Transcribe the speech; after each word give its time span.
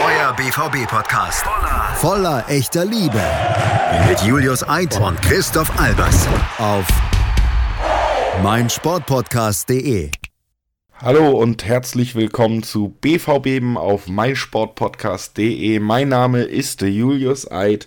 Euer 0.04 0.34
BVB-Podcast. 0.36 1.46
Voller 1.94 2.44
echter 2.46 2.84
Liebe. 2.84 3.22
Mit 4.06 4.20
Julius 4.20 4.62
Eid 4.68 5.00
und 5.00 5.22
Christoph 5.22 5.74
Albers. 5.80 6.28
Auf 6.58 6.86
meinsportpodcast.de. 8.42 10.10
Hallo 11.00 11.30
und 11.30 11.64
herzlich 11.64 12.14
willkommen 12.14 12.62
zu 12.62 12.98
BVB 13.00 13.78
auf 13.78 14.08
meinsportpodcast.de. 14.08 15.80
Mein 15.80 16.10
Name 16.10 16.42
ist 16.42 16.82
Julius 16.82 17.50
Eid 17.50 17.86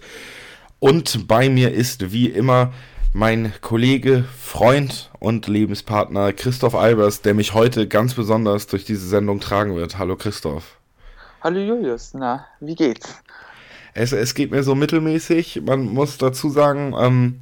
und 0.79 1.27
bei 1.27 1.49
mir 1.49 1.71
ist 1.71 2.11
wie 2.11 2.29
immer 2.29 2.73
mein 3.15 3.53
Kollege, 3.61 4.25
Freund 4.37 5.09
und 5.19 5.47
Lebenspartner 5.47 6.33
Christoph 6.33 6.75
Albers, 6.75 7.21
der 7.21 7.33
mich 7.33 7.53
heute 7.53 7.87
ganz 7.87 8.13
besonders 8.13 8.67
durch 8.67 8.83
diese 8.83 9.07
Sendung 9.07 9.39
tragen 9.39 9.73
wird. 9.73 9.97
Hallo 9.97 10.17
Christoph. 10.17 10.75
Hallo 11.39 11.61
Julius, 11.61 12.13
na, 12.13 12.45
wie 12.59 12.75
geht's? 12.75 13.15
Es, 13.93 14.11
es 14.11 14.33
geht 14.33 14.51
mir 14.51 14.63
so 14.63 14.75
mittelmäßig. 14.75 15.61
Man 15.65 15.85
muss 15.85 16.17
dazu 16.17 16.49
sagen, 16.49 16.93
ähm, 16.99 17.39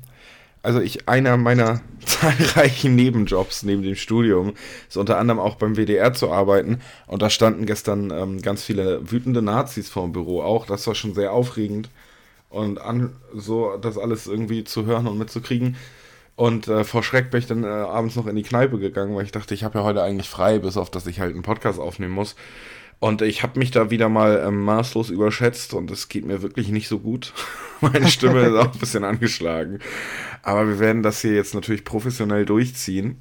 also 0.61 0.79
ich, 0.79 1.09
einer 1.09 1.37
meiner 1.37 1.81
zahlreichen 2.05 2.95
Nebenjobs 2.95 3.63
neben 3.63 3.81
dem 3.81 3.95
Studium 3.95 4.53
ist 4.87 4.97
unter 4.97 5.17
anderem 5.17 5.39
auch 5.39 5.55
beim 5.55 5.75
WDR 5.75 6.13
zu 6.13 6.31
arbeiten. 6.31 6.81
Und 7.07 7.23
da 7.23 7.31
standen 7.31 7.65
gestern 7.65 8.11
ähm, 8.11 8.43
ganz 8.43 8.61
viele 8.61 9.09
wütende 9.09 9.41
Nazis 9.41 9.89
vor 9.89 10.03
dem 10.03 10.13
Büro 10.13 10.43
auch. 10.43 10.67
Das 10.67 10.85
war 10.85 10.93
schon 10.93 11.15
sehr 11.15 11.33
aufregend 11.33 11.89
und 12.53 12.79
an, 12.79 13.15
so 13.33 13.77
das 13.77 13.97
alles 13.97 14.27
irgendwie 14.27 14.63
zu 14.63 14.85
hören 14.85 15.07
und 15.07 15.17
mitzukriegen. 15.17 15.75
Und 16.35 16.67
äh, 16.67 16.83
vor 16.83 17.03
Schreck 17.03 17.31
bin 17.31 17.39
ich 17.39 17.47
dann 17.47 17.63
äh, 17.63 17.67
abends 17.67 18.15
noch 18.15 18.27
in 18.27 18.35
die 18.35 18.43
Kneipe 18.43 18.77
gegangen, 18.77 19.15
weil 19.15 19.25
ich 19.25 19.31
dachte, 19.31 19.53
ich 19.53 19.63
habe 19.63 19.79
ja 19.79 19.83
heute 19.83 20.03
eigentlich 20.03 20.29
frei, 20.29 20.59
bis 20.59 20.77
auf 20.77 20.91
dass 20.91 21.07
ich 21.07 21.19
halt 21.19 21.33
einen 21.33 21.43
Podcast 21.43 21.79
aufnehmen 21.79 22.13
muss. 22.13 22.35
Und 22.99 23.21
ich 23.21 23.43
habe 23.43 23.59
mich 23.59 23.71
da 23.71 23.89
wieder 23.89 24.07
mal 24.07 24.43
ähm, 24.45 24.63
maßlos 24.63 25.09
überschätzt 25.09 25.73
und 25.73 25.91
es 25.91 26.09
geht 26.09 26.25
mir 26.25 26.41
wirklich 26.41 26.69
nicht 26.69 26.87
so 26.87 26.99
gut. 26.99 27.33
Meine 27.81 28.07
Stimme 28.07 28.41
ist 28.43 28.55
auch 28.55 28.71
ein 28.71 28.79
bisschen 28.79 29.03
angeschlagen. 29.03 29.79
Aber 30.43 30.67
wir 30.67 30.79
werden 30.79 31.03
das 31.03 31.21
hier 31.21 31.33
jetzt 31.33 31.55
natürlich 31.55 31.83
professionell 31.83 32.45
durchziehen 32.45 33.17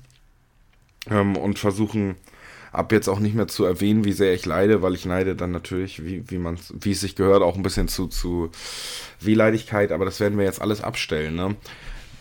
ähm, 1.10 1.36
und 1.36 1.58
versuchen, 1.58 2.16
ab 2.72 2.90
jetzt 2.92 3.08
auch 3.08 3.18
nicht 3.18 3.34
mehr 3.34 3.48
zu 3.48 3.64
erwähnen, 3.64 4.04
wie 4.04 4.12
sehr 4.12 4.34
ich 4.34 4.46
leide, 4.46 4.82
weil 4.82 4.94
ich 4.94 5.04
neide 5.04 5.36
dann 5.36 5.50
natürlich, 5.50 6.04
wie, 6.04 6.28
wie 6.30 6.38
man 6.38 6.58
wie 6.72 6.92
es 6.92 7.00
sich 7.00 7.14
gehört, 7.16 7.42
auch 7.42 7.56
ein 7.56 7.62
bisschen 7.62 7.88
zu, 7.88 8.08
zu 8.08 8.50
Wehleidigkeit, 9.20 9.92
aber 9.92 10.04
das 10.04 10.20
werden 10.20 10.38
wir 10.38 10.44
jetzt 10.44 10.62
alles 10.62 10.82
abstellen, 10.82 11.34
ne? 11.34 11.54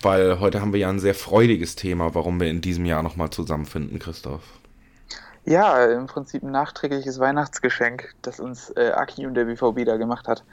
Weil 0.01 0.39
heute 0.39 0.61
haben 0.61 0.73
wir 0.73 0.79
ja 0.79 0.89
ein 0.89 0.99
sehr 0.99 1.13
freudiges 1.13 1.75
Thema, 1.75 2.15
warum 2.15 2.39
wir 2.39 2.49
in 2.49 2.61
diesem 2.61 2.85
Jahr 2.85 3.03
nochmal 3.03 3.29
zusammenfinden, 3.29 3.99
Christoph. 3.99 4.41
Ja, 5.45 5.85
im 5.85 6.07
Prinzip 6.07 6.43
ein 6.43 6.51
nachträgliches 6.51 7.19
Weihnachtsgeschenk, 7.19 8.13
das 8.21 8.39
uns 8.39 8.71
äh, 8.75 8.91
Aki 8.91 9.25
und 9.25 9.35
der 9.35 9.45
BVB 9.45 9.85
da 9.85 9.97
gemacht 9.97 10.27
hat. 10.27 10.43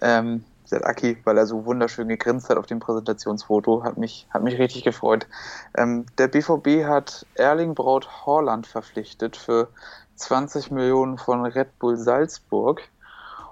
Ähm, 0.00 0.44
der 0.70 0.86
Aki, 0.86 1.18
weil 1.24 1.38
er 1.38 1.46
so 1.46 1.64
wunderschön 1.64 2.08
gegrinst 2.08 2.48
hat 2.48 2.56
auf 2.56 2.66
dem 2.66 2.80
Präsentationsfoto, 2.80 3.84
hat 3.84 3.98
mich, 3.98 4.26
hat 4.30 4.42
mich 4.42 4.58
richtig 4.58 4.84
gefreut. 4.84 5.26
Ähm, 5.76 6.06
der 6.18 6.28
BVB 6.28 6.84
hat 6.86 7.26
Erling 7.34 7.74
Braut 7.74 8.26
Horland 8.26 8.66
verpflichtet 8.66 9.36
für 9.36 9.68
20 10.16 10.70
Millionen 10.70 11.18
von 11.18 11.44
Red 11.44 11.78
Bull 11.78 11.96
Salzburg 11.96 12.82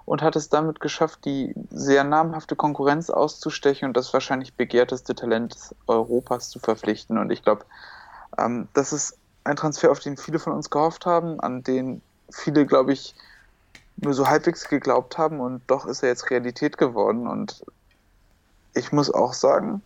und 0.05 0.23
hat 0.23 0.37
es 0.37 0.49
damit 0.49 0.81
geschafft, 0.81 1.25
die 1.25 1.55
sehr 1.71 2.05
namhafte 2.05 2.57
Konkurrenz 2.57 3.11
auszustechen 3.11 3.89
und 3.89 3.97
das 3.97 4.13
wahrscheinlich 4.13 4.55
begehrteste 4.55 5.15
Talent 5.15 5.75
Europas 5.87 6.51
zu 6.51 6.59
verpflichten. 6.59 7.19
Und 7.19 7.31
ich 7.31 7.43
glaube, 7.43 7.65
ähm, 8.39 8.69
das 8.73 8.93
ist 8.93 9.19
ein 9.45 9.57
Transfer, 9.57 9.91
auf 9.91 10.01
den 10.01 10.17
viele 10.17 10.39
von 10.39 10.53
uns 10.53 10.71
gehofft 10.71 11.07
haben, 11.07 11.41
an 11.41 11.63
den 11.63 12.03
viele, 12.31 12.67
glaube 12.67 12.93
ich, 12.93 13.15
nur 14.03 14.15
so 14.15 14.29
halbwegs 14.29 14.69
geglaubt 14.69 15.19
haben 15.19 15.41
und 15.41 15.63
doch 15.67 15.87
ist 15.87 16.03
er 16.03 16.09
jetzt 16.09 16.31
Realität 16.31 16.79
geworden. 16.79 17.27
Und 17.27 17.65
ich 18.75 18.93
muss 18.93 19.11
auch 19.13 19.33
sagen, 19.33 19.83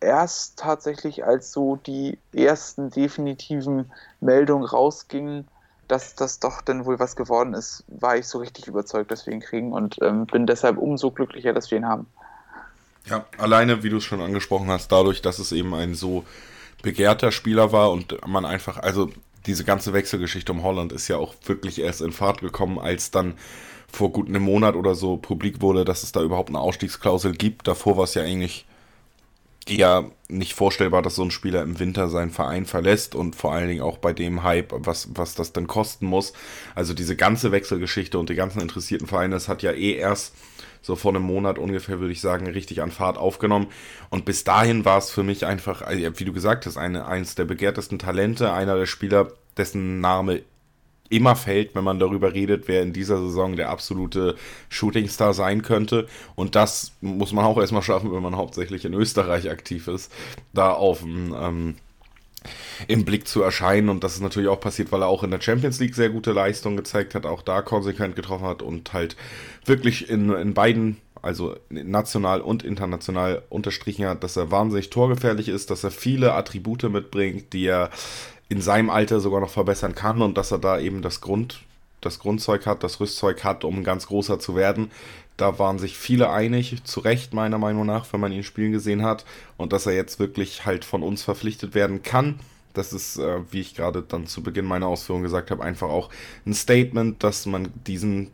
erst 0.00 0.58
tatsächlich 0.58 1.24
als 1.24 1.52
so 1.52 1.76
die 1.76 2.18
ersten 2.32 2.90
definitiven 2.90 3.90
Meldungen 4.20 4.66
rausgingen, 4.66 5.48
dass 5.88 6.14
das 6.14 6.38
doch 6.38 6.60
denn 6.60 6.84
wohl 6.84 6.98
was 6.98 7.16
geworden 7.16 7.54
ist, 7.54 7.84
war 7.88 8.16
ich 8.16 8.28
so 8.28 8.38
richtig 8.38 8.66
überzeugt, 8.66 9.10
dass 9.10 9.26
wir 9.26 9.32
ihn 9.32 9.40
kriegen 9.40 9.72
und 9.72 9.96
ähm, 10.02 10.26
bin 10.26 10.46
deshalb 10.46 10.76
umso 10.76 11.10
glücklicher, 11.10 11.54
dass 11.54 11.70
wir 11.70 11.78
ihn 11.78 11.86
haben. 11.86 12.06
Ja, 13.06 13.24
alleine, 13.38 13.82
wie 13.82 13.88
du 13.88 13.96
es 13.96 14.04
schon 14.04 14.20
angesprochen 14.20 14.68
hast, 14.68 14.92
dadurch, 14.92 15.22
dass 15.22 15.38
es 15.38 15.50
eben 15.52 15.72
ein 15.74 15.94
so 15.94 16.24
begehrter 16.82 17.32
Spieler 17.32 17.72
war 17.72 17.90
und 17.90 18.16
man 18.26 18.44
einfach, 18.44 18.76
also 18.78 19.10
diese 19.48 19.64
ganze 19.64 19.92
Wechselgeschichte 19.92 20.52
um 20.52 20.62
Holland 20.62 20.92
ist 20.92 21.08
ja 21.08 21.16
auch 21.16 21.34
wirklich 21.44 21.80
erst 21.80 22.02
in 22.02 22.12
Fahrt 22.12 22.40
gekommen, 22.40 22.78
als 22.78 23.10
dann 23.10 23.34
vor 23.90 24.12
gut 24.12 24.28
einem 24.28 24.42
Monat 24.42 24.76
oder 24.76 24.94
so 24.94 25.16
publik 25.16 25.62
wurde, 25.62 25.84
dass 25.84 26.02
es 26.02 26.12
da 26.12 26.22
überhaupt 26.22 26.50
eine 26.50 26.60
Ausstiegsklausel 26.60 27.32
gibt. 27.32 27.66
Davor 27.66 27.96
war 27.96 28.04
es 28.04 28.14
ja 28.14 28.22
eigentlich 28.22 28.66
eher 29.66 30.10
nicht 30.28 30.54
vorstellbar, 30.54 31.02
dass 31.02 31.14
so 31.14 31.22
ein 31.22 31.30
Spieler 31.30 31.62
im 31.62 31.78
Winter 31.78 32.08
seinen 32.08 32.30
Verein 32.30 32.66
verlässt 32.66 33.14
und 33.14 33.36
vor 33.36 33.52
allen 33.52 33.68
Dingen 33.68 33.80
auch 33.80 33.98
bei 33.98 34.12
dem 34.12 34.42
Hype, 34.42 34.72
was, 34.76 35.08
was 35.14 35.34
das 35.34 35.52
denn 35.52 35.66
kosten 35.66 36.06
muss. 36.06 36.34
Also 36.74 36.92
diese 36.92 37.16
ganze 37.16 37.50
Wechselgeschichte 37.50 38.18
und 38.18 38.28
die 38.28 38.34
ganzen 38.34 38.60
interessierten 38.60 39.06
Vereine, 39.06 39.34
das 39.34 39.48
hat 39.48 39.62
ja 39.62 39.72
eh 39.72 39.94
erst 39.94 40.34
so 40.82 40.96
vor 40.96 41.12
einem 41.12 41.22
Monat 41.22 41.58
ungefähr, 41.58 42.00
würde 42.00 42.12
ich 42.12 42.20
sagen, 42.20 42.46
richtig 42.46 42.82
an 42.82 42.90
Fahrt 42.90 43.18
aufgenommen. 43.18 43.68
Und 44.10 44.24
bis 44.24 44.44
dahin 44.44 44.84
war 44.84 44.98
es 44.98 45.10
für 45.10 45.22
mich 45.22 45.46
einfach, 45.46 45.82
wie 45.88 46.24
du 46.24 46.32
gesagt 46.32 46.66
hast, 46.66 46.76
eine, 46.76 47.06
eines 47.06 47.34
der 47.34 47.44
begehrtesten 47.44 47.98
Talente, 47.98 48.52
einer 48.52 48.76
der 48.76 48.86
Spieler, 48.86 49.32
dessen 49.56 50.00
Name 50.00 50.42
immer 51.10 51.36
fällt, 51.36 51.74
wenn 51.74 51.84
man 51.84 51.98
darüber 51.98 52.34
redet, 52.34 52.68
wer 52.68 52.82
in 52.82 52.92
dieser 52.92 53.18
Saison 53.18 53.56
der 53.56 53.70
absolute 53.70 54.36
Shootingstar 54.68 55.32
sein 55.34 55.62
könnte. 55.62 56.06
Und 56.34 56.54
das 56.54 56.92
muss 57.00 57.32
man 57.32 57.44
auch 57.44 57.58
erstmal 57.58 57.82
schaffen, 57.82 58.12
wenn 58.12 58.22
man 58.22 58.36
hauptsächlich 58.36 58.84
in 58.84 58.94
Österreich 58.94 59.50
aktiv 59.50 59.88
ist, 59.88 60.12
da 60.52 60.72
auf 60.72 61.00
dem 61.00 61.34
ähm, 61.38 61.74
im 62.86 63.04
Blick 63.04 63.26
zu 63.26 63.42
erscheinen. 63.42 63.88
Und 63.88 64.04
das 64.04 64.14
ist 64.14 64.22
natürlich 64.22 64.48
auch 64.48 64.60
passiert, 64.60 64.92
weil 64.92 65.02
er 65.02 65.08
auch 65.08 65.22
in 65.22 65.30
der 65.30 65.40
Champions 65.40 65.80
League 65.80 65.94
sehr 65.94 66.10
gute 66.10 66.32
Leistungen 66.32 66.76
gezeigt 66.76 67.14
hat, 67.14 67.26
auch 67.26 67.42
da 67.42 67.62
konsequent 67.62 68.16
getroffen 68.16 68.46
hat 68.46 68.62
und 68.62 68.92
halt 68.92 69.16
wirklich 69.64 70.08
in, 70.08 70.30
in 70.30 70.54
beiden, 70.54 70.98
also 71.20 71.56
national 71.68 72.40
und 72.40 72.62
international 72.62 73.42
unterstrichen 73.48 74.06
hat, 74.06 74.22
dass 74.22 74.36
er 74.36 74.50
wahnsinnig 74.50 74.90
torgefährlich 74.90 75.48
ist, 75.48 75.70
dass 75.70 75.84
er 75.84 75.90
viele 75.90 76.34
Attribute 76.34 76.84
mitbringt, 76.84 77.52
die 77.52 77.66
er 77.66 77.90
in 78.48 78.60
seinem 78.60 78.90
Alter 78.90 79.20
sogar 79.20 79.40
noch 79.40 79.50
verbessern 79.50 79.94
kann 79.94 80.22
und 80.22 80.38
dass 80.38 80.52
er 80.52 80.58
da 80.58 80.78
eben 80.78 81.02
das 81.02 81.20
Grund, 81.20 81.60
das 82.00 82.18
Grundzeug 82.18 82.66
hat, 82.66 82.82
das 82.82 83.00
Rüstzeug 83.00 83.44
hat, 83.44 83.64
um 83.64 83.84
ganz 83.84 84.06
großer 84.06 84.38
zu 84.38 84.54
werden. 84.54 84.90
Da 85.38 85.58
waren 85.58 85.78
sich 85.78 85.96
viele 85.96 86.30
einig, 86.30 86.82
zu 86.84 87.00
Recht 87.00 87.32
meiner 87.32 87.58
Meinung 87.58 87.86
nach, 87.86 88.12
wenn 88.12 88.20
man 88.20 88.32
ihn 88.32 88.42
spielen 88.42 88.72
gesehen 88.72 89.02
hat. 89.02 89.24
Und 89.56 89.72
dass 89.72 89.86
er 89.86 89.94
jetzt 89.94 90.18
wirklich 90.18 90.66
halt 90.66 90.84
von 90.84 91.02
uns 91.02 91.22
verpflichtet 91.22 91.74
werden 91.74 92.02
kann. 92.02 92.40
Das 92.74 92.92
ist, 92.92 93.18
äh, 93.18 93.40
wie 93.50 93.60
ich 93.60 93.74
gerade 93.74 94.02
dann 94.02 94.26
zu 94.26 94.42
Beginn 94.42 94.66
meiner 94.66 94.88
Ausführung 94.88 95.22
gesagt 95.22 95.50
habe, 95.50 95.62
einfach 95.62 95.88
auch 95.88 96.10
ein 96.44 96.54
Statement, 96.54 97.22
dass 97.22 97.46
man 97.46 97.68
diesen 97.86 98.30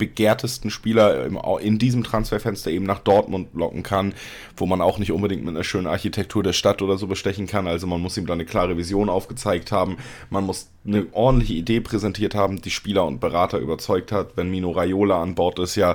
begehrtesten 0.00 0.70
Spieler 0.70 1.30
in 1.60 1.78
diesem 1.78 2.02
Transferfenster 2.02 2.72
eben 2.72 2.84
nach 2.84 2.98
Dortmund 2.98 3.50
locken 3.54 3.84
kann, 3.84 4.14
wo 4.56 4.66
man 4.66 4.80
auch 4.80 4.98
nicht 4.98 5.12
unbedingt 5.12 5.44
mit 5.44 5.54
einer 5.54 5.62
schönen 5.62 5.86
Architektur 5.86 6.42
der 6.42 6.54
Stadt 6.54 6.82
oder 6.82 6.98
so 6.98 7.06
bestechen 7.06 7.46
kann. 7.46 7.68
Also 7.68 7.86
man 7.86 8.00
muss 8.00 8.16
ihm 8.16 8.26
da 8.26 8.32
eine 8.32 8.44
klare 8.44 8.76
Vision 8.76 9.08
aufgezeigt 9.08 9.70
haben, 9.70 9.98
man 10.30 10.44
muss 10.44 10.70
eine 10.84 11.06
ordentliche 11.12 11.52
Idee 11.54 11.80
präsentiert 11.80 12.34
haben, 12.34 12.60
die 12.60 12.70
Spieler 12.70 13.06
und 13.06 13.20
Berater 13.20 13.58
überzeugt 13.58 14.10
hat. 14.10 14.36
Wenn 14.36 14.50
Mino 14.50 14.70
Raiola 14.70 15.22
an 15.22 15.36
Bord 15.36 15.60
ist, 15.60 15.76
ja 15.76 15.94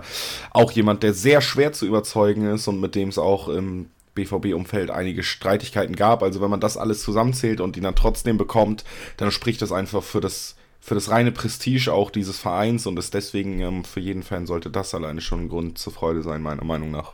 auch 0.51 0.71
jemand, 0.71 1.03
der 1.03 1.13
sehr 1.13 1.41
schwer 1.41 1.73
zu 1.73 1.85
überzeugen 1.85 2.45
ist 2.47 2.67
und 2.67 2.79
mit 2.79 2.95
dem 2.95 3.09
es 3.09 3.17
auch 3.17 3.49
im 3.49 3.87
BVB-Umfeld 4.13 4.91
einige 4.91 5.23
Streitigkeiten 5.23 5.95
gab. 5.95 6.23
Also 6.23 6.39
wenn 6.39 6.49
man 6.49 6.61
das 6.61 6.77
alles 6.77 7.01
zusammenzählt 7.01 7.59
und 7.59 7.75
ihn 7.75 7.83
dann 7.83 7.95
trotzdem 7.95 8.37
bekommt, 8.37 8.85
dann 9.17 9.31
spricht 9.31 9.61
das 9.61 9.71
einfach 9.71 10.03
für 10.03 10.21
das 10.21 10.55
für 10.85 10.93
das 10.93 11.09
reine 11.09 11.31
Prestige 11.31 11.91
auch 11.91 12.11
dieses 12.11 12.37
Vereins 12.37 12.85
und 12.85 12.99
ist 12.99 13.15
deswegen 13.15 13.59
ähm, 13.59 13.83
für 13.85 13.99
jeden 13.99 14.21
Fan 14.21 14.45
sollte 14.45 14.69
das 14.69 14.93
alleine 14.93 15.19
schon 15.19 15.45
ein 15.45 15.49
Grund 15.49 15.79
zur 15.79 15.91
Freude 15.91 16.21
sein, 16.21 16.43
meiner 16.43 16.63
Meinung 16.63 16.91
nach. 16.91 17.13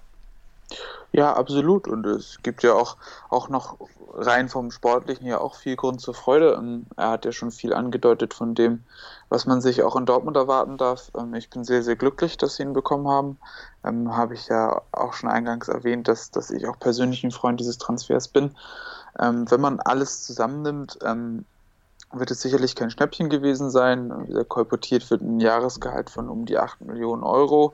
Ja, 1.13 1.33
absolut. 1.33 1.88
Und 1.88 2.06
es 2.06 2.39
gibt 2.44 2.63
ja 2.63 2.73
auch, 2.73 2.97
auch 3.29 3.47
noch 3.47 3.77
rein 4.13 4.50
vom 4.50 4.71
Sportlichen 4.71 5.25
ja 5.25 5.39
auch 5.39 5.56
viel 5.56 5.77
Grund 5.77 6.01
zur 6.01 6.13
Freude. 6.13 6.57
Ähm, 6.59 6.85
er 6.97 7.12
hat 7.12 7.23
ja 7.23 7.31
schon 7.31 7.50
viel 7.50 7.73
angedeutet 7.73 8.33
von 8.33 8.56
dem, 8.56 8.83
was 9.29 9.45
man 9.45 9.62
sich 9.62 9.83
auch 9.83 9.95
in 9.95 10.06
Dortmund 10.06 10.35
erwarten 10.35 10.75
darf. 10.75 11.09
Ähm, 11.17 11.33
ich 11.33 11.50
bin 11.50 11.63
sehr, 11.63 11.81
sehr 11.81 11.95
glücklich, 11.95 12.35
dass 12.35 12.57
sie 12.57 12.63
ihn 12.63 12.74
bekommen 12.74 13.07
haben. 13.07 13.38
Ähm, 13.85 14.17
Habe 14.17 14.33
ich 14.33 14.50
ja 14.50 14.81
auch 14.91 15.13
schon 15.13 15.29
eingangs 15.29 15.69
erwähnt, 15.69 16.09
dass, 16.09 16.29
dass 16.29 16.51
ich 16.51 16.67
auch 16.67 16.77
persönlich 16.77 17.24
ein 17.24 17.31
Freund 17.31 17.62
dieses 17.62 17.77
Transfers 17.77 18.27
bin. 18.27 18.53
Ähm, 19.17 19.50
wenn 19.50 19.62
man 19.62 19.79
alles 19.79 20.25
zusammennimmt, 20.25 21.00
ähm, 21.06 21.45
wird 22.13 22.31
es 22.31 22.42
sicherlich 22.42 22.75
kein 22.75 22.90
Schnäppchen 22.90 23.30
gewesen 23.30 23.69
sein. 23.69 24.12
Wie 24.28 24.44
kolportiert 24.44 25.10
wird 25.10 25.22
ein 25.22 25.40
Jahresgehalt 25.40 26.10
von 26.10 26.30
um 26.30 26.46
die 26.46 26.58
8 26.58 26.81
Millionen 26.81 27.24
Euro. 27.24 27.74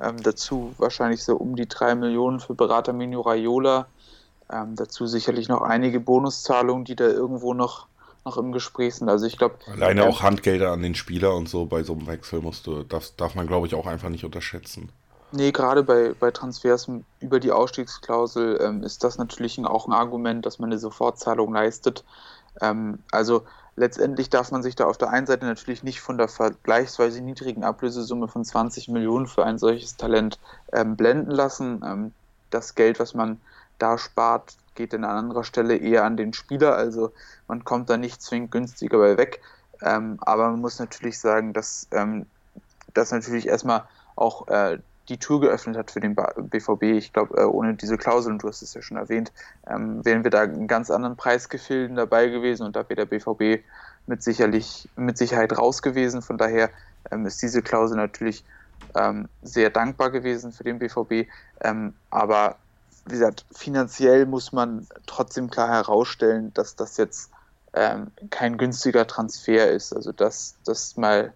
Ähm, 0.00 0.22
dazu 0.22 0.74
wahrscheinlich 0.78 1.24
so 1.24 1.36
um 1.36 1.56
die 1.56 1.68
3 1.68 1.94
Millionen 1.94 2.40
für 2.40 2.54
Berater 2.54 2.92
Minio 2.92 3.22
Raiola. 3.22 3.86
Ähm, 4.50 4.76
dazu 4.76 5.06
sicherlich 5.06 5.48
noch 5.48 5.62
einige 5.62 6.00
Bonuszahlungen, 6.00 6.84
die 6.84 6.96
da 6.96 7.06
irgendwo 7.06 7.54
noch, 7.54 7.86
noch 8.24 8.36
im 8.36 8.52
Gespräch 8.52 8.94
sind. 8.96 9.08
Also 9.08 9.26
ich 9.26 9.36
glaube. 9.36 9.56
Alleine 9.66 10.02
ähm, 10.02 10.08
auch 10.08 10.22
Handgelder 10.22 10.72
an 10.72 10.82
den 10.82 10.94
Spieler 10.94 11.34
und 11.34 11.48
so 11.48 11.66
bei 11.66 11.82
so 11.82 11.94
einem 11.94 12.06
Wechsel 12.06 12.40
musst 12.40 12.66
du, 12.66 12.82
das 12.82 13.16
darf 13.16 13.34
man, 13.34 13.46
glaube 13.46 13.66
ich, 13.66 13.74
auch 13.74 13.86
einfach 13.86 14.08
nicht 14.08 14.24
unterschätzen. 14.24 14.90
Nee, 15.30 15.52
gerade 15.52 15.82
bei, 15.82 16.14
bei 16.18 16.30
Transfers 16.30 16.88
über 17.20 17.38
die 17.38 17.52
Ausstiegsklausel 17.52 18.60
ähm, 18.62 18.82
ist 18.82 19.04
das 19.04 19.18
natürlich 19.18 19.62
auch 19.62 19.86
ein 19.86 19.92
Argument, 19.92 20.46
dass 20.46 20.58
man 20.58 20.70
eine 20.70 20.78
Sofortzahlung 20.78 21.52
leistet. 21.52 22.04
Ähm, 22.62 23.00
also 23.10 23.42
letztendlich 23.78 24.28
darf 24.28 24.50
man 24.50 24.62
sich 24.62 24.76
da 24.76 24.86
auf 24.86 24.98
der 24.98 25.10
einen 25.10 25.26
Seite 25.26 25.46
natürlich 25.46 25.82
nicht 25.82 26.00
von 26.00 26.18
der 26.18 26.28
vergleichsweise 26.28 27.20
niedrigen 27.22 27.64
Ablösesumme 27.64 28.28
von 28.28 28.44
20 28.44 28.88
Millionen 28.88 29.26
für 29.26 29.44
ein 29.44 29.58
solches 29.58 29.96
Talent 29.96 30.38
ähm, 30.72 30.96
blenden 30.96 31.30
lassen. 31.30 31.82
Ähm, 31.84 32.12
das 32.50 32.74
Geld, 32.74 32.98
was 32.98 33.14
man 33.14 33.40
da 33.78 33.96
spart, 33.96 34.56
geht 34.74 34.94
an 34.94 35.04
anderer 35.04 35.44
Stelle 35.44 35.76
eher 35.76 36.04
an 36.04 36.16
den 36.16 36.32
Spieler. 36.32 36.74
Also 36.74 37.12
man 37.46 37.64
kommt 37.64 37.88
da 37.88 37.96
nicht 37.96 38.20
zwingend 38.20 38.50
günstiger 38.50 38.98
bei 38.98 39.16
weg. 39.16 39.40
Ähm, 39.82 40.18
aber 40.20 40.50
man 40.50 40.60
muss 40.60 40.78
natürlich 40.78 41.18
sagen, 41.18 41.52
dass 41.52 41.86
ähm, 41.92 42.26
das 42.94 43.12
natürlich 43.12 43.46
erstmal 43.46 43.84
auch 44.16 44.48
äh, 44.48 44.78
die 45.08 45.18
Tür 45.18 45.40
geöffnet 45.40 45.76
hat 45.76 45.90
für 45.90 46.00
den 46.00 46.14
BVB. 46.14 46.82
Ich 46.82 47.12
glaube, 47.12 47.36
äh, 47.38 47.44
ohne 47.44 47.74
diese 47.74 47.96
Klauseln, 47.96 48.38
du 48.38 48.48
hast 48.48 48.62
es 48.62 48.74
ja 48.74 48.82
schon 48.82 48.96
erwähnt, 48.96 49.32
ähm, 49.66 50.04
wären 50.04 50.24
wir 50.24 50.30
da 50.30 50.44
in 50.44 50.66
ganz 50.66 50.90
anderen 50.90 51.16
Preisgefilden 51.16 51.96
dabei 51.96 52.28
gewesen 52.28 52.64
und 52.64 52.76
da 52.76 52.88
wäre 52.88 53.06
der 53.06 53.06
BVB 53.06 53.64
mit, 54.06 54.22
sicherlich, 54.22 54.88
mit 54.96 55.18
Sicherheit 55.18 55.56
raus 55.56 55.82
gewesen. 55.82 56.22
Von 56.22 56.38
daher 56.38 56.70
ähm, 57.10 57.26
ist 57.26 57.40
diese 57.42 57.62
Klausel 57.62 57.96
natürlich 57.96 58.44
ähm, 58.94 59.28
sehr 59.42 59.70
dankbar 59.70 60.10
gewesen 60.10 60.52
für 60.52 60.64
den 60.64 60.78
BVB. 60.78 61.28
Ähm, 61.60 61.94
aber 62.10 62.56
wie 63.06 63.12
gesagt, 63.12 63.44
finanziell 63.52 64.26
muss 64.26 64.52
man 64.52 64.86
trotzdem 65.06 65.50
klar 65.50 65.68
herausstellen, 65.68 66.52
dass 66.54 66.76
das 66.76 66.96
jetzt 66.96 67.30
ähm, 67.74 68.10
kein 68.30 68.58
günstiger 68.58 69.06
Transfer 69.06 69.70
ist. 69.70 69.94
Also 69.94 70.12
das, 70.12 70.56
das 70.64 70.96
mal 70.96 71.32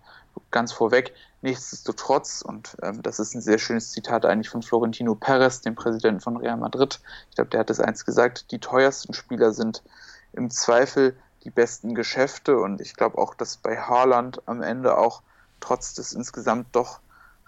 ganz 0.50 0.72
vorweg. 0.72 1.12
Nichtsdestotrotz, 1.42 2.42
und 2.42 2.76
ähm, 2.82 3.02
das 3.02 3.18
ist 3.18 3.34
ein 3.34 3.40
sehr 3.40 3.58
schönes 3.58 3.90
Zitat 3.90 4.24
eigentlich 4.24 4.48
von 4.48 4.62
Florentino 4.62 5.16
Perez, 5.16 5.60
dem 5.60 5.74
Präsidenten 5.74 6.20
von 6.20 6.36
Real 6.36 6.56
Madrid, 6.56 7.00
ich 7.30 7.34
glaube, 7.34 7.50
der 7.50 7.60
hat 7.60 7.70
es 7.70 7.80
eins 7.80 8.04
gesagt, 8.04 8.52
die 8.52 8.60
teuersten 8.60 9.12
Spieler 9.12 9.52
sind 9.52 9.82
im 10.32 10.50
Zweifel 10.50 11.16
die 11.42 11.50
besten 11.50 11.96
Geschäfte. 11.96 12.58
Und 12.58 12.80
ich 12.80 12.94
glaube 12.94 13.18
auch, 13.18 13.34
dass 13.34 13.56
bei 13.56 13.76
Haaland 13.76 14.40
am 14.46 14.62
Ende 14.62 14.96
auch 14.96 15.22
trotz 15.60 15.94
des 15.94 16.12
insgesamt 16.12 16.68
doch 16.72 17.00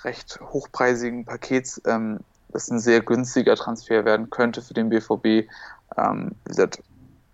recht 0.03 0.41
hochpreisigen 0.41 1.25
Pakets 1.25 1.81
ähm, 1.87 2.21
das 2.53 2.71
ein 2.71 2.79
sehr 2.79 3.01
günstiger 3.01 3.57
Transfer 3.57 4.05
werden 4.05 4.31
könnte 4.31 4.63
für 4.63 4.75
den 4.75 4.89
BVB. 4.89 5.49
Ähm, 5.97 6.33
wie 6.45 6.49
gesagt, 6.49 6.83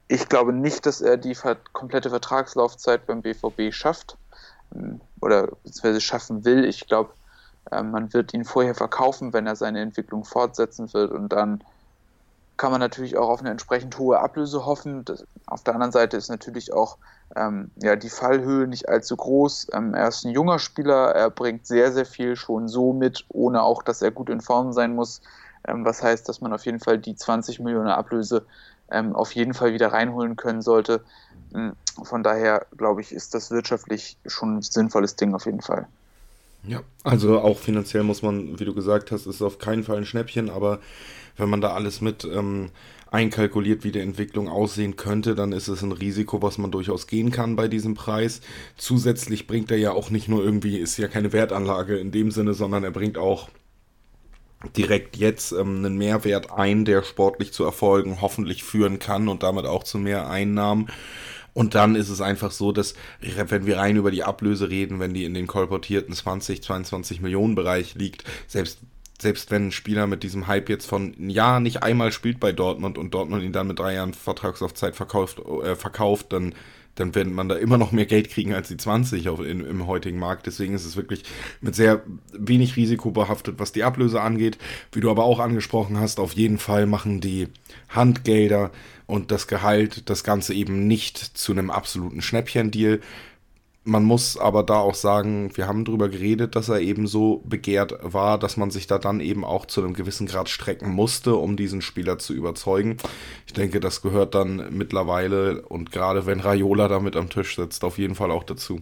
ich 0.09 0.29
glaube 0.29 0.53
nicht, 0.53 0.87
dass 0.87 1.01
er 1.01 1.17
die 1.17 1.37
komplette 1.73 2.11
Vertragslaufzeit 2.11 3.07
beim 3.07 3.23
BVB 3.23 3.73
schafft 3.73 4.17
oder 5.21 5.47
beziehungsweise 5.47 6.01
schaffen 6.01 6.45
will. 6.45 6.65
Ich 6.65 6.87
glaube, 6.87 7.13
ähm, 7.73 7.91
man 7.91 8.13
wird 8.13 8.35
ihn 8.35 8.45
vorher 8.45 8.75
verkaufen, 8.75 9.33
wenn 9.33 9.47
er 9.47 9.57
seine 9.57 9.81
Entwicklung 9.81 10.25
fortsetzen 10.25 10.93
wird 10.93 11.13
und 11.13 11.31
dann 11.31 11.63
kann 12.61 12.73
man 12.73 12.81
natürlich 12.81 13.17
auch 13.17 13.31
auf 13.31 13.41
eine 13.41 13.49
entsprechend 13.49 13.99
hohe 13.99 14.21
Ablöse 14.21 14.67
hoffen. 14.67 15.03
Das, 15.07 15.25
auf 15.47 15.65
der 15.65 15.73
anderen 15.73 15.93
Seite 15.93 16.19
ist 16.19 16.29
natürlich 16.29 16.75
auch 16.75 16.99
ähm, 17.35 17.71
ja, 17.77 17.97
die 17.97 18.11
Fallhöhe 18.11 18.67
nicht 18.67 18.87
allzu 18.87 19.17
groß. 19.17 19.69
Ähm, 19.73 19.95
er 19.95 20.09
ist 20.09 20.27
ein 20.27 20.33
junger 20.33 20.59
Spieler, 20.59 21.15
er 21.15 21.31
bringt 21.31 21.67
sehr, 21.67 21.91
sehr 21.91 22.05
viel 22.05 22.37
schon 22.37 22.69
so 22.69 22.93
mit, 22.93 23.25
ohne 23.29 23.63
auch, 23.63 23.83
dass 23.83 24.03
er 24.03 24.11
gut 24.11 24.29
in 24.29 24.43
Form 24.43 24.75
sein 24.75 24.95
muss. 24.95 25.23
Ähm, 25.67 25.87
was 25.87 26.03
heißt, 26.03 26.29
dass 26.29 26.43
man 26.43 26.53
auf 26.53 26.67
jeden 26.67 26.81
Fall 26.81 26.99
die 26.99 27.15
20 27.15 27.61
Millionen 27.61 27.89
Ablöse 27.89 28.45
ähm, 28.91 29.17
auf 29.17 29.35
jeden 29.35 29.55
Fall 29.55 29.73
wieder 29.73 29.95
reinholen 29.95 30.37
können 30.37 30.61
sollte. 30.61 31.03
Hm, 31.53 31.73
von 32.03 32.23
daher 32.23 32.67
glaube 32.77 33.01
ich, 33.01 33.13
ist 33.13 33.35
das 33.35 33.51
wirtschaftlich 33.51 34.17
schon 34.27 34.59
ein 34.59 34.63
sinnvolles 34.63 35.17
Ding 35.17 35.35
auf 35.35 35.47
jeden 35.47 35.63
Fall. 35.63 35.87
Ja, 36.65 36.83
also 37.05 37.41
auch 37.41 37.59
finanziell 37.59 38.03
muss 38.03 38.23
man, 38.23 38.61
wie 38.61 38.65
du 38.65 38.75
gesagt 38.75 39.11
hast, 39.13 39.27
ist 39.27 39.41
auf 39.43 39.59
keinen 39.59 39.83
Fall 39.83 39.99
ein 39.99 40.07
Schnäppchen, 40.07 40.51
aber 40.51 40.81
wenn 41.37 41.49
man 41.49 41.63
da 41.63 41.73
alles 41.73 42.03
mit 42.03 42.25
ähm, 42.25 42.71
einkalkuliert, 43.11 43.83
wie 43.83 43.93
die 43.93 44.01
Entwicklung 44.01 44.49
aussehen 44.49 44.97
könnte, 44.97 45.35
dann 45.35 45.53
ist 45.53 45.69
es 45.69 45.83
ein 45.83 45.93
Risiko, 45.93 46.43
was 46.43 46.59
man 46.59 46.71
durchaus 46.71 47.07
gehen 47.07 47.31
kann 47.31 47.57
bei 47.57 47.67
diesem 47.67 47.95
Preis. 47.95 48.41
Zusätzlich 48.77 49.47
bringt 49.47 49.71
er 49.71 49.79
ja 49.79 49.93
auch 49.93 50.11
nicht 50.11 50.29
nur 50.29 50.45
irgendwie, 50.45 50.79
ist 50.79 50.99
ja 50.99 51.09
keine 51.09 51.33
Wertanlage 51.33 51.97
in 51.99 52.13
dem 52.13 52.31
Sinne, 52.31 52.53
sondern 52.53 52.85
er 52.85 52.91
bringt 52.91 53.17
auch 53.17 53.49
direkt 54.77 55.17
jetzt 55.17 55.53
ähm, 55.53 55.79
einen 55.79 55.97
Mehrwert 55.97 56.53
ein, 56.53 56.85
der 56.85 57.03
sportlich 57.03 57.53
zu 57.53 57.65
Erfolgen 57.65 58.21
hoffentlich 58.21 58.63
führen 58.63 58.99
kann 58.99 59.29
und 59.29 59.43
damit 59.43 59.65
auch 59.65 59.85
zu 59.85 59.99
mehr 59.99 60.29
Einnahmen. 60.29 60.89
Und 61.53 61.75
dann 61.75 61.95
ist 61.97 62.09
es 62.09 62.21
einfach 62.21 62.51
so, 62.51 62.73
dass, 62.73 62.95
wenn 63.21 63.67
wir 63.67 63.79
rein 63.79 63.97
über 63.97 64.11
die 64.11 64.25
Ablöse 64.25 64.71
reden, 64.71 65.01
wenn 65.01 65.15
die 65.15 65.25
in 65.25 65.35
den 65.35 65.47
kolportierten 65.47 66.15
20, 66.15 66.63
22 66.63 67.21
Millionen 67.21 67.55
Bereich 67.55 67.95
liegt, 67.95 68.25
selbst 68.47 68.79
selbst 69.21 69.51
wenn 69.51 69.67
ein 69.67 69.73
Spieler 69.73 70.07
mit 70.07 70.23
diesem 70.23 70.47
Hype 70.47 70.71
jetzt 70.71 70.87
von 70.87 71.15
ein 71.19 71.29
Jahr 71.29 71.61
nicht 71.61 71.83
einmal 71.83 72.11
spielt 72.11 72.41
bei 72.41 72.53
Dortmund 72.53 72.97
und 72.97 73.13
Dortmund 73.13 73.43
ihn 73.43 73.53
dann 73.53 73.67
mit 73.67 73.79
drei 73.79 73.95
Jahren 73.95 74.15
Vertragslaufzeit 74.15 74.97
verkauft, 74.97 75.43
äh, 75.63 75.77
verkauft 75.77 76.33
dann 76.33 76.55
dann 76.97 77.15
wird 77.15 77.29
man 77.29 77.49
da 77.49 77.55
immer 77.55 77.79
noch 77.79 77.93
mehr 77.93 78.05
Geld 78.05 78.31
kriegen 78.31 78.53
als 78.53 78.69
die 78.69 78.77
20 78.77 79.29
auf, 79.29 79.41
in, 79.41 79.65
im 79.65 79.87
heutigen 79.87 80.19
Markt. 80.19 80.47
Deswegen 80.47 80.75
ist 80.75 80.85
es 80.85 80.97
wirklich 80.97 81.23
mit 81.61 81.75
sehr 81.75 82.03
wenig 82.33 82.77
Risiko 82.77 83.11
behaftet, 83.11 83.59
was 83.59 83.73
die 83.73 83.85
Ablöse 83.85 84.21
angeht. 84.21 84.59
Wie 84.93 85.01
du 85.01 85.11
aber 85.11 85.25
auch 85.25 85.39
angesprochen 85.39 85.99
hast, 85.99 86.21
auf 86.21 86.33
jeden 86.33 86.59
Fall 86.59 86.87
machen 86.87 87.21
die 87.21 87.49
Handgelder 87.89 88.71
und 89.11 89.33
das 89.33 89.49
Gehalt 89.49 90.09
das 90.09 90.23
Ganze 90.23 90.55
eben 90.55 90.87
nicht 90.87 91.19
zu 91.19 91.53
einem 91.53 91.71
absoluten 91.71 92.23
Schnäppchen-Deal. 92.23 93.01
Man 93.83 94.05
muss 94.05 94.37
aber 94.37 94.63
da 94.63 94.79
auch 94.79 94.95
sagen, 94.95 95.51
wir 95.57 95.67
haben 95.67 95.85
darüber 95.85 96.09
geredet, 96.09 96.55
dass 96.55 96.69
er 96.69 96.81
eben 96.81 97.07
so 97.07 97.43
begehrt 97.45 97.95
war, 98.03 98.39
dass 98.39 98.57
man 98.57 98.71
sich 98.71 98.87
da 98.87 98.99
dann 98.99 99.21
eben 99.21 99.45
auch 99.45 99.67
zu 99.67 99.83
einem 99.83 99.95
gewissen 99.95 100.27
Grad 100.27 100.49
strecken 100.49 100.91
musste, 100.91 101.35
um 101.35 101.57
diesen 101.57 101.83
Spieler 101.83 102.19
zu 102.19 102.35
überzeugen. 102.35 102.99
Ich 103.47 103.53
denke, 103.53 103.81
das 103.81 104.01
gehört 104.01 104.35
dann 104.35 104.69
mittlerweile 104.71 105.63
und 105.63 105.91
gerade 105.91 106.27
wenn 106.27 106.41
Raiola 106.41 106.87
da 106.87 107.01
mit 107.01 107.17
am 107.17 107.31
Tisch 107.31 107.57
sitzt, 107.57 107.83
auf 107.83 107.99
jeden 107.99 108.15
Fall 108.15 108.31
auch 108.31 108.45
dazu. 108.45 108.81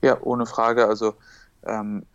Ja, 0.00 0.16
ohne 0.22 0.46
Frage. 0.46 0.86
Also 0.86 1.14
ähm, 1.66 2.06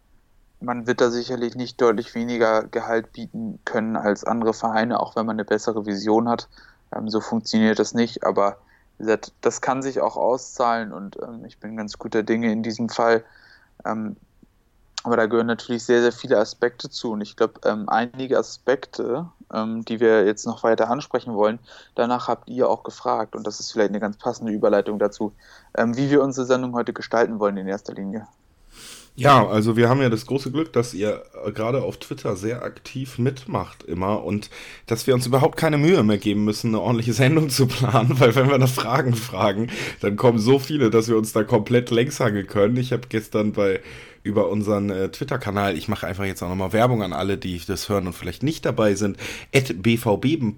man 0.60 0.88
wird 0.88 1.02
da 1.02 1.12
sicherlich 1.12 1.56
nicht 1.56 1.80
deutlich 1.80 2.16
weniger 2.16 2.64
Gehalt 2.64 3.12
bieten 3.12 3.60
können 3.66 3.98
als 3.98 4.24
andere 4.24 4.54
Vereine, 4.54 5.00
auch 5.00 5.16
wenn 5.16 5.26
man 5.26 5.36
eine 5.36 5.46
bessere 5.46 5.86
Vision 5.86 6.28
hat. 6.28 6.50
Ähm, 6.96 7.10
so 7.10 7.22
funktioniert 7.22 7.80
das 7.80 7.94
nicht, 7.94 8.24
aber 8.24 8.58
wie 8.98 9.04
gesagt, 9.04 9.34
das 9.42 9.62
kann 9.62 9.82
sich 9.82 10.02
auch 10.02 10.18
auszahlen 10.18 10.92
und 10.92 11.18
ähm, 11.22 11.46
ich 11.46 11.60
bin 11.60 11.78
ganz 11.78 11.98
guter 11.98 12.24
Dinge 12.24 12.52
in 12.52 12.64
diesem 12.64 12.90
Fall. 12.90 13.24
Ähm, 13.86 14.16
aber 15.04 15.16
da 15.16 15.26
gehören 15.28 15.48
natürlich 15.48 15.86
sehr, 15.86 16.02
sehr 16.02 16.12
viele 16.12 16.38
Aspekte 16.38 16.90
zu 16.90 17.12
und 17.12 17.22
ich 17.22 17.36
glaube, 17.38 17.62
ähm, 17.66 17.88
einige 17.88 18.38
Aspekte, 18.38 19.30
ähm, 19.54 19.86
die 19.86 20.00
wir 20.00 20.26
jetzt 20.26 20.46
noch 20.46 20.64
weiter 20.64 20.90
ansprechen 20.90 21.34
wollen, 21.36 21.60
danach 21.96 22.28
habt 22.28 22.50
ihr 22.50 22.70
auch 22.70 22.84
gefragt 22.84 23.36
und 23.36 23.46
das 23.48 23.60
ist 23.60 23.72
vielleicht 23.72 23.92
eine 23.92 24.00
ganz 24.00 24.18
passende 24.18 24.52
Überleitung 24.52 25.00
dazu, 25.00 25.34
wie 25.78 26.10
wir 26.10 26.24
unsere 26.24 26.48
Sendung 26.48 26.74
heute 26.74 26.92
gestalten 26.92 27.40
wollen 27.40 27.56
in 27.58 27.68
erster 27.68 27.94
Linie. 27.94 28.28
Ja, 29.20 29.48
also 29.48 29.76
wir 29.76 29.90
haben 29.90 30.00
ja 30.00 30.10
das 30.10 30.28
große 30.28 30.52
Glück, 30.52 30.72
dass 30.74 30.94
ihr 30.94 31.24
gerade 31.56 31.82
auf 31.82 31.98
Twitter 31.98 32.36
sehr 32.36 32.62
aktiv 32.62 33.18
mitmacht 33.18 33.82
immer 33.82 34.24
und 34.24 34.52
dass 34.86 35.08
wir 35.08 35.16
uns 35.16 35.26
überhaupt 35.26 35.58
keine 35.58 35.80
Mühe 35.80 36.04
mehr 36.04 36.20
geben 36.20 36.46
müssen, 36.46 36.68
eine 36.68 36.82
ordentliche 36.82 37.14
Sendung 37.14 37.50
zu 37.50 37.66
planen, 37.66 38.12
weil 38.20 38.36
wenn 38.36 38.48
wir 38.48 38.60
nach 38.60 38.70
Fragen 38.70 39.16
fragen, 39.16 39.72
dann 40.02 40.18
kommen 40.18 40.38
so 40.38 40.60
viele, 40.60 40.92
dass 40.92 41.08
wir 41.08 41.18
uns 41.18 41.34
da 41.34 41.44
komplett 41.44 41.90
längs 41.90 42.20
hangeln 42.20 42.46
können. 42.46 42.78
Ich 42.78 42.92
habe 42.92 43.08
gestern 43.10 43.54
bei 43.54 43.82
über 44.22 44.50
unseren 44.50 44.92
äh, 44.92 45.10
Twitter-Kanal, 45.10 45.76
ich 45.76 45.88
mache 45.88 46.06
einfach 46.06 46.26
jetzt 46.26 46.44
auch 46.44 46.50
nochmal 46.50 46.74
Werbung 46.74 47.02
an 47.02 47.14
alle, 47.14 47.40
die 47.40 47.60
das 47.66 47.90
hören 47.90 48.06
und 48.06 48.14
vielleicht 48.14 48.44
nicht 48.44 48.66
dabei 48.66 48.94
sind, 48.94 49.18
at 49.52 49.82
bvb 49.82 50.54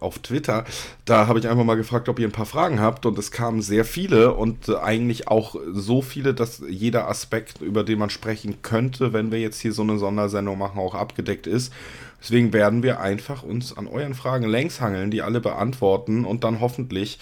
auf 0.00 0.18
Twitter. 0.18 0.64
Da 1.04 1.26
habe 1.26 1.38
ich 1.38 1.48
einfach 1.48 1.64
mal 1.64 1.76
gefragt, 1.76 2.08
ob 2.08 2.18
ihr 2.18 2.28
ein 2.28 2.32
paar 2.32 2.46
Fragen 2.46 2.80
habt 2.80 3.06
und 3.06 3.18
es 3.18 3.30
kamen 3.30 3.62
sehr 3.62 3.84
viele 3.84 4.34
und 4.34 4.68
äh, 4.68 4.76
eigentlich 4.76 5.28
auch 5.28 5.56
so 5.72 6.02
viele, 6.02 6.34
dass 6.34 6.62
jeder 6.68 7.08
Aspekt, 7.08 7.60
über 7.60 7.84
den 7.84 7.98
man 7.98 8.10
sprechen 8.10 8.62
könnte, 8.62 9.12
wenn 9.12 9.30
wir 9.30 9.40
jetzt 9.40 9.60
hier 9.60 9.72
so 9.72 9.82
eine 9.82 9.98
Sondersendung 9.98 10.58
machen, 10.58 10.78
auch 10.78 10.94
abgedeckt 10.94 11.46
ist. 11.46 11.72
Deswegen 12.20 12.52
werden 12.52 12.82
wir 12.82 13.00
einfach 13.00 13.42
uns 13.42 13.76
an 13.76 13.86
euren 13.86 14.14
Fragen 14.14 14.48
längs 14.48 14.80
hangeln, 14.80 15.10
die 15.10 15.22
alle 15.22 15.40
beantworten 15.40 16.24
und 16.24 16.42
dann 16.42 16.60
hoffentlich 16.60 17.18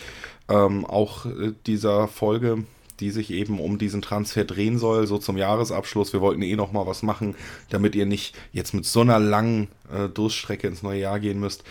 ähm, 0.48 0.84
auch 0.84 1.26
äh, 1.26 1.52
dieser 1.66 2.08
Folge 2.08 2.64
die 3.02 3.10
sich 3.10 3.30
eben 3.30 3.58
um 3.58 3.78
diesen 3.78 4.00
Transfer 4.00 4.44
drehen 4.44 4.78
soll, 4.78 5.06
so 5.08 5.18
zum 5.18 5.36
Jahresabschluss. 5.36 6.12
Wir 6.12 6.20
wollten 6.20 6.40
eh 6.40 6.54
noch 6.54 6.70
mal 6.70 6.86
was 6.86 7.02
machen, 7.02 7.34
damit 7.68 7.96
ihr 7.96 8.06
nicht 8.06 8.36
jetzt 8.52 8.74
mit 8.74 8.84
so 8.84 9.00
einer 9.00 9.18
langen 9.18 9.68
äh, 9.92 10.08
Durststrecke 10.08 10.68
ins 10.68 10.82
neue 10.82 11.00
Jahr 11.00 11.18
gehen 11.18 11.40
müsst 11.40 11.64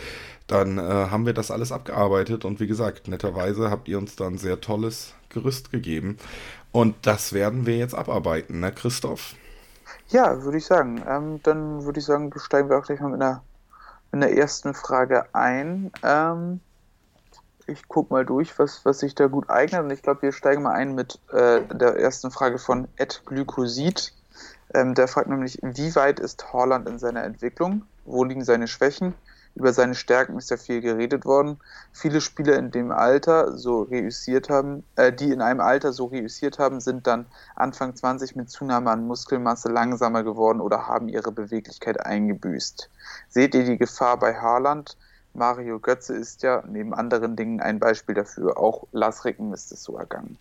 dann 0.52 0.78
äh, 0.78 0.82
haben 0.82 1.26
wir 1.26 1.34
das 1.34 1.52
alles 1.52 1.72
abgearbeitet 1.72 2.46
und 2.46 2.60
wie 2.60 2.68
gesagt, 2.68 3.08
netterweise 3.08 3.70
habt 3.70 3.88
ihr 3.88 3.98
uns 3.98 4.16
dann 4.16 4.38
sehr 4.38 4.62
tolles 4.62 5.14
Gerüst 5.30 5.72
gegeben. 5.72 6.18
Und 6.72 6.96
das 7.06 7.34
werden 7.34 7.66
wir 7.66 7.78
jetzt 7.78 7.96
abarbeiten, 7.96 8.60
ne, 8.60 8.72
Christoph? 8.72 9.36
Ja, 10.10 10.44
würde 10.44 10.58
ich 10.58 10.66
sagen. 10.66 11.02
Ähm, 11.08 11.40
dann 11.44 11.86
würde 11.86 12.00
ich 12.00 12.06
sagen, 12.06 12.32
steigen 12.38 12.70
wir 12.70 12.78
auch 12.78 12.86
gleich 12.86 13.00
mal 13.00 13.12
mit 13.12 13.22
einer, 13.22 13.44
mit 14.12 14.24
einer 14.24 14.32
ersten 14.34 14.74
Frage 14.74 15.34
ein. 15.34 15.92
Ähm, 16.04 16.60
ich 17.68 17.88
gucke 17.88 18.14
mal 18.14 18.26
durch, 18.26 18.58
was, 18.60 18.84
was 18.86 19.00
sich 19.00 19.16
da 19.16 19.28
gut 19.28 19.50
eignet. 19.50 19.82
Und 19.82 19.92
ich 19.92 20.02
glaube, 20.02 20.24
wir 20.24 20.32
steigen 20.32 20.64
mal 20.64 20.74
ein 20.74 20.96
mit 20.96 21.20
äh, 21.32 21.62
der 21.74 21.98
ersten 21.98 22.32
Frage 22.32 22.58
von 22.58 22.88
Ed 22.98 23.24
Glykosid. 23.26 24.14
Ähm, 24.74 24.96
der 24.96 25.08
fragt 25.08 25.30
nämlich, 25.30 25.60
wie 25.62 25.96
weit 25.96 26.20
ist 26.20 26.54
Holland 26.54 26.88
in 26.88 27.00
seiner 27.00 27.24
Entwicklung? 27.24 27.84
Wo 28.06 28.24
liegen 28.24 28.44
seine 28.44 28.68
Schwächen? 28.68 29.14
Über 29.56 29.74
seine 29.74 29.96
Stärken 29.96 30.38
ist 30.38 30.50
ja 30.50 30.58
viel 30.58 30.82
geredet 30.82 31.26
worden. 31.26 31.58
Viele 31.92 32.22
Spieler 32.22 32.58
in 32.58 32.72
dem 32.72 32.92
Alter 32.92 33.58
so 33.58 33.84
reüssiert 33.84 34.50
haben, 34.50 34.84
äh, 34.96 35.12
die 35.12 35.32
in 35.32 35.42
einem 35.42 35.60
Alter 35.60 35.92
so 35.92 36.06
reüssiert 36.06 36.58
haben, 36.58 36.80
sind 36.80 37.06
dann 37.06 37.26
Anfang 37.56 37.96
20 37.96 38.36
mit 38.36 38.50
Zunahme 38.50 38.90
an 38.92 39.06
Muskelmasse 39.06 39.70
langsamer 39.70 40.24
geworden 40.24 40.62
oder 40.62 40.88
haben 40.88 41.10
ihre 41.10 41.32
Beweglichkeit 41.32 42.06
eingebüßt. 42.06 42.90
Seht 43.30 43.54
ihr 43.54 43.66
die 43.66 43.78
Gefahr 43.78 44.18
bei 44.18 44.36
Haaland? 44.36 44.98
Mario 45.34 45.80
Götze 45.80 46.14
ist 46.14 46.44
ja 46.44 46.64
neben 46.68 46.94
anderen 46.94 47.36
Dingen 47.36 47.62
ein 47.62 47.80
Beispiel 47.80 48.16
dafür. 48.16 48.58
Auch 48.58 48.88
Lars 48.92 49.26
Ricken 49.26 49.54
ist 49.54 49.72
es 49.72 49.84
so 49.84 49.98
ergangen. 49.98 50.38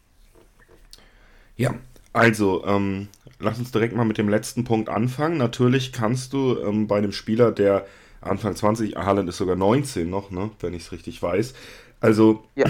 Ja, 1.56 1.74
also, 2.12 2.64
ähm, 2.64 3.08
lass 3.38 3.58
uns 3.58 3.70
direkt 3.70 3.94
mal 3.94 4.04
mit 4.04 4.18
dem 4.18 4.28
letzten 4.28 4.64
Punkt 4.64 4.88
anfangen. 4.88 5.36
Natürlich 5.36 5.92
kannst 5.92 6.32
du 6.32 6.58
ähm, 6.58 6.86
bei 6.86 6.98
einem 6.98 7.12
Spieler, 7.12 7.52
der 7.52 7.86
Anfang 8.20 8.54
20, 8.54 8.96
Haaland 8.96 9.28
ist 9.28 9.38
sogar 9.38 9.56
19 9.56 10.08
noch, 10.08 10.30
ne, 10.30 10.50
wenn 10.60 10.74
ich 10.74 10.82
es 10.82 10.92
richtig 10.92 11.22
weiß. 11.22 11.54
Also, 12.00 12.44
ja. 12.54 12.66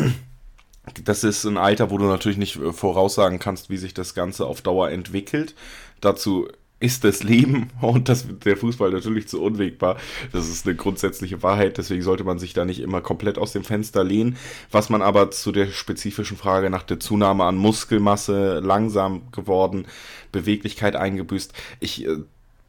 das 1.04 1.24
ist 1.24 1.44
ein 1.44 1.58
Alter, 1.58 1.90
wo 1.90 1.98
du 1.98 2.04
natürlich 2.04 2.38
nicht 2.38 2.56
äh, 2.56 2.72
voraussagen 2.72 3.38
kannst, 3.38 3.70
wie 3.70 3.76
sich 3.76 3.94
das 3.94 4.14
Ganze 4.14 4.46
auf 4.46 4.62
Dauer 4.62 4.90
entwickelt. 4.90 5.54
Dazu 6.00 6.48
ist 6.80 7.04
das 7.04 7.22
Leben 7.22 7.70
und 7.80 8.08
das, 8.08 8.26
der 8.44 8.56
Fußball 8.56 8.90
natürlich 8.90 9.28
zu 9.28 9.42
unwegbar. 9.42 9.98
Das 10.32 10.48
ist 10.48 10.66
eine 10.66 10.74
grundsätzliche 10.74 11.42
Wahrheit, 11.42 11.78
deswegen 11.78 12.02
sollte 12.02 12.24
man 12.24 12.38
sich 12.38 12.54
da 12.54 12.64
nicht 12.64 12.80
immer 12.80 13.00
komplett 13.00 13.38
aus 13.38 13.52
dem 13.52 13.64
Fenster 13.64 14.02
lehnen. 14.02 14.36
Was 14.70 14.88
man 14.88 15.02
aber 15.02 15.30
zu 15.30 15.52
der 15.52 15.66
spezifischen 15.66 16.36
Frage 16.36 16.70
nach 16.70 16.82
der 16.82 16.98
Zunahme 16.98 17.44
an 17.44 17.56
Muskelmasse 17.56 18.60
langsam 18.60 19.30
geworden, 19.30 19.86
Beweglichkeit 20.32 20.96
eingebüßt. 20.96 21.52
Ich 21.80 22.06
äh, 22.06 22.16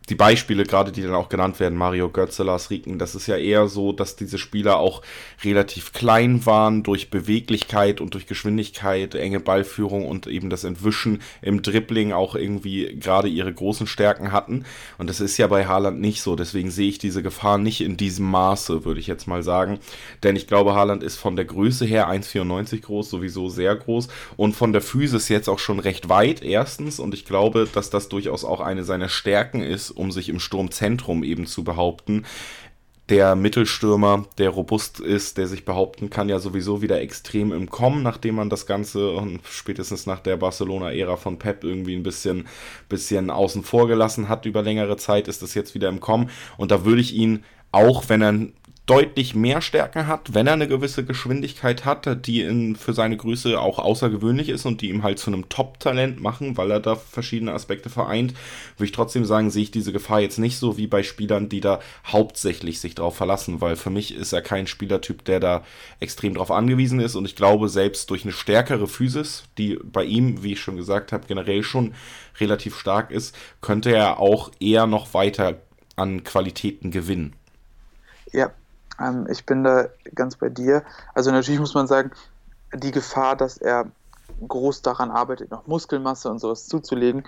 die 0.10 0.16
Beispiele, 0.16 0.64
gerade 0.64 0.92
die 0.92 1.04
dann 1.04 1.14
auch 1.14 1.30
genannt 1.30 1.60
werden, 1.60 1.78
Mario 1.78 2.10
Götze, 2.10 2.44
Lars 2.44 2.72
Rieken, 2.72 2.98
das 2.98 3.14
ist 3.14 3.28
ja 3.28 3.38
eher 3.38 3.68
so, 3.68 3.94
dass 3.94 4.16
diese 4.16 4.40
Spieler 4.40 4.78
auch 4.78 5.04
relativ 5.44 5.94
klein 5.94 6.46
waren 6.46 6.82
durch 6.82 7.12
Beweglichkeit 7.12 8.02
und 8.02 8.16
durch 8.16 8.26
Geschwindigkeit, 8.26 9.14
enge 9.14 9.40
Ballführung 9.40 10.08
und 10.08 10.26
eben 10.26 10.50
das 10.50 10.64
Entwischen 10.64 11.22
im 11.44 11.62
Dribbling 11.62 12.14
auch 12.14 12.36
irgendwie 12.36 12.98
gerade 13.00 13.28
ihre 13.28 13.54
großen 13.54 13.86
Stärken 13.86 14.32
hatten. 14.32 14.66
Und 14.98 15.08
das 15.08 15.22
ist 15.22 15.38
ja 15.38 15.46
bei 15.46 15.68
Haaland 15.68 16.02
nicht 16.02 16.22
so. 16.22 16.36
Deswegen 16.36 16.72
sehe 16.72 16.90
ich 16.90 16.98
diese 16.98 17.22
Gefahr 17.22 17.60
nicht 17.60 17.82
in 17.82 17.96
diesem 17.96 18.26
Maße, 18.26 18.84
würde 18.84 19.00
ich 19.00 19.08
jetzt 19.08 19.28
mal 19.28 19.44
sagen. 19.44 19.80
Denn 20.24 20.36
ich 20.36 20.48
glaube, 20.48 20.74
Haaland 20.74 21.04
ist 21.04 21.18
von 21.18 21.36
der 21.36 21.46
Größe 21.46 21.86
her 21.86 22.10
1,94 22.10 22.82
groß, 22.82 23.10
sowieso 23.10 23.50
sehr 23.50 23.76
groß 23.76 24.08
und 24.36 24.56
von 24.56 24.74
der 24.74 24.82
Physis 24.82 25.30
jetzt 25.30 25.48
auch 25.48 25.60
schon 25.60 25.80
recht 25.80 26.10
weit, 26.10 26.42
erstens. 26.42 27.00
Und 27.00 27.14
ich 27.14 27.24
glaube, 27.24 27.68
dass 27.72 27.92
das 27.92 28.10
durchaus 28.10 28.44
auch 28.44 28.62
eine 28.62 28.84
seiner 28.84 29.08
Stärken 29.08 29.62
ist, 29.62 29.91
um 29.92 30.12
sich 30.12 30.30
im 30.30 30.40
Sturmzentrum 30.40 31.24
eben 31.24 31.46
zu 31.46 31.64
behaupten. 31.64 32.26
Der 33.10 33.36
Mittelstürmer, 33.36 34.26
der 34.38 34.52
robust 34.52 35.02
ist, 35.02 35.38
der 35.38 35.48
sich 35.48 35.66
behaupten 35.66 36.10
kann, 36.10 36.30
ja 36.30 36.40
sowieso 36.40 36.82
wieder 36.82 37.02
extrem 37.02 37.52
im 37.52 37.70
Kommen, 37.70 38.04
nachdem 38.04 38.36
man 38.36 38.50
das 38.50 38.66
Ganze 38.66 39.12
und 39.12 39.42
spätestens 39.44 40.06
nach 40.06 40.22
der 40.22 40.38
Barcelona-Ära 40.38 41.18
von 41.18 41.38
Pep 41.38 41.66
irgendwie 41.66 41.96
ein 41.96 42.04
bisschen, 42.04 42.48
bisschen 42.88 43.30
außen 43.30 43.64
vor 43.64 43.88
gelassen 43.88 44.30
hat 44.30 44.46
über 44.46 44.62
längere 44.62 44.96
Zeit, 44.96 45.28
ist 45.28 45.42
das 45.42 45.56
jetzt 45.56 45.76
wieder 45.76 45.90
im 45.90 46.00
Kommen. 46.00 46.30
Und 46.56 46.72
da 46.72 46.86
würde 46.86 47.02
ich 47.02 47.14
ihn, 47.14 47.44
auch 47.74 48.08
wenn 48.08 48.22
er 48.22 48.34
deutlich 48.88 49.36
mehr 49.36 49.62
Stärke 49.62 50.08
hat, 50.08 50.34
wenn 50.34 50.48
er 50.48 50.54
eine 50.54 50.68
gewisse 50.68 51.06
Geschwindigkeit 51.06 51.86
hat, 51.86 52.26
die 52.26 52.42
in, 52.42 52.76
für 52.76 52.94
seine 52.94 53.16
Größe 53.16 53.60
auch 53.60 53.78
außergewöhnlich 53.78 54.50
ist 54.50 54.66
und 54.66 54.82
die 54.82 54.90
ihm 54.90 55.04
halt 55.04 55.20
zu 55.20 55.30
einem 55.30 55.50
Top-Talent 55.50 56.20
machen, 56.20 56.58
weil 56.58 56.72
er 56.72 56.80
da 56.80 56.96
verschiedene 56.96 57.54
Aspekte 57.54 57.90
vereint, 57.90 58.34
würde 58.78 58.86
ich 58.86 58.92
trotzdem 58.92 59.24
sagen, 59.24 59.52
sehe 59.52 59.64
ich 59.64 59.72
diese 59.72 59.94
Gefahr 59.94 60.20
jetzt 60.20 60.40
nicht 60.40 60.58
so 60.58 60.78
wie 60.78 60.88
bei 60.88 61.04
Spielern, 61.04 61.48
die 61.48 61.62
da 61.62 61.80
hauptsächlich 62.06 62.82
sich 62.82 62.96
drauf 62.96 63.16
verlassen, 63.16 63.62
weil 63.62 63.76
für 63.76 63.92
mich 63.92 64.16
ist 64.16 64.34
er 64.34 64.42
kein 64.42 64.66
Spielertyp, 64.66 65.24
der 65.26 65.40
da 65.40 65.64
extrem 66.00 66.34
drauf 66.34 66.50
angewiesen 66.50 67.00
ist 67.00 67.16
und 67.16 67.26
ich 67.26 67.36
glaube, 67.36 67.70
selbst 67.70 68.10
durch 68.10 68.24
eine 68.24 68.34
stärkere 68.34 68.88
Physis, 68.88 69.44
die 69.58 69.80
bei 69.84 70.04
ihm, 70.04 70.44
wie 70.44 70.54
ich 70.54 70.60
schon 70.60 70.76
gesagt 70.76 71.12
habe, 71.12 71.28
generell 71.28 71.62
schon 71.64 71.94
relativ 72.40 72.78
stark 72.78 73.12
ist, 73.12 73.38
könnte 73.62 73.94
er 73.94 74.20
auch 74.20 74.52
eher 74.60 74.88
noch 74.88 75.14
weiter 75.14 75.62
an 75.96 76.24
Qualitäten 76.24 76.90
gewinnen. 76.90 77.36
Ja, 78.34 78.52
ähm, 79.02 79.28
ich 79.30 79.46
bin 79.46 79.64
da 79.64 79.88
ganz 80.16 80.36
bei 80.36 80.50
dir. 80.50 80.84
Also 81.14 81.32
natürlich 81.32 81.60
muss 81.60 81.74
man 81.74 81.88
sagen, 81.88 82.12
die 82.74 82.92
Gefahr, 82.92 83.36
dass 83.36 83.58
er 83.58 83.88
groß 84.48 84.82
daran 84.82 85.12
arbeitet, 85.12 85.52
noch 85.52 85.68
Muskelmasse 85.68 86.30
und 86.30 86.40
sowas 86.40 86.68
zuzulegen, 86.68 87.26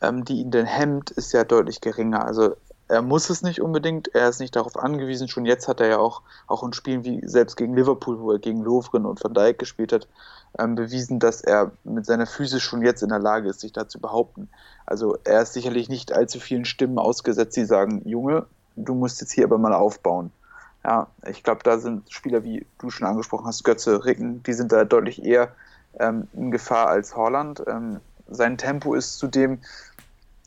ähm, 0.00 0.24
die 0.24 0.40
ihn 0.40 0.50
denn 0.50 0.66
hemmt, 0.66 1.10
ist 1.10 1.32
ja 1.32 1.44
deutlich 1.44 1.80
geringer. 1.80 2.24
Also 2.24 2.56
er 2.88 3.00
muss 3.00 3.30
es 3.30 3.42
nicht 3.42 3.62
unbedingt, 3.62 4.14
er 4.14 4.28
ist 4.28 4.40
nicht 4.40 4.54
darauf 4.54 4.76
angewiesen. 4.76 5.28
Schon 5.28 5.46
jetzt 5.46 5.66
hat 5.66 5.80
er 5.80 5.88
ja 5.88 5.98
auch, 5.98 6.22
auch 6.46 6.62
in 6.62 6.72
Spielen 6.72 7.04
wie 7.04 7.26
selbst 7.26 7.56
gegen 7.56 7.74
Liverpool, 7.74 8.20
wo 8.20 8.32
er 8.32 8.38
gegen 8.38 8.62
Lovren 8.62 9.06
und 9.06 9.22
Van 9.22 9.32
Dijk 9.32 9.58
gespielt 9.58 9.92
hat, 9.92 10.08
ähm, 10.58 10.74
bewiesen, 10.74 11.18
dass 11.18 11.40
er 11.40 11.70
mit 11.84 12.04
seiner 12.04 12.26
Physis 12.26 12.60
schon 12.62 12.82
jetzt 12.82 13.02
in 13.02 13.08
der 13.08 13.18
Lage 13.18 13.48
ist, 13.48 13.60
sich 13.60 13.72
da 13.72 13.88
zu 13.88 13.98
behaupten. 13.98 14.50
Also 14.84 15.16
er 15.24 15.42
ist 15.42 15.54
sicherlich 15.54 15.88
nicht 15.88 16.12
allzu 16.12 16.38
vielen 16.38 16.66
Stimmen 16.66 16.98
ausgesetzt, 16.98 17.56
die 17.56 17.64
sagen, 17.64 18.02
Junge, 18.06 18.44
du 18.76 18.94
musst 18.94 19.20
jetzt 19.20 19.32
hier 19.32 19.44
aber 19.44 19.56
mal 19.56 19.72
aufbauen. 19.72 20.30
Ja, 20.84 21.06
ich 21.26 21.42
glaube, 21.44 21.60
da 21.62 21.78
sind 21.78 22.12
Spieler, 22.12 22.42
wie 22.42 22.66
du 22.78 22.90
schon 22.90 23.06
angesprochen 23.06 23.46
hast, 23.46 23.62
Götze, 23.64 24.04
Ricken, 24.04 24.42
die 24.42 24.52
sind 24.52 24.72
da 24.72 24.84
deutlich 24.84 25.24
eher 25.24 25.54
ähm, 26.00 26.28
in 26.32 26.50
Gefahr 26.50 26.88
als 26.88 27.14
Holland. 27.14 27.62
Ähm, 27.66 28.00
sein 28.28 28.58
Tempo 28.58 28.94
ist 28.94 29.18
zudem 29.18 29.60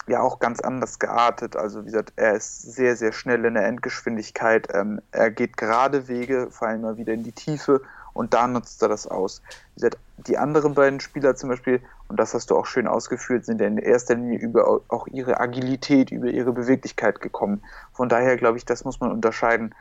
ja 0.07 0.21
auch 0.21 0.39
ganz 0.39 0.59
anders 0.59 0.99
geartet. 0.99 1.55
Also 1.55 1.81
wie 1.81 1.91
gesagt, 1.91 2.13
er 2.15 2.35
ist 2.35 2.61
sehr, 2.61 2.95
sehr 2.95 3.11
schnell 3.11 3.45
in 3.45 3.55
der 3.55 3.65
Endgeschwindigkeit. 3.65 4.67
Ähm, 4.73 5.01
er 5.11 5.31
geht 5.31 5.57
gerade 5.57 6.07
Wege, 6.07 6.47
vor 6.51 6.67
allem 6.67 6.81
mal 6.81 6.97
wieder 6.97 7.13
in 7.13 7.23
die 7.23 7.31
Tiefe 7.31 7.81
und 8.13 8.33
da 8.33 8.47
nutzt 8.47 8.81
er 8.81 8.89
das 8.89 9.07
aus. 9.07 9.41
Wie 9.75 9.81
gesagt, 9.81 9.97
die 10.17 10.37
anderen 10.37 10.73
beiden 10.73 10.99
Spieler 10.99 11.35
zum 11.35 11.49
Beispiel, 11.49 11.81
und 12.07 12.19
das 12.19 12.33
hast 12.33 12.49
du 12.49 12.55
auch 12.55 12.65
schön 12.65 12.87
ausgeführt, 12.87 13.45
sind 13.45 13.59
ja 13.59 13.67
in 13.67 13.77
erster 13.77 14.15
Linie 14.15 14.39
über 14.39 14.81
auch 14.87 15.07
ihre 15.07 15.39
Agilität, 15.39 16.11
über 16.11 16.27
ihre 16.27 16.53
Beweglichkeit 16.53 17.19
gekommen. 17.19 17.61
Von 17.93 18.07
daher 18.07 18.37
glaube 18.37 18.57
ich, 18.57 18.65
das 18.65 18.85
muss 18.85 18.99
man 18.99 19.11
unterscheiden 19.11 19.73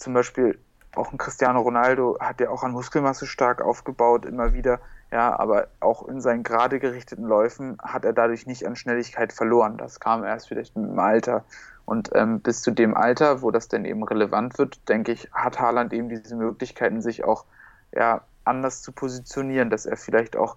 zum 0.00 0.14
Beispiel 0.14 0.58
auch 0.96 1.12
ein 1.12 1.18
Cristiano 1.18 1.60
Ronaldo 1.60 2.18
hat 2.18 2.40
ja 2.40 2.50
auch 2.50 2.64
an 2.64 2.72
Muskelmasse 2.72 3.26
stark 3.26 3.62
aufgebaut, 3.62 4.24
immer 4.24 4.52
wieder. 4.52 4.80
Ja, 5.12 5.38
aber 5.38 5.68
auch 5.80 6.06
in 6.06 6.20
seinen 6.20 6.42
gerade 6.42 6.78
gerichteten 6.78 7.24
Läufen 7.24 7.78
hat 7.82 8.04
er 8.04 8.12
dadurch 8.12 8.46
nicht 8.46 8.66
an 8.66 8.76
Schnelligkeit 8.76 9.32
verloren. 9.32 9.76
Das 9.76 10.00
kam 10.00 10.24
erst 10.24 10.48
vielleicht 10.48 10.76
mit 10.76 10.88
dem 10.88 10.98
Alter. 10.98 11.44
Und 11.84 12.10
ähm, 12.14 12.40
bis 12.40 12.62
zu 12.62 12.70
dem 12.70 12.96
Alter, 12.96 13.42
wo 13.42 13.50
das 13.50 13.68
denn 13.68 13.84
eben 13.84 14.04
relevant 14.04 14.58
wird, 14.58 14.88
denke 14.88 15.12
ich, 15.12 15.28
hat 15.32 15.58
Haaland 15.58 15.92
eben 15.92 16.08
diese 16.08 16.36
Möglichkeiten, 16.36 17.02
sich 17.02 17.24
auch 17.24 17.44
ja, 17.92 18.22
anders 18.44 18.82
zu 18.82 18.92
positionieren, 18.92 19.70
dass 19.70 19.86
er 19.86 19.96
vielleicht 19.96 20.36
auch 20.36 20.56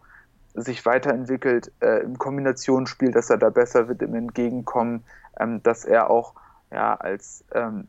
sich 0.53 0.85
weiterentwickelt 0.85 1.71
äh, 1.81 2.03
im 2.03 2.19
Kombinationsspiel, 2.19 3.11
dass 3.11 3.31
er 3.31 3.37
da 3.37 3.49
besser 3.49 3.87
wird 3.87 4.03
im 4.03 4.13
Entgegenkommen, 4.13 5.03
ähm, 5.39 5.63
dass 5.63 5.85
er 5.85 6.11
auch 6.11 6.33
ja, 6.71 6.93
als 6.95 7.43
ähm, 7.53 7.87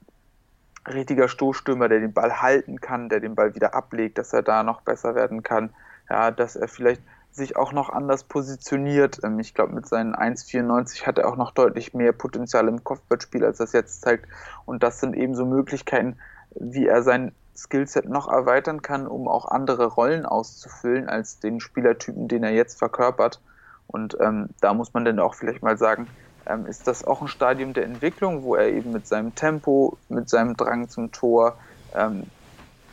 richtiger 0.87 1.29
Stoßstürmer, 1.29 1.89
der 1.89 2.01
den 2.01 2.13
Ball 2.13 2.43
halten 2.43 2.81
kann, 2.81 3.09
der 3.09 3.21
den 3.21 3.35
Ball 3.35 3.55
wieder 3.55 3.75
ablegt, 3.75 4.19
dass 4.19 4.33
er 4.33 4.43
da 4.43 4.63
noch 4.63 4.83
besser 4.83 5.15
werden 5.15 5.43
kann, 5.43 5.71
ja, 6.09 6.31
dass 6.31 6.57
er 6.57 6.69
vielleicht 6.69 7.03
sich 7.35 7.57
auch 7.57 7.73
noch 7.73 7.91
anders 7.91 8.25
positioniert. 8.25 9.21
Ähm, 9.25 9.41
ich 9.41 9.55
glaube, 9.55 9.75
mit 9.75 9.87
seinen 9.87 10.15
1,94 10.15 11.07
hat 11.07 11.19
er 11.19 11.29
auch 11.29 11.37
noch 11.37 11.51
deutlich 11.51 11.95
mehr 11.95 12.13
Potenzial 12.13 12.69
im 12.69 12.85
Kopfballspiel, 12.85 13.45
als 13.45 13.59
das 13.59 13.73
jetzt 13.73 14.03
zeigt. 14.03 14.27
Und 14.67 14.83
das 14.83 15.01
sind 15.01 15.17
eben 15.17 15.35
so 15.35 15.45
Möglichkeiten, 15.45 16.17
wie 16.55 16.87
er 16.87 17.03
sein 17.03 17.33
Skillset 17.57 18.09
noch 18.09 18.29
erweitern 18.29 18.83
kann, 18.83 19.07
um 19.07 19.29
auch 19.29 19.47
andere 19.47 19.87
Rollen 19.87 20.27
auszufüllen 20.27 21.09
als 21.09 21.41
den 21.41 21.61
Spielertypen, 21.61 22.29
den 22.29 22.45
er 22.45 22.53
jetzt 22.53 22.79
verkörpert. 22.79 23.41
Und 23.87 24.17
ähm, 24.21 24.51
da 24.61 24.75
muss 24.75 24.95
man 24.95 25.05
dann 25.05 25.19
auch 25.19 25.35
vielleicht 25.35 25.63
mal 25.63 25.77
sagen, 25.77 26.09
ähm, 26.47 26.67
ist 26.67 26.87
das 26.87 27.05
auch 27.05 27.23
ein 27.23 27.29
Stadium 27.29 27.73
der 27.73 27.85
Entwicklung, 27.85 28.43
wo 28.43 28.55
er 28.55 28.69
eben 28.69 28.93
mit 28.93 29.07
seinem 29.07 29.35
Tempo, 29.35 29.99
mit 30.09 30.29
seinem 30.29 30.57
Drang 30.57 30.89
zum 30.89 31.13
Tor 31.13 31.59
ähm, 31.95 32.25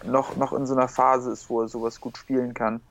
noch, 0.04 0.36
noch 0.36 0.54
in 0.54 0.66
so 0.66 0.76
einer 0.76 0.88
Phase 0.88 1.32
ist, 1.32 1.50
wo 1.50 1.62
er 1.62 1.68
sowas 1.68 2.00
gut 2.00 2.18
spielen 2.18 2.54
kann. 2.54 2.82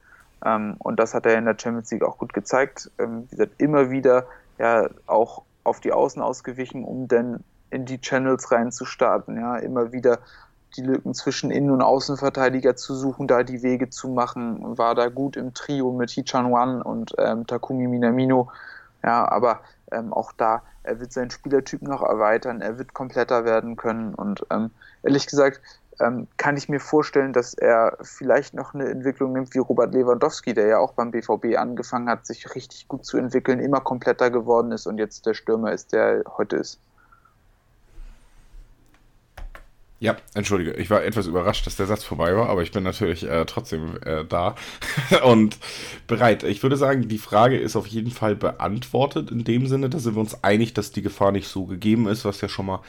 Ähm, 0.44 0.76
und 0.78 0.98
das 0.98 1.14
hat 1.14 1.26
er 1.26 1.36
in 1.36 1.44
der 1.44 1.56
Champions 1.58 1.90
League 1.90 2.04
auch 2.04 2.18
gut 2.18 2.32
gezeigt. 2.32 2.90
Ähm, 2.98 3.24
wie 3.24 3.36
gesagt, 3.36 3.54
immer 3.58 3.90
wieder 3.90 4.26
ja 4.58 4.88
auch 5.06 5.42
auf 5.64 5.80
die 5.80 5.92
Außen 5.92 6.22
ausgewichen, 6.22 6.84
um 6.84 7.08
dann 7.08 7.44
in 7.70 7.84
die 7.84 8.00
Channels 8.00 8.50
reinzustarten. 8.50 9.36
Ja, 9.36 9.56
immer 9.56 9.92
wieder 9.92 10.18
die 10.76 10.82
Lücken 10.82 11.14
zwischen 11.14 11.50
Innen- 11.50 11.70
und 11.70 11.82
Außenverteidiger 11.82 12.76
zu 12.76 12.94
suchen, 12.94 13.26
da 13.26 13.42
die 13.42 13.62
Wege 13.62 13.90
zu 13.90 14.08
machen, 14.08 14.78
war 14.78 14.94
da 14.94 15.08
gut 15.08 15.36
im 15.36 15.52
Trio 15.52 15.92
mit 15.92 16.10
Hichan 16.10 16.52
Wan 16.52 16.80
und 16.80 17.12
ähm, 17.18 17.46
Takumi 17.46 17.88
Minamino. 17.88 18.50
Ja, 19.02 19.28
aber 19.30 19.60
ähm, 19.92 20.12
auch 20.12 20.32
da, 20.32 20.62
er 20.82 21.00
wird 21.00 21.12
seinen 21.12 21.30
Spielertyp 21.30 21.82
noch 21.82 22.02
erweitern, 22.02 22.60
er 22.60 22.78
wird 22.78 22.94
kompletter 22.94 23.44
werden 23.44 23.76
können 23.76 24.14
und 24.14 24.44
ähm, 24.50 24.70
ehrlich 25.02 25.26
gesagt, 25.26 25.60
ähm, 26.00 26.26
kann 26.36 26.56
ich 26.56 26.68
mir 26.68 26.80
vorstellen, 26.80 27.32
dass 27.32 27.54
er 27.54 27.98
vielleicht 28.02 28.54
noch 28.54 28.74
eine 28.74 28.88
Entwicklung 28.88 29.32
nimmt 29.32 29.54
wie 29.54 29.58
Robert 29.58 29.92
Lewandowski, 29.92 30.54
der 30.54 30.66
ja 30.66 30.78
auch 30.78 30.94
beim 30.94 31.10
BVB 31.10 31.56
angefangen 31.56 32.08
hat, 32.08 32.26
sich 32.26 32.54
richtig 32.54 32.88
gut 32.88 33.04
zu 33.04 33.18
entwickeln, 33.18 33.60
immer 33.60 33.80
kompletter 33.80 34.30
geworden 34.30 34.72
ist 34.72 34.86
und 34.86 34.98
jetzt 34.98 35.26
der 35.26 35.34
Stürmer 35.34 35.72
ist, 35.72 35.92
der 35.92 36.02
er 36.02 36.38
heute 36.38 36.56
ist. 36.56 36.80
Ja, 40.02 40.16
entschuldige, 40.32 40.72
ich 40.72 40.88
war 40.88 41.04
etwas 41.04 41.26
überrascht, 41.26 41.66
dass 41.66 41.76
der 41.76 41.84
Satz 41.84 42.04
vorbei 42.04 42.34
war, 42.34 42.48
aber 42.48 42.62
ich 42.62 42.72
bin 42.72 42.82
natürlich 42.82 43.22
äh, 43.22 43.44
trotzdem 43.44 43.98
äh, 44.02 44.24
da 44.24 44.54
und 45.24 45.58
bereit. 46.06 46.42
Ich 46.42 46.62
würde 46.62 46.78
sagen, 46.78 47.06
die 47.06 47.18
Frage 47.18 47.58
ist 47.58 47.76
auf 47.76 47.86
jeden 47.86 48.10
Fall 48.10 48.34
beantwortet 48.34 49.30
in 49.30 49.44
dem 49.44 49.66
Sinne, 49.66 49.90
da 49.90 49.98
sind 49.98 50.14
wir 50.14 50.22
uns 50.22 50.42
einig, 50.42 50.72
dass 50.72 50.92
die 50.92 51.02
Gefahr 51.02 51.32
nicht 51.32 51.48
so 51.48 51.66
gegeben 51.66 52.08
ist, 52.08 52.24
was 52.24 52.40
ja 52.40 52.48
schon 52.48 52.64
mal 52.64 52.80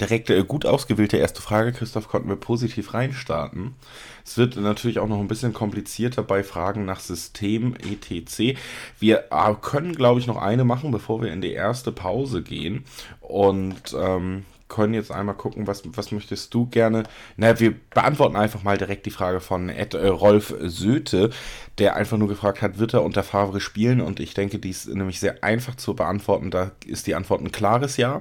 direkt 0.00 0.28
äh, 0.28 0.42
gut 0.42 0.66
ausgewählte 0.66 1.18
erste 1.18 1.40
Frage, 1.40 1.70
Christoph, 1.72 2.08
konnten 2.08 2.28
wir 2.28 2.34
positiv 2.34 2.94
reinstarten. 2.94 3.76
Es 4.24 4.36
wird 4.36 4.56
natürlich 4.56 4.98
auch 4.98 5.06
noch 5.06 5.20
ein 5.20 5.28
bisschen 5.28 5.52
komplizierter 5.52 6.24
bei 6.24 6.42
Fragen 6.42 6.84
nach 6.84 6.98
System 6.98 7.76
etc. 7.76 8.58
Wir 8.98 9.26
äh, 9.30 9.54
können, 9.62 9.94
glaube 9.94 10.18
ich, 10.18 10.26
noch 10.26 10.42
eine 10.42 10.64
machen, 10.64 10.90
bevor 10.90 11.22
wir 11.22 11.32
in 11.32 11.40
die 11.40 11.52
erste 11.52 11.92
Pause 11.92 12.42
gehen 12.42 12.86
und 13.20 13.94
ähm, 13.96 14.44
können 14.76 14.92
jetzt 14.92 15.10
einmal 15.10 15.34
gucken, 15.34 15.66
was, 15.66 15.82
was 15.96 16.12
möchtest 16.12 16.52
du 16.52 16.66
gerne? 16.66 17.04
Na, 17.36 17.58
wir 17.58 17.74
beantworten 17.90 18.36
einfach 18.36 18.62
mal 18.62 18.76
direkt 18.76 19.06
die 19.06 19.10
Frage 19.10 19.40
von 19.40 19.70
Ed, 19.70 19.94
äh, 19.94 20.08
Rolf 20.08 20.54
Söte, 20.60 21.30
der 21.78 21.96
einfach 21.96 22.18
nur 22.18 22.28
gefragt 22.28 22.60
hat, 22.60 22.78
wird 22.78 22.92
er 22.92 23.02
unter 23.02 23.22
Favre 23.22 23.60
spielen? 23.60 24.02
Und 24.02 24.20
ich 24.20 24.34
denke, 24.34 24.58
die 24.58 24.70
ist 24.70 24.86
nämlich 24.88 25.18
sehr 25.18 25.42
einfach 25.42 25.76
zu 25.76 25.94
beantworten. 25.94 26.50
Da 26.50 26.72
ist 26.84 27.06
die 27.06 27.14
Antwort 27.14 27.40
ein 27.40 27.52
klares 27.52 27.96
Ja. 27.96 28.20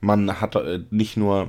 Man 0.00 0.40
hat 0.40 0.54
äh, 0.54 0.80
nicht 0.90 1.16
nur 1.16 1.48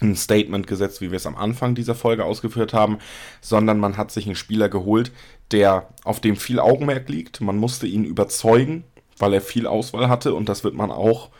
ein 0.00 0.16
Statement 0.16 0.66
gesetzt, 0.66 1.02
wie 1.02 1.10
wir 1.10 1.16
es 1.16 1.26
am 1.26 1.36
Anfang 1.36 1.74
dieser 1.74 1.94
Folge 1.94 2.24
ausgeführt 2.24 2.72
haben, 2.72 2.98
sondern 3.42 3.78
man 3.78 3.98
hat 3.98 4.10
sich 4.10 4.24
einen 4.24 4.36
Spieler 4.36 4.70
geholt, 4.70 5.12
der 5.50 5.88
auf 6.04 6.20
dem 6.20 6.36
viel 6.36 6.60
Augenmerk 6.60 7.10
liegt. 7.10 7.42
Man 7.42 7.58
musste 7.58 7.86
ihn 7.86 8.04
überzeugen, 8.04 8.84
weil 9.18 9.34
er 9.34 9.42
viel 9.42 9.66
Auswahl 9.66 10.08
hatte 10.08 10.32
und 10.32 10.48
das 10.48 10.64
wird 10.64 10.74
man 10.74 10.90
auch 10.90 11.30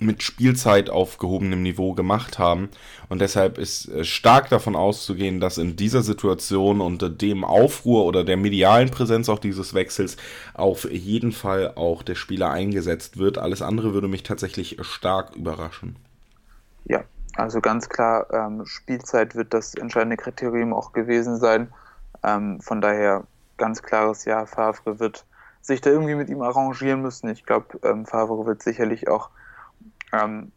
mit 0.00 0.22
Spielzeit 0.22 0.90
auf 0.90 1.18
gehobenem 1.18 1.62
Niveau 1.62 1.94
gemacht 1.94 2.38
haben. 2.38 2.68
Und 3.08 3.20
deshalb 3.20 3.58
ist 3.58 3.88
äh, 3.88 4.04
stark 4.04 4.48
davon 4.48 4.76
auszugehen, 4.76 5.40
dass 5.40 5.58
in 5.58 5.76
dieser 5.76 6.02
Situation 6.02 6.80
unter 6.80 7.10
dem 7.10 7.44
Aufruhr 7.44 8.04
oder 8.04 8.24
der 8.24 8.36
medialen 8.36 8.90
Präsenz 8.90 9.28
auch 9.28 9.38
dieses 9.38 9.74
Wechsels 9.74 10.16
auf 10.54 10.90
jeden 10.90 11.32
Fall 11.32 11.72
auch 11.76 12.02
der 12.02 12.14
Spieler 12.14 12.50
eingesetzt 12.50 13.18
wird. 13.18 13.38
Alles 13.38 13.62
andere 13.62 13.94
würde 13.94 14.08
mich 14.08 14.22
tatsächlich 14.22 14.76
stark 14.80 15.36
überraschen. 15.36 15.96
Ja, 16.84 17.04
also 17.36 17.60
ganz 17.60 17.88
klar, 17.88 18.26
ähm, 18.32 18.64
Spielzeit 18.66 19.34
wird 19.34 19.54
das 19.54 19.74
entscheidende 19.74 20.16
Kriterium 20.16 20.72
auch 20.72 20.92
gewesen 20.92 21.38
sein. 21.38 21.72
Ähm, 22.22 22.60
von 22.60 22.80
daher 22.80 23.24
ganz 23.56 23.82
klares 23.82 24.24
Ja, 24.24 24.46
Favre 24.46 24.98
wird 24.98 25.24
sich 25.62 25.80
da 25.80 25.90
irgendwie 25.90 26.14
mit 26.14 26.28
ihm 26.28 26.42
arrangieren 26.42 27.02
müssen. 27.02 27.28
Ich 27.28 27.44
glaube, 27.44 27.78
ähm, 27.82 28.06
Favre 28.06 28.46
wird 28.46 28.62
sicherlich 28.62 29.08
auch 29.08 29.30
ähm, 30.12 30.52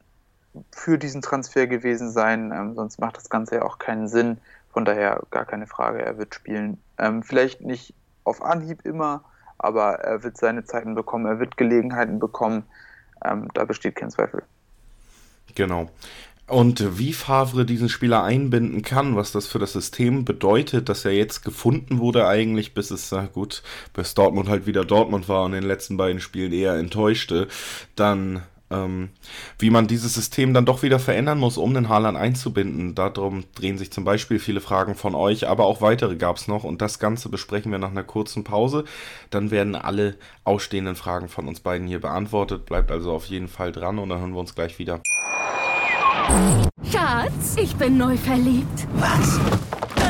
für 0.72 0.98
diesen 0.98 1.22
Transfer 1.22 1.68
gewesen 1.68 2.12
sein. 2.12 2.52
Ähm, 2.52 2.76
sonst 2.76 3.00
macht 3.00 3.18
das 3.18 3.30
Ganze 3.30 3.56
ja 3.56 3.62
auch 3.64 3.80
keinen 3.80 4.08
Sinn. 4.08 4.38
Von 4.72 4.86
daher 4.86 5.22
gar 5.32 5.46
keine 5.46 5.68
Frage, 5.68 6.04
er 6.04 6.18
wird 6.18 6.36
spielen. 6.36 6.80
Ähm, 6.98 7.24
vielleicht 7.24 7.62
nicht 7.62 7.94
auf 8.24 8.42
Anhieb 8.42 8.86
immer, 8.86 9.24
aber 9.58 10.00
er 10.00 10.24
wird 10.24 10.38
seine 10.38 10.66
Zeiten 10.66 10.96
bekommen, 10.96 11.26
er 11.26 11.40
wird 11.40 11.58
Gelegenheiten 11.58 12.20
bekommen. 12.20 12.64
Ähm, 13.24 13.48
da 13.54 13.66
besteht 13.66 13.96
kein 13.96 14.12
Zweifel. 14.12 14.44
Genau. 15.56 15.90
Und 16.46 16.98
wie 17.00 17.14
Favre 17.14 17.66
diesen 17.66 17.88
Spieler 17.88 18.24
einbinden 18.24 18.82
kann, 18.82 19.16
was 19.16 19.32
das 19.32 19.48
für 19.48 19.60
das 19.60 19.72
System 19.72 20.26
bedeutet, 20.26 20.90
dass 20.90 21.06
er 21.06 21.14
jetzt 21.14 21.44
gefunden 21.44 22.00
wurde 22.00 22.28
eigentlich, 22.28 22.74
bis 22.74 22.92
es, 22.92 23.12
na 23.12 23.28
gut, 23.28 23.64
bis 23.94 24.14
Dortmund 24.14 24.50
halt 24.50 24.66
wieder 24.66 24.84
Dortmund 24.84 25.30
war 25.30 25.46
und 25.46 25.54
in 25.54 25.62
den 25.62 25.68
letzten 25.68 25.96
beiden 25.96 26.20
Spielen 26.20 26.52
eher 26.52 26.76
enttäuschte, 26.76 27.48
dann 27.96 28.44
ähm, 28.74 29.10
wie 29.60 29.70
man 29.70 29.88
dieses 29.88 30.14
System 30.14 30.54
dann 30.54 30.66
doch 30.66 30.84
wieder 30.84 31.00
verändern 31.00 31.38
muss, 31.38 31.58
um 31.58 31.74
den 31.74 31.90
Haaland 31.90 32.18
einzubinden. 32.18 32.96
Darum 32.96 33.44
drehen 33.56 33.78
sich 33.78 33.92
zum 33.92 34.04
Beispiel 34.04 34.40
viele 34.40 34.62
Fragen 34.62 34.96
von 34.96 35.16
euch, 35.16 35.48
aber 35.48 35.66
auch 35.66 35.82
weitere 35.82 36.16
gab 36.16 36.38
es 36.38 36.48
noch 36.48 36.64
und 36.64 36.82
das 36.82 37.00
Ganze 37.00 37.30
besprechen 37.30 37.72
wir 37.72 37.80
nach 37.80 37.92
einer 37.92 38.04
kurzen 38.04 38.44
Pause. 38.44 38.84
Dann 39.30 39.52
werden 39.52 39.76
alle 39.76 40.16
ausstehenden 40.44 40.96
Fragen 40.96 41.30
von 41.30 41.48
uns 41.48 41.60
beiden 41.60 41.88
hier 41.88 42.02
beantwortet. 42.02 42.66
Bleibt 42.66 42.92
also 42.92 43.12
auf 43.12 43.26
jeden 43.26 43.48
Fall 43.48 43.72
dran 43.72 44.00
und 44.00 44.10
dann 44.10 44.20
hören 44.20 44.34
wir 44.34 44.40
uns 44.40 44.56
gleich 44.56 44.80
wieder. 44.80 45.02
Schatz, 46.92 47.56
ich 47.58 47.76
bin 47.76 47.98
neu 47.98 48.18
verliebt. 48.18 48.88
Was? 48.96 49.40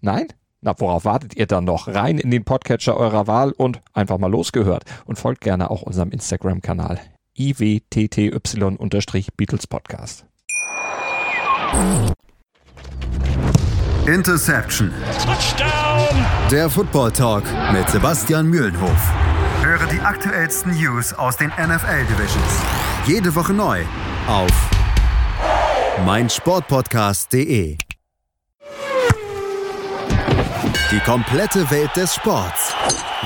Nein? 0.00 0.28
Na, 0.60 0.74
worauf 0.78 1.04
wartet 1.04 1.36
ihr 1.36 1.46
dann 1.46 1.64
noch? 1.64 1.88
Rein 1.88 2.18
in 2.18 2.30
den 2.30 2.44
Podcatcher 2.44 2.96
eurer 2.96 3.26
Wahl 3.26 3.52
und 3.52 3.80
einfach 3.92 4.18
mal 4.18 4.30
losgehört. 4.30 4.84
Und 5.04 5.18
folgt 5.18 5.42
gerne 5.42 5.70
auch 5.70 5.82
unserem 5.82 6.10
Instagram-Kanal 6.10 6.98
iwtty-Beatles 7.36 9.66
Podcast. 9.68 10.24
Interception. 14.06 14.90
Touchdown. 15.24 16.26
Der 16.50 16.68
Football 16.68 17.12
Talk 17.12 17.44
mit 17.72 17.88
Sebastian 17.88 18.48
Mühlenhof. 18.48 19.12
Höre 19.62 19.86
die 19.86 20.00
aktuellsten 20.00 20.72
News 20.72 21.12
aus 21.12 21.36
den 21.36 21.50
NFL 21.50 22.04
Divisions. 22.06 22.62
Jede 23.06 23.32
Woche 23.34 23.52
neu 23.52 23.82
auf 24.26 24.50
meinsportpodcast.de. 26.04 27.76
Die 30.90 31.00
komplette 31.00 31.70
Welt 31.70 31.94
des 31.96 32.14
Sports. 32.14 32.72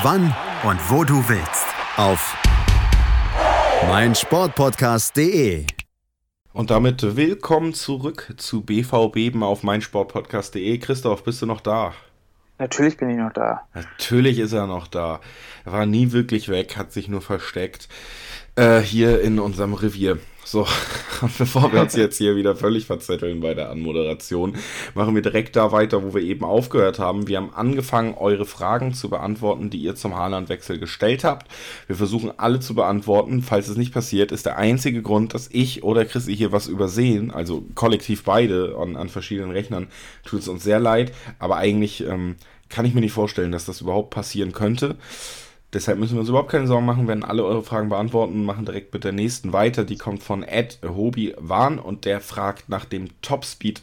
Wann 0.02 0.34
und 0.64 0.90
wo 0.90 1.04
du 1.04 1.22
willst. 1.28 1.64
Auf 1.96 2.36
meinsportpodcast.de. 3.86 5.66
Und 6.52 6.72
damit 6.72 7.14
willkommen 7.14 7.72
zurück 7.72 8.34
zu 8.36 8.62
BVB 8.62 9.40
auf 9.40 9.62
meinsportpodcast.de. 9.62 10.76
Christoph, 10.78 11.22
bist 11.22 11.40
du 11.40 11.46
noch 11.46 11.60
da? 11.60 11.94
Natürlich 12.58 12.96
bin 12.96 13.10
ich 13.10 13.18
noch 13.18 13.32
da. 13.32 13.68
Natürlich 13.74 14.40
ist 14.40 14.54
er 14.54 14.66
noch 14.66 14.88
da. 14.88 15.20
Er 15.64 15.72
war 15.72 15.86
nie 15.86 16.10
wirklich 16.10 16.48
weg, 16.48 16.76
hat 16.76 16.92
sich 16.92 17.06
nur 17.06 17.22
versteckt. 17.22 17.88
Äh, 18.56 18.80
hier 18.80 19.20
in 19.20 19.38
unserem 19.38 19.74
Revier. 19.74 20.18
So, 20.44 20.66
bevor 21.38 21.72
wir 21.72 21.80
uns 21.80 21.94
jetzt 21.94 22.18
hier 22.18 22.34
wieder 22.34 22.56
völlig 22.56 22.86
verzetteln 22.86 23.40
bei 23.40 23.54
der 23.54 23.70
Anmoderation, 23.70 24.56
machen 24.94 25.14
wir 25.14 25.22
direkt 25.22 25.54
da 25.54 25.70
weiter, 25.70 26.02
wo 26.02 26.14
wir 26.14 26.22
eben 26.22 26.44
aufgehört 26.44 26.98
haben. 26.98 27.28
Wir 27.28 27.36
haben 27.36 27.54
angefangen, 27.54 28.14
eure 28.14 28.44
Fragen 28.44 28.92
zu 28.92 29.08
beantworten, 29.08 29.70
die 29.70 29.78
ihr 29.78 29.94
zum 29.94 30.16
Haaland-Wechsel 30.16 30.78
gestellt 30.78 31.22
habt. 31.22 31.46
Wir 31.86 31.94
versuchen 31.94 32.32
alle 32.36 32.58
zu 32.58 32.74
beantworten. 32.74 33.42
Falls 33.42 33.68
es 33.68 33.76
nicht 33.76 33.94
passiert, 33.94 34.32
ist 34.32 34.46
der 34.46 34.58
einzige 34.58 35.00
Grund, 35.00 35.32
dass 35.32 35.48
ich 35.52 35.84
oder 35.84 36.04
Christi 36.04 36.36
hier 36.36 36.50
was 36.50 36.66
übersehen, 36.66 37.30
also 37.30 37.64
kollektiv 37.76 38.24
beide 38.24 38.76
an, 38.78 38.96
an 38.96 39.08
verschiedenen 39.08 39.52
Rechnern, 39.52 39.86
tut 40.24 40.40
es 40.40 40.48
uns 40.48 40.64
sehr 40.64 40.80
leid. 40.80 41.12
Aber 41.38 41.56
eigentlich 41.56 42.04
ähm, 42.04 42.34
kann 42.68 42.84
ich 42.84 42.94
mir 42.94 43.00
nicht 43.00 43.12
vorstellen, 43.12 43.52
dass 43.52 43.66
das 43.66 43.80
überhaupt 43.80 44.10
passieren 44.10 44.52
könnte. 44.52 44.96
Deshalb 45.72 45.98
müssen 45.98 46.14
wir 46.14 46.20
uns 46.20 46.28
überhaupt 46.28 46.50
keine 46.50 46.66
Sorgen 46.66 46.84
machen, 46.84 47.08
wenn 47.08 47.24
alle 47.24 47.44
eure 47.44 47.62
Fragen 47.62 47.88
beantworten 47.88 48.34
und 48.34 48.44
machen 48.44 48.66
direkt 48.66 48.92
mit 48.92 49.04
der 49.04 49.12
nächsten 49.12 49.54
weiter. 49.54 49.84
Die 49.84 49.96
kommt 49.96 50.22
von 50.22 50.42
Ed 50.42 50.78
Hobie 50.84 51.34
Wahn 51.38 51.78
und 51.78 52.04
der 52.04 52.20
fragt 52.20 52.68
nach 52.68 52.84
dem 52.84 53.08
Topspeed 53.22 53.80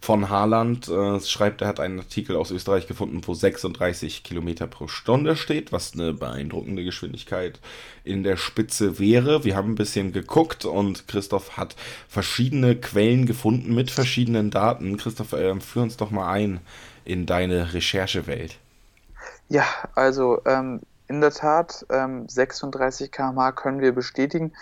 von 0.00 0.28
Haaland. 0.28 0.88
Äh, 0.88 1.18
schreibt, 1.20 1.62
er 1.62 1.68
hat 1.68 1.80
einen 1.80 1.98
Artikel 1.98 2.36
aus 2.36 2.52
Österreich 2.52 2.86
gefunden, 2.86 3.22
wo 3.24 3.34
36 3.34 4.22
Kilometer 4.22 4.68
pro 4.68 4.86
Stunde 4.86 5.34
steht, 5.34 5.72
was 5.72 5.94
eine 5.94 6.12
beeindruckende 6.12 6.84
Geschwindigkeit 6.84 7.58
in 8.04 8.22
der 8.22 8.36
Spitze 8.36 9.00
wäre. 9.00 9.42
Wir 9.42 9.56
haben 9.56 9.72
ein 9.72 9.76
bisschen 9.76 10.12
geguckt 10.12 10.64
und 10.64 11.08
Christoph 11.08 11.56
hat 11.56 11.74
verschiedene 12.08 12.76
Quellen 12.76 13.26
gefunden 13.26 13.74
mit 13.74 13.90
verschiedenen 13.90 14.50
Daten. 14.50 14.96
Christoph, 14.96 15.32
äh, 15.32 15.58
führ 15.60 15.82
uns 15.82 15.96
doch 15.96 16.12
mal 16.12 16.30
ein 16.30 16.60
in 17.04 17.26
deine 17.26 17.74
Recherchewelt. 17.74 18.58
Ja, 19.48 19.66
also 19.94 20.40
ähm, 20.46 20.80
in 21.12 21.20
der 21.20 21.30
Tat, 21.30 21.84
ähm, 21.90 22.26
36 22.26 23.12
km/h 23.12 23.52
können 23.52 23.80
wir 23.80 23.92
bestätigen. 23.92 24.52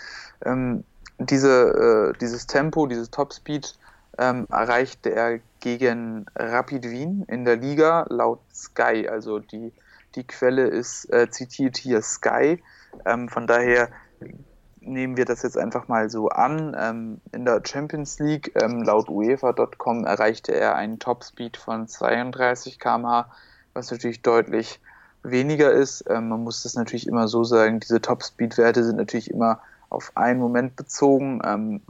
Ähm, 0.43 0.83
diese, 1.17 2.11
äh, 2.13 2.17
dieses 2.19 2.45
Tempo, 2.45 2.87
dieses 2.87 3.09
Topspeed 3.09 3.73
ähm, 4.17 4.47
erreichte 4.51 5.15
er 5.15 5.39
gegen 5.61 6.25
Rapid 6.35 6.89
Wien 6.89 7.23
in 7.29 7.45
der 7.45 7.55
Liga 7.55 8.05
laut 8.09 8.41
Sky. 8.53 9.07
Also 9.09 9.39
die, 9.39 9.71
die 10.15 10.27
Quelle 10.27 10.67
ist 10.67 11.05
äh, 11.13 11.29
zitiert 11.29 11.77
hier 11.77 12.01
Sky. 12.01 12.61
Ähm, 13.05 13.29
von 13.29 13.47
daher 13.47 13.87
nehmen 14.81 15.15
wir 15.15 15.25
das 15.25 15.43
jetzt 15.43 15.57
einfach 15.57 15.87
mal 15.87 16.09
so 16.09 16.27
an. 16.27 16.75
Ähm, 16.77 17.21
in 17.31 17.45
der 17.45 17.61
Champions 17.65 18.19
League, 18.19 18.51
ähm, 18.61 18.83
laut 18.83 19.07
UEFA.com, 19.07 20.03
erreichte 20.03 20.53
er 20.53 20.75
einen 20.75 20.99
Topspeed 20.99 21.55
von 21.55 21.87
32 21.87 22.77
km/h, 22.77 23.31
was 23.73 23.89
natürlich 23.89 24.21
deutlich 24.21 24.81
weniger 25.23 25.71
ist. 25.71 26.05
Ähm, 26.09 26.29
man 26.29 26.43
muss 26.43 26.63
das 26.63 26.75
natürlich 26.75 27.07
immer 27.07 27.27
so 27.27 27.43
sagen, 27.43 27.79
diese 27.79 28.01
Topspeed-Werte 28.01 28.83
sind 28.83 28.97
natürlich 28.97 29.29
immer 29.29 29.59
auf 29.89 30.11
einen 30.15 30.39
Moment 30.39 30.75
bezogen. 30.75 31.41
Ähm, 31.43 31.81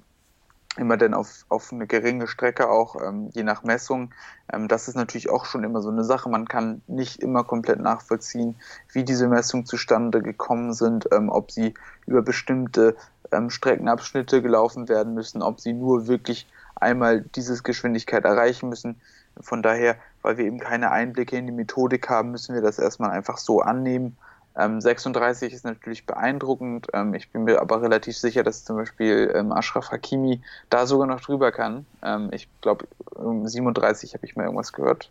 immer 0.77 0.95
denn 0.95 1.13
auf, 1.13 1.45
auf 1.49 1.73
eine 1.73 1.85
geringe 1.85 2.27
Strecke 2.27 2.69
auch, 2.69 2.95
ähm, 3.01 3.29
je 3.33 3.43
nach 3.43 3.63
Messung. 3.63 4.13
Ähm, 4.51 4.67
das 4.67 4.87
ist 4.87 4.95
natürlich 4.95 5.29
auch 5.29 5.45
schon 5.45 5.63
immer 5.63 5.81
so 5.81 5.89
eine 5.89 6.03
Sache. 6.03 6.29
Man 6.29 6.47
kann 6.47 6.81
nicht 6.87 7.21
immer 7.21 7.43
komplett 7.43 7.79
nachvollziehen, 7.79 8.55
wie 8.93 9.03
diese 9.03 9.27
Messungen 9.27 9.65
zustande 9.65 10.21
gekommen 10.21 10.73
sind, 10.73 11.09
ähm, 11.11 11.29
ob 11.29 11.51
sie 11.51 11.73
über 12.05 12.21
bestimmte 12.21 12.95
ähm, 13.31 13.49
Streckenabschnitte 13.49 14.41
gelaufen 14.41 14.87
werden 14.87 15.13
müssen, 15.13 15.41
ob 15.41 15.59
sie 15.59 15.73
nur 15.73 16.07
wirklich 16.07 16.47
einmal 16.75 17.21
diese 17.21 17.61
Geschwindigkeit 17.61 18.23
erreichen 18.23 18.69
müssen. 18.69 19.01
Von 19.39 19.63
daher, 19.63 19.95
weil 20.21 20.37
wir 20.37 20.45
eben 20.45 20.59
keine 20.59 20.91
Einblicke 20.91 21.37
in 21.37 21.45
die 21.45 21.53
Methodik 21.53 22.09
haben, 22.09 22.31
müssen 22.31 22.53
wir 22.53 22.61
das 22.61 22.79
erstmal 22.79 23.11
einfach 23.11 23.37
so 23.37 23.61
annehmen 23.61 24.17
ähm, 24.55 24.81
36 24.81 25.53
ist 25.53 25.63
natürlich 25.63 26.05
beeindruckend. 26.05 26.87
Ähm, 26.93 27.13
ich 27.13 27.29
bin 27.29 27.45
mir 27.45 27.61
aber 27.61 27.81
relativ 27.81 28.17
sicher, 28.17 28.43
dass 28.43 28.65
zum 28.65 28.75
Beispiel 28.75 29.31
ähm, 29.33 29.51
Ashraf 29.51 29.91
Hakimi 29.91 30.41
da 30.69 30.85
sogar 30.85 31.07
noch 31.07 31.21
drüber 31.21 31.51
kann. 31.51 31.85
Ähm, 32.03 32.29
ich 32.33 32.49
glaube, 32.61 32.87
um 33.15 33.47
37 33.47 34.13
habe 34.13 34.25
ich 34.25 34.35
mal 34.35 34.43
irgendwas 34.43 34.73
gehört. 34.73 35.09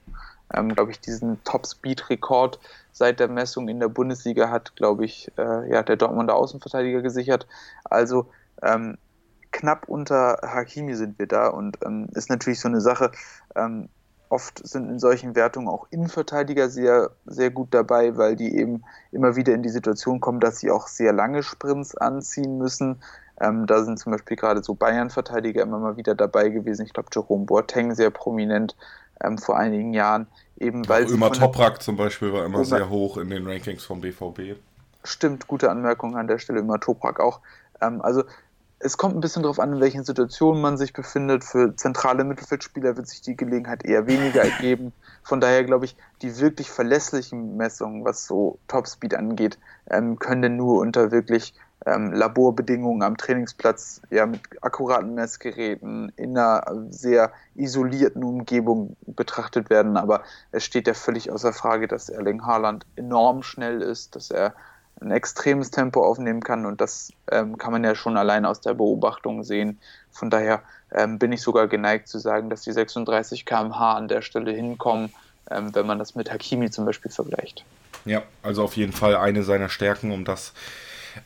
Ähm, 0.52 0.74
glaube 0.74 0.90
ich, 0.90 1.00
diesen 1.00 1.42
Top-Speed-Rekord 1.44 2.58
seit 2.92 3.20
der 3.20 3.28
Messung 3.28 3.68
in 3.68 3.80
der 3.80 3.88
Bundesliga 3.88 4.50
hat, 4.50 4.76
glaube 4.76 5.04
ich, 5.04 5.30
äh, 5.38 5.70
ja, 5.70 5.82
der 5.82 5.96
Dortmunder 5.96 6.34
Außenverteidiger 6.34 7.02
gesichert. 7.02 7.46
Also 7.84 8.26
ähm, 8.62 8.98
knapp 9.52 9.88
unter 9.88 10.38
Hakimi 10.42 10.94
sind 10.96 11.18
wir 11.18 11.26
da 11.26 11.48
und 11.48 11.78
ist 12.12 12.30
natürlich 12.30 12.60
so 12.60 12.68
eine 12.68 12.80
Sache 12.80 13.10
Oft 14.30 14.66
sind 14.66 14.88
in 14.88 15.00
solchen 15.00 15.34
Wertungen 15.34 15.68
auch 15.68 15.88
Innenverteidiger 15.90 16.70
sehr, 16.70 17.10
sehr 17.26 17.50
gut 17.50 17.74
dabei, 17.74 18.16
weil 18.16 18.36
die 18.36 18.56
eben 18.56 18.84
immer 19.10 19.34
wieder 19.34 19.52
in 19.54 19.64
die 19.64 19.68
Situation 19.68 20.20
kommen, 20.20 20.38
dass 20.38 20.60
sie 20.60 20.70
auch 20.70 20.86
sehr 20.86 21.12
lange 21.12 21.42
Sprints 21.42 21.96
anziehen 21.96 22.56
müssen. 22.56 23.02
Ähm, 23.40 23.66
da 23.66 23.82
sind 23.82 23.98
zum 23.98 24.12
Beispiel 24.12 24.36
gerade 24.36 24.62
so 24.62 24.74
Bayern-Verteidiger 24.74 25.62
immer 25.62 25.80
mal 25.80 25.96
wieder 25.96 26.14
dabei 26.14 26.48
gewesen. 26.48 26.86
Ich 26.86 26.92
glaube, 26.92 27.08
Jerome 27.12 27.44
Boateng 27.44 27.94
sehr 27.96 28.10
prominent 28.10 28.76
ähm, 29.20 29.36
vor 29.36 29.58
einigen 29.58 29.94
Jahren. 29.94 30.28
Eben 30.58 30.88
weil 30.88 31.04
ja, 31.04 31.10
Ömer 31.10 31.32
Toprak 31.32 31.82
zum 31.82 31.96
Beispiel 31.96 32.32
war 32.32 32.44
immer 32.44 32.58
Ömer 32.58 32.64
sehr 32.64 32.88
hoch 32.88 33.16
in 33.16 33.30
den 33.30 33.46
Rankings 33.48 33.84
vom 33.84 34.00
BVB. 34.00 34.60
Stimmt, 35.02 35.48
gute 35.48 35.70
Anmerkung 35.70 36.16
an 36.16 36.28
der 36.28 36.38
Stelle, 36.38 36.60
Ömer 36.60 36.78
Toprak 36.78 37.18
auch. 37.18 37.40
Ähm, 37.80 38.00
also 38.00 38.22
es 38.82 38.96
kommt 38.96 39.14
ein 39.14 39.20
bisschen 39.20 39.42
darauf 39.42 39.60
an, 39.60 39.74
in 39.74 39.80
welchen 39.80 40.04
Situationen 40.04 40.60
man 40.62 40.78
sich 40.78 40.94
befindet. 40.94 41.44
Für 41.44 41.76
zentrale 41.76 42.24
Mittelfeldspieler 42.24 42.96
wird 42.96 43.08
sich 43.08 43.20
die 43.20 43.36
Gelegenheit 43.36 43.84
eher 43.84 44.06
weniger 44.06 44.42
ergeben. 44.42 44.92
Von 45.22 45.40
daher 45.40 45.64
glaube 45.64 45.84
ich, 45.84 45.96
die 46.22 46.40
wirklich 46.40 46.70
verlässlichen 46.70 47.58
Messungen, 47.58 48.06
was 48.06 48.26
so 48.26 48.58
Topspeed 48.68 49.14
angeht, 49.14 49.58
ähm, 49.90 50.18
können 50.18 50.56
nur 50.56 50.80
unter 50.80 51.10
wirklich 51.10 51.52
ähm, 51.84 52.12
Laborbedingungen 52.12 53.02
am 53.02 53.18
Trainingsplatz, 53.18 54.00
ja, 54.08 54.24
mit 54.24 54.40
akkuraten 54.62 55.14
Messgeräten 55.14 56.10
in 56.16 56.36
einer 56.36 56.64
sehr 56.88 57.32
isolierten 57.54 58.24
Umgebung 58.24 58.96
betrachtet 59.06 59.68
werden. 59.68 59.98
Aber 59.98 60.22
es 60.52 60.64
steht 60.64 60.86
ja 60.86 60.94
völlig 60.94 61.30
außer 61.30 61.52
Frage, 61.52 61.86
dass 61.86 62.08
Erling 62.08 62.46
Haaland 62.46 62.86
enorm 62.96 63.42
schnell 63.42 63.82
ist, 63.82 64.16
dass 64.16 64.30
er 64.30 64.54
ein 65.00 65.10
extremes 65.10 65.70
Tempo 65.70 66.04
aufnehmen 66.04 66.42
kann 66.42 66.66
und 66.66 66.80
das 66.80 67.12
ähm, 67.30 67.58
kann 67.58 67.72
man 67.72 67.84
ja 67.84 67.94
schon 67.94 68.16
allein 68.16 68.44
aus 68.44 68.60
der 68.60 68.74
Beobachtung 68.74 69.44
sehen. 69.44 69.78
Von 70.10 70.30
daher 70.30 70.62
ähm, 70.92 71.18
bin 71.18 71.32
ich 71.32 71.42
sogar 71.42 71.68
geneigt 71.68 72.08
zu 72.08 72.18
sagen, 72.18 72.50
dass 72.50 72.62
die 72.62 72.72
36 72.72 73.46
km/h 73.46 73.94
an 73.94 74.08
der 74.08 74.22
Stelle 74.22 74.52
hinkommen, 74.52 75.12
ähm, 75.50 75.74
wenn 75.74 75.86
man 75.86 75.98
das 75.98 76.14
mit 76.14 76.30
Hakimi 76.30 76.70
zum 76.70 76.84
Beispiel 76.84 77.10
vergleicht. 77.10 77.64
Ja, 78.04 78.22
also 78.42 78.64
auf 78.64 78.76
jeden 78.76 78.92
Fall 78.92 79.16
eine 79.16 79.42
seiner 79.42 79.68
Stärken, 79.68 80.10
um 80.10 80.24
das 80.24 80.52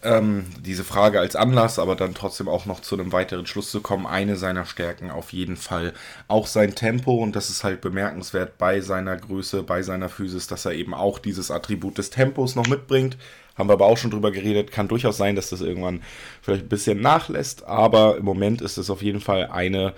ähm, 0.03 0.47
diese 0.61 0.85
Frage 0.85 1.21
als 1.21 1.37
Anlass, 1.37 1.79
aber 1.79 1.97
dann 1.97 2.15
trotzdem 2.15 2.49
auch 2.49 2.67
noch 2.67 2.81
zu 2.81 2.95
einem 2.95 3.13
weiteren 3.13 3.47
Schluss 3.47 3.71
zu 3.71 3.81
kommen. 3.81 4.07
Eine 4.07 4.37
seiner 4.37 4.65
Stärken 4.67 5.11
auf 5.11 5.33
jeden 5.33 5.57
Fall 5.57 5.93
auch 6.29 6.47
sein 6.47 6.75
Tempo 6.75 7.23
und 7.23 7.37
das 7.37 7.51
ist 7.51 7.65
halt 7.65 7.81
bemerkenswert 7.81 8.59
bei 8.59 8.81
seiner 8.81 9.17
Größe, 9.17 9.63
bei 9.63 9.83
seiner 9.83 10.09
Physis, 10.09 10.47
dass 10.47 10.65
er 10.65 10.73
eben 10.73 10.95
auch 10.95 11.19
dieses 11.19 11.51
Attribut 11.51 11.99
des 11.99 12.11
Tempos 12.11 12.55
noch 12.55 12.67
mitbringt. 12.67 13.17
Haben 13.55 13.69
wir 13.69 13.75
aber 13.75 13.87
auch 13.87 13.99
schon 13.99 14.11
drüber 14.11 14.31
geredet. 14.31 14.73
Kann 14.73 14.89
durchaus 14.89 15.17
sein, 15.17 15.37
dass 15.37 15.51
das 15.51 15.61
irgendwann 15.61 16.03
vielleicht 16.43 16.65
ein 16.65 16.69
bisschen 16.69 17.01
nachlässt, 17.01 17.65
aber 17.65 18.17
im 18.17 18.25
Moment 18.25 18.61
ist 18.61 18.79
es 18.79 18.91
auf 18.91 19.03
jeden 19.03 19.21
Fall 19.21 19.47
eine 19.47 19.95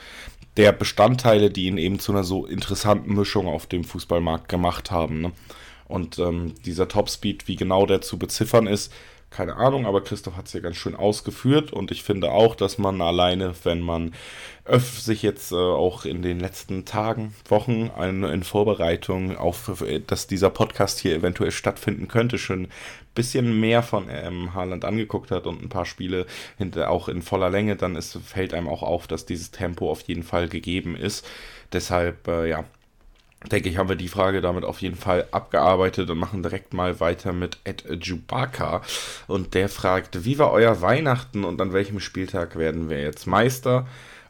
der 0.57 0.73
Bestandteile, 0.73 1.51
die 1.51 1.67
ihn 1.67 1.79
eben 1.79 1.99
zu 1.99 2.13
einer 2.13 2.25
so 2.25 2.47
interessanten 2.47 3.15
Mischung 3.15 3.47
auf 3.47 3.67
dem 3.67 3.85
Fußballmarkt 3.85 4.49
gemacht 4.49 4.91
haben. 4.91 5.21
Ne? 5.21 5.33
Und 5.87 6.19
ähm, 6.19 6.55
dieser 6.65 6.89
Topspeed, 6.89 7.47
wie 7.47 7.57
genau 7.57 7.87
der 7.87 8.01
zu 8.01 8.19
beziffern 8.19 8.67
ist, 8.67 8.93
keine 9.29 9.57
Ahnung, 9.57 9.87
aber 9.87 10.03
Christoph 10.03 10.37
hat 10.37 10.47
es 10.47 10.53
ja 10.53 10.61
ganz 10.61 10.77
schön 10.77 10.95
ausgeführt 10.95 11.73
und 11.73 11.91
ich 11.91 12.05
finde 12.05 12.31
auch, 12.31 12.55
dass 12.55 12.79
man 12.79 13.03
alleine, 13.03 13.55
wenn 13.65 13.81
man 13.81 14.15
öff 14.65 15.01
sich 15.01 15.23
jetzt 15.23 15.53
äh, 15.53 15.57
auch 15.57 16.05
in 16.05 16.23
den 16.23 16.41
letzten 16.41 16.85
Tagen, 16.85 17.35
Wochen 17.49 17.91
in, 18.01 18.23
in 18.23 18.43
Vorbereitung 18.45 19.37
auf, 19.37 19.83
äh, 19.83 20.01
dass 20.01 20.27
dieser 20.27 20.49
Podcast 20.49 21.01
hier 21.01 21.15
eventuell 21.15 21.51
stattfinden 21.51 22.09
könnte, 22.09 22.39
schon 22.39 22.69
bisschen 23.17 23.59
mehr 23.59 23.83
von 23.83 24.07
ähm, 24.09 24.55
Haaland 24.55 24.85
angeguckt 24.85 25.33
hat 25.33 25.49
und 25.49 25.61
ein 25.61 25.69
paar 25.69 25.87
Spiele 25.87 26.27
hinter, 26.57 26.91
auch 26.91 27.09
in 27.09 27.23
voller 27.23 27.51
Länge, 27.51 27.75
dann 27.75 27.97
ist, 27.97 28.17
fällt 28.25 28.55
einem 28.55 28.69
auch 28.69 28.85
auf, 28.85 29.09
dass 29.09 29.27
dieses 29.27 29.51
Tempo 29.51 29.91
auf 29.91 30.03
jeden 30.03 30.23
Fall 30.23 30.49
gegeben 30.49 30.95
ist. 30.95 31.27
Deshalb, 31.73 32.29
äh, 32.29 32.49
ja, 32.49 32.65
denke 33.51 33.69
ich, 33.69 33.79
haben 33.79 33.89
wir 33.89 33.97
die 33.97 34.09
Frage 34.09 34.41
damit 34.41 34.65
auf 34.65 34.81
jeden 34.81 34.97
Fall 34.97 35.27
abgearbeitet 35.31 36.09
und 36.11 36.19
machen 36.19 36.43
direkt 36.43 36.73
mal 36.75 37.01
weiter 37.01 37.33
mit 37.33 37.59
Ed 37.65 37.85
Jubaka. 38.05 38.83
Und 39.27 39.55
der 39.55 39.69
fragt, 39.69 40.25
wie 40.25 40.39
war 40.39 40.53
euer 40.53 40.81
Weihnachten 40.81 41.45
und 41.45 41.61
an 41.61 41.73
welchem 41.73 42.01
Spieltag 42.01 42.57
werden 42.57 42.89
wir 42.89 43.01
jetzt 43.01 43.27
Meister? 43.27 43.87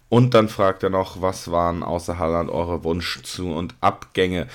Und 0.09 0.35
dann 0.35 0.49
fragt 0.49 0.83
er 0.83 0.91
noch, 0.91 1.21
was 1.21 1.51
waren 1.51 1.83
außer 1.83 2.19
Haaland 2.19 2.51
eure 2.51 2.85
Wunsch 2.85 3.23
zu 3.23 3.53
und 3.53 3.75
Abgänge? 3.81 4.47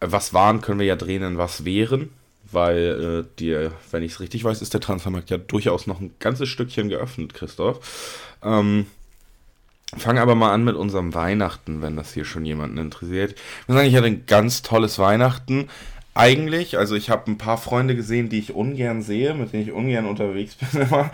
Was 0.00 0.32
waren, 0.32 0.60
können 0.60 0.78
wir 0.78 0.86
ja 0.86 0.96
drehen 0.96 1.22
in 1.22 1.38
was 1.38 1.64
wären, 1.64 2.10
weil 2.52 3.24
äh, 3.26 3.38
dir, 3.38 3.72
wenn 3.90 4.02
ich 4.02 4.12
es 4.12 4.20
richtig 4.20 4.44
weiß, 4.44 4.62
ist 4.62 4.74
der 4.74 4.80
Transfermarkt 4.80 5.30
ja 5.30 5.38
durchaus 5.38 5.86
noch 5.86 6.00
ein 6.00 6.14
ganzes 6.18 6.48
Stückchen 6.48 6.88
geöffnet, 6.88 7.34
Christoph. 7.34 8.28
Ähm, 8.42 8.86
Fangen 9.96 10.18
aber 10.18 10.36
mal 10.36 10.52
an 10.52 10.62
mit 10.62 10.76
unserem 10.76 11.14
Weihnachten, 11.14 11.82
wenn 11.82 11.96
das 11.96 12.14
hier 12.14 12.24
schon 12.24 12.44
jemanden 12.44 12.78
interessiert. 12.78 13.32
Ich 13.32 13.68
muss 13.68 13.76
sagen, 13.76 13.88
ich 13.88 13.96
hatte 13.96 14.06
ein 14.06 14.24
ganz 14.26 14.62
tolles 14.62 15.00
Weihnachten. 15.00 15.68
Eigentlich, 16.12 16.76
also 16.76 16.96
ich 16.96 17.08
habe 17.08 17.30
ein 17.30 17.38
paar 17.38 17.56
Freunde 17.56 17.94
gesehen, 17.94 18.28
die 18.28 18.40
ich 18.40 18.52
ungern 18.52 19.00
sehe, 19.00 19.32
mit 19.32 19.52
denen 19.52 19.62
ich 19.62 19.72
ungern 19.72 20.06
unterwegs 20.06 20.54
bin 20.72 20.82
immer, 20.82 21.12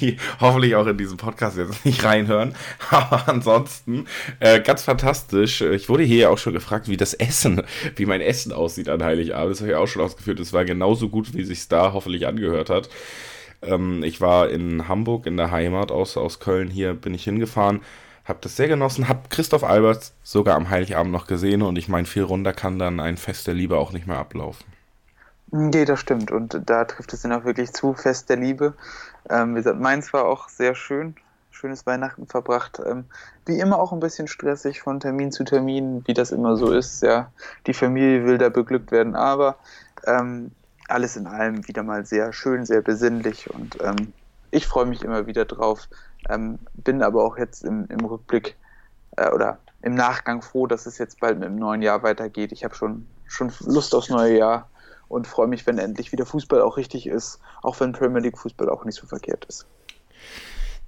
die 0.00 0.18
hoffentlich 0.40 0.76
auch 0.76 0.86
in 0.86 0.98
diesem 0.98 1.16
Podcast 1.16 1.56
jetzt 1.56 1.86
nicht 1.86 2.04
reinhören. 2.04 2.54
Aber 2.90 3.28
ansonsten 3.28 4.06
äh, 4.40 4.60
ganz 4.60 4.82
fantastisch. 4.82 5.62
Ich 5.62 5.88
wurde 5.88 6.04
hier 6.04 6.30
auch 6.30 6.36
schon 6.36 6.52
gefragt, 6.52 6.88
wie 6.88 6.98
das 6.98 7.14
Essen, 7.14 7.62
wie 7.96 8.04
mein 8.04 8.20
Essen 8.20 8.52
aussieht 8.52 8.90
an 8.90 9.02
Heiligabend. 9.02 9.52
Das 9.52 9.60
habe 9.60 9.70
ich 9.70 9.76
auch 9.76 9.86
schon 9.86 10.02
ausgeführt. 10.02 10.38
Es 10.38 10.52
war 10.52 10.66
genauso 10.66 11.08
gut, 11.08 11.32
wie 11.32 11.44
sich 11.44 11.66
da 11.68 11.94
hoffentlich 11.94 12.26
angehört 12.26 12.68
hat. 12.68 12.90
Ähm, 13.62 14.02
ich 14.04 14.20
war 14.20 14.50
in 14.50 14.86
Hamburg 14.86 15.26
in 15.26 15.38
der 15.38 15.50
Heimat 15.50 15.90
aus, 15.90 16.18
aus 16.18 16.40
Köln 16.40 16.68
hier, 16.68 16.92
bin 16.92 17.14
ich 17.14 17.24
hingefahren 17.24 17.80
hab 18.26 18.42
das 18.42 18.56
sehr 18.56 18.68
genossen, 18.68 19.08
hab 19.08 19.30
Christoph 19.30 19.64
Alberts 19.64 20.12
sogar 20.22 20.56
am 20.56 20.68
Heiligabend 20.70 21.12
noch 21.12 21.26
gesehen 21.26 21.62
und 21.62 21.76
ich 21.76 21.88
meine, 21.88 22.06
viel 22.06 22.24
runder 22.24 22.52
kann 22.52 22.78
dann 22.78 23.00
ein 23.00 23.16
Fest 23.16 23.46
der 23.46 23.54
Liebe 23.54 23.78
auch 23.78 23.92
nicht 23.92 24.06
mehr 24.06 24.18
ablaufen. 24.18 24.64
Nee, 25.52 25.84
das 25.84 26.00
stimmt 26.00 26.32
und 26.32 26.60
da 26.66 26.84
trifft 26.84 27.12
es 27.12 27.22
dann 27.22 27.32
auch 27.32 27.44
wirklich 27.44 27.72
zu, 27.72 27.94
Fest 27.94 28.28
der 28.28 28.36
Liebe. 28.36 28.74
Ähm, 29.30 29.54
wie 29.54 29.58
gesagt, 29.58 29.80
meins 29.80 30.12
war 30.12 30.26
auch 30.26 30.48
sehr 30.48 30.74
schön, 30.74 31.14
schönes 31.52 31.86
Weihnachten 31.86 32.26
verbracht. 32.26 32.80
Ähm, 32.84 33.04
wie 33.46 33.60
immer 33.60 33.78
auch 33.78 33.92
ein 33.92 34.00
bisschen 34.00 34.26
stressig 34.26 34.80
von 34.80 34.98
Termin 34.98 35.30
zu 35.30 35.44
Termin, 35.44 36.02
wie 36.06 36.14
das 36.14 36.32
immer 36.32 36.56
so 36.56 36.72
ist. 36.72 37.02
Ja, 37.02 37.30
die 37.68 37.74
Familie 37.74 38.26
will 38.26 38.38
da 38.38 38.48
beglückt 38.48 38.90
werden, 38.90 39.14
aber 39.14 39.56
ähm, 40.04 40.50
alles 40.88 41.16
in 41.16 41.28
allem 41.28 41.66
wieder 41.68 41.84
mal 41.84 42.04
sehr 42.04 42.32
schön, 42.32 42.66
sehr 42.66 42.82
besinnlich 42.82 43.48
und 43.50 43.78
ähm, 43.82 44.12
ich 44.50 44.66
freue 44.66 44.86
mich 44.86 45.02
immer 45.02 45.26
wieder 45.26 45.44
drauf, 45.44 45.88
ähm, 46.28 46.58
bin 46.74 47.02
aber 47.02 47.24
auch 47.24 47.38
jetzt 47.38 47.64
im, 47.64 47.86
im 47.88 48.04
Rückblick 48.04 48.56
äh, 49.16 49.30
oder 49.30 49.58
im 49.82 49.94
Nachgang 49.94 50.42
froh, 50.42 50.66
dass 50.66 50.86
es 50.86 50.98
jetzt 50.98 51.20
bald 51.20 51.38
mit 51.38 51.48
dem 51.48 51.56
neuen 51.56 51.82
Jahr 51.82 52.02
weitergeht. 52.02 52.52
Ich 52.52 52.64
habe 52.64 52.74
schon, 52.74 53.06
schon 53.26 53.52
Lust 53.60 53.94
aufs 53.94 54.08
neue 54.08 54.38
Jahr 54.38 54.68
und 55.08 55.26
freue 55.26 55.46
mich, 55.46 55.66
wenn 55.66 55.78
endlich 55.78 56.12
wieder 56.12 56.26
Fußball 56.26 56.60
auch 56.60 56.76
richtig 56.76 57.06
ist, 57.06 57.38
auch 57.62 57.78
wenn 57.80 57.92
Premier 57.92 58.20
League 58.20 58.38
Fußball 58.38 58.68
auch 58.68 58.84
nicht 58.84 58.96
so 58.96 59.06
verkehrt 59.06 59.44
ist. 59.46 59.66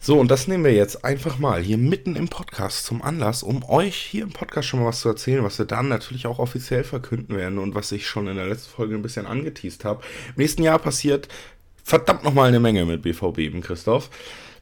So, 0.01 0.18
und 0.18 0.31
das 0.31 0.46
nehmen 0.46 0.64
wir 0.64 0.72
jetzt 0.72 1.05
einfach 1.05 1.38
mal 1.38 1.61
hier 1.61 1.77
mitten 1.77 2.14
im 2.14 2.29
Podcast 2.29 2.85
zum 2.85 3.03
Anlass, 3.03 3.42
um 3.42 3.68
euch 3.68 3.96
hier 3.96 4.22
im 4.22 4.33
Podcast 4.33 4.68
schon 4.68 4.81
mal 4.81 4.87
was 4.87 5.01
zu 5.01 5.09
erzählen, 5.09 5.42
was 5.42 5.59
wir 5.59 5.66
dann 5.66 5.88
natürlich 5.88 6.29
auch 6.29 6.38
offiziell 6.38 6.85
verkünden 6.85 7.37
werden 7.37 7.59
und 7.59 7.74
was 7.74 7.90
ich 7.90 8.07
schon 8.07 8.29
in 8.29 8.37
der 8.37 8.46
letzten 8.46 8.70
Folge 8.70 8.94
ein 8.94 9.03
bisschen 9.03 9.27
angeteased 9.27 9.85
habe. 9.85 10.03
Im 10.29 10.35
nächsten 10.37 10.62
Jahr 10.62 10.79
passiert 10.79 11.29
verdammt 11.83 12.22
nochmal 12.22 12.48
eine 12.48 12.61
Menge 12.61 12.85
mit 12.85 13.03
BVB, 13.03 13.61
Christoph. 13.61 14.09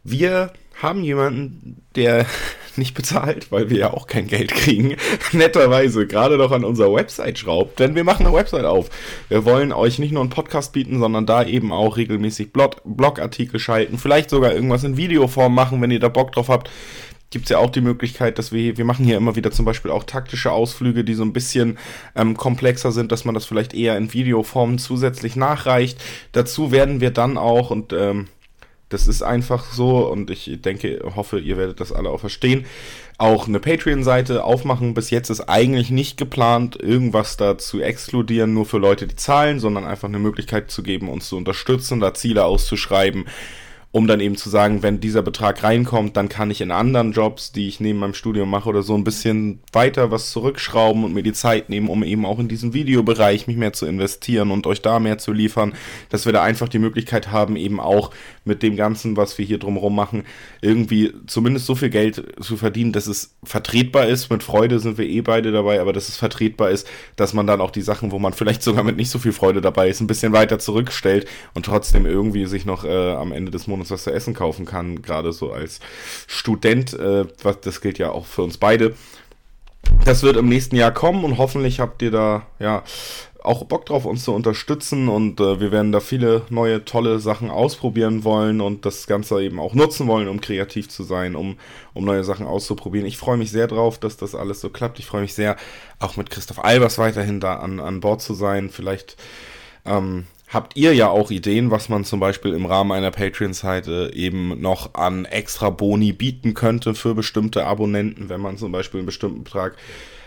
Wir 0.04 0.52
haben 0.82 1.02
jemanden, 1.02 1.82
der 1.94 2.26
nicht 2.76 2.94
bezahlt, 2.94 3.50
weil 3.50 3.70
wir 3.70 3.78
ja 3.78 3.92
auch 3.94 4.06
kein 4.06 4.26
Geld 4.26 4.52
kriegen, 4.52 4.96
netterweise 5.32 6.06
gerade 6.06 6.36
noch 6.36 6.52
an 6.52 6.64
unserer 6.64 6.92
Website 6.92 7.38
schraubt, 7.38 7.80
denn 7.80 7.94
wir 7.94 8.04
machen 8.04 8.26
eine 8.26 8.34
Website 8.34 8.66
auf. 8.66 8.90
Wir 9.28 9.44
wollen 9.44 9.72
euch 9.72 9.98
nicht 9.98 10.12
nur 10.12 10.20
einen 10.20 10.30
Podcast 10.30 10.72
bieten, 10.72 10.98
sondern 10.98 11.24
da 11.24 11.44
eben 11.44 11.72
auch 11.72 11.96
regelmäßig 11.96 12.52
Blog 12.52 12.82
Blogartikel 12.84 13.58
schalten, 13.58 13.98
vielleicht 13.98 14.30
sogar 14.30 14.52
irgendwas 14.52 14.84
in 14.84 14.96
Videoform 14.96 15.54
machen, 15.54 15.80
wenn 15.80 15.90
ihr 15.90 16.00
da 16.00 16.08
Bock 16.08 16.32
drauf 16.32 16.48
habt. 16.48 16.70
Gibt 17.30 17.46
es 17.46 17.50
ja 17.50 17.58
auch 17.58 17.70
die 17.70 17.80
Möglichkeit, 17.80 18.38
dass 18.38 18.52
wir, 18.52 18.78
wir 18.78 18.84
machen 18.84 19.04
hier 19.04 19.16
immer 19.16 19.34
wieder 19.34 19.50
zum 19.50 19.64
Beispiel 19.64 19.90
auch 19.90 20.04
taktische 20.04 20.52
Ausflüge, 20.52 21.02
die 21.02 21.14
so 21.14 21.24
ein 21.24 21.32
bisschen 21.32 21.76
ähm, 22.14 22.36
komplexer 22.36 22.92
sind, 22.92 23.10
dass 23.10 23.24
man 23.24 23.34
das 23.34 23.44
vielleicht 23.44 23.74
eher 23.74 23.96
in 23.96 24.12
Videoform 24.12 24.78
zusätzlich 24.78 25.34
nachreicht. 25.34 26.00
Dazu 26.30 26.70
werden 26.70 27.00
wir 27.00 27.10
dann 27.10 27.36
auch, 27.36 27.70
und 27.70 27.92
ähm, 27.92 28.28
das 28.88 29.08
ist 29.08 29.22
einfach 29.22 29.72
so 29.72 30.10
und 30.10 30.30
ich 30.30 30.60
denke, 30.62 31.00
hoffe, 31.16 31.40
ihr 31.40 31.56
werdet 31.56 31.80
das 31.80 31.92
alle 31.92 32.10
auch 32.10 32.20
verstehen. 32.20 32.66
Auch 33.18 33.48
eine 33.48 33.58
Patreon-Seite 33.58 34.44
aufmachen. 34.44 34.94
Bis 34.94 35.10
jetzt 35.10 35.30
ist 35.30 35.48
eigentlich 35.48 35.90
nicht 35.90 36.16
geplant, 36.18 36.76
irgendwas 36.76 37.36
da 37.36 37.58
zu 37.58 37.80
exkludieren, 37.80 38.54
nur 38.54 38.66
für 38.66 38.78
Leute, 38.78 39.06
die 39.06 39.16
zahlen, 39.16 39.58
sondern 39.58 39.84
einfach 39.84 40.08
eine 40.08 40.18
Möglichkeit 40.18 40.70
zu 40.70 40.82
geben, 40.82 41.08
uns 41.08 41.28
zu 41.28 41.36
unterstützen, 41.36 41.98
da 41.98 42.14
Ziele 42.14 42.44
auszuschreiben 42.44 43.24
um 43.96 44.06
dann 44.06 44.20
eben 44.20 44.36
zu 44.36 44.50
sagen, 44.50 44.82
wenn 44.82 45.00
dieser 45.00 45.22
Betrag 45.22 45.62
reinkommt, 45.62 46.18
dann 46.18 46.28
kann 46.28 46.50
ich 46.50 46.60
in 46.60 46.70
anderen 46.70 47.12
Jobs, 47.12 47.52
die 47.52 47.66
ich 47.66 47.80
neben 47.80 47.98
meinem 47.98 48.12
Studium 48.12 48.50
mache 48.50 48.68
oder 48.68 48.82
so, 48.82 48.94
ein 48.94 49.04
bisschen 49.04 49.60
weiter 49.72 50.10
was 50.10 50.32
zurückschrauben 50.32 51.02
und 51.02 51.14
mir 51.14 51.22
die 51.22 51.32
Zeit 51.32 51.70
nehmen, 51.70 51.88
um 51.88 52.02
eben 52.02 52.26
auch 52.26 52.38
in 52.38 52.46
diesen 52.46 52.74
Videobereich 52.74 53.46
mich 53.46 53.56
mehr 53.56 53.72
zu 53.72 53.86
investieren 53.86 54.50
und 54.50 54.66
euch 54.66 54.82
da 54.82 54.98
mehr 54.98 55.16
zu 55.16 55.32
liefern, 55.32 55.72
dass 56.10 56.26
wir 56.26 56.34
da 56.34 56.42
einfach 56.42 56.68
die 56.68 56.78
Möglichkeit 56.78 57.32
haben, 57.32 57.56
eben 57.56 57.80
auch 57.80 58.10
mit 58.44 58.62
dem 58.62 58.76
Ganzen, 58.76 59.16
was 59.16 59.38
wir 59.38 59.46
hier 59.46 59.56
drumherum 59.56 59.96
machen, 59.96 60.24
irgendwie 60.60 61.14
zumindest 61.26 61.64
so 61.64 61.74
viel 61.74 61.88
Geld 61.88 62.22
zu 62.38 62.58
verdienen, 62.58 62.92
dass 62.92 63.06
es 63.06 63.34
vertretbar 63.44 64.08
ist. 64.08 64.28
Mit 64.30 64.42
Freude 64.42 64.78
sind 64.78 64.98
wir 64.98 65.06
eh 65.06 65.22
beide 65.22 65.52
dabei, 65.52 65.80
aber 65.80 65.94
dass 65.94 66.10
es 66.10 66.18
vertretbar 66.18 66.68
ist, 66.68 66.86
dass 67.16 67.32
man 67.32 67.46
dann 67.46 67.62
auch 67.62 67.70
die 67.70 67.80
Sachen, 67.80 68.12
wo 68.12 68.18
man 68.18 68.34
vielleicht 68.34 68.62
sogar 68.62 68.84
mit 68.84 68.98
nicht 68.98 69.08
so 69.08 69.18
viel 69.18 69.32
Freude 69.32 69.62
dabei 69.62 69.88
ist, 69.88 70.02
ein 70.02 70.06
bisschen 70.06 70.34
weiter 70.34 70.58
zurückstellt 70.58 71.26
und 71.54 71.64
trotzdem 71.64 72.04
irgendwie 72.04 72.44
sich 72.44 72.66
noch 72.66 72.84
äh, 72.84 73.12
am 73.12 73.32
Ende 73.32 73.50
des 73.50 73.66
Monats 73.66 73.85
uns 73.86 73.90
was 73.90 74.04
zu 74.04 74.12
essen 74.12 74.34
kaufen 74.34 74.66
kann, 74.66 75.02
gerade 75.02 75.32
so 75.32 75.52
als 75.52 75.80
Student. 76.26 76.92
Äh, 76.94 77.26
was, 77.42 77.60
das 77.60 77.80
gilt 77.80 77.98
ja 77.98 78.10
auch 78.10 78.26
für 78.26 78.42
uns 78.42 78.58
beide. 78.58 78.94
Das 80.04 80.22
wird 80.22 80.36
im 80.36 80.48
nächsten 80.48 80.76
Jahr 80.76 80.92
kommen 80.92 81.24
und 81.24 81.38
hoffentlich 81.38 81.78
habt 81.78 82.02
ihr 82.02 82.10
da 82.10 82.46
ja 82.58 82.82
auch 83.42 83.64
Bock 83.64 83.86
drauf, 83.86 84.04
uns 84.04 84.24
zu 84.24 84.34
unterstützen 84.34 85.08
und 85.08 85.38
äh, 85.38 85.60
wir 85.60 85.70
werden 85.70 85.92
da 85.92 86.00
viele 86.00 86.42
neue, 86.50 86.84
tolle 86.84 87.20
Sachen 87.20 87.48
ausprobieren 87.48 88.24
wollen 88.24 88.60
und 88.60 88.84
das 88.84 89.06
Ganze 89.06 89.40
eben 89.40 89.60
auch 89.60 89.72
nutzen 89.72 90.08
wollen, 90.08 90.26
um 90.26 90.40
kreativ 90.40 90.88
zu 90.88 91.04
sein, 91.04 91.36
um, 91.36 91.56
um 91.94 92.04
neue 92.04 92.24
Sachen 92.24 92.44
auszuprobieren. 92.44 93.06
Ich 93.06 93.18
freue 93.18 93.36
mich 93.36 93.52
sehr 93.52 93.68
drauf, 93.68 93.98
dass 93.98 94.16
das 94.16 94.34
alles 94.34 94.60
so 94.60 94.68
klappt. 94.68 94.98
Ich 94.98 95.06
freue 95.06 95.20
mich 95.20 95.34
sehr, 95.34 95.56
auch 96.00 96.16
mit 96.16 96.30
Christoph 96.30 96.64
Albers 96.64 96.98
weiterhin 96.98 97.38
da 97.38 97.54
an, 97.54 97.78
an 97.78 98.00
Bord 98.00 98.20
zu 98.20 98.34
sein. 98.34 98.68
Vielleicht 98.68 99.16
ähm, 99.84 100.26
habt 100.48 100.76
ihr 100.76 100.94
ja 100.94 101.08
auch 101.08 101.30
Ideen, 101.30 101.70
was 101.70 101.88
man 101.88 102.04
zum 102.04 102.20
Beispiel 102.20 102.54
im 102.54 102.66
Rahmen 102.66 102.92
einer 102.92 103.10
Patreon-Seite 103.10 104.12
eben 104.14 104.60
noch 104.60 104.94
an 104.94 105.24
extra 105.24 105.70
Boni 105.70 106.12
bieten 106.12 106.54
könnte 106.54 106.94
für 106.94 107.14
bestimmte 107.14 107.64
Abonnenten, 107.64 108.28
wenn 108.28 108.40
man 108.40 108.56
zum 108.56 108.72
Beispiel 108.72 109.00
einen 109.00 109.06
bestimmten 109.06 109.44
Betrag. 109.44 109.76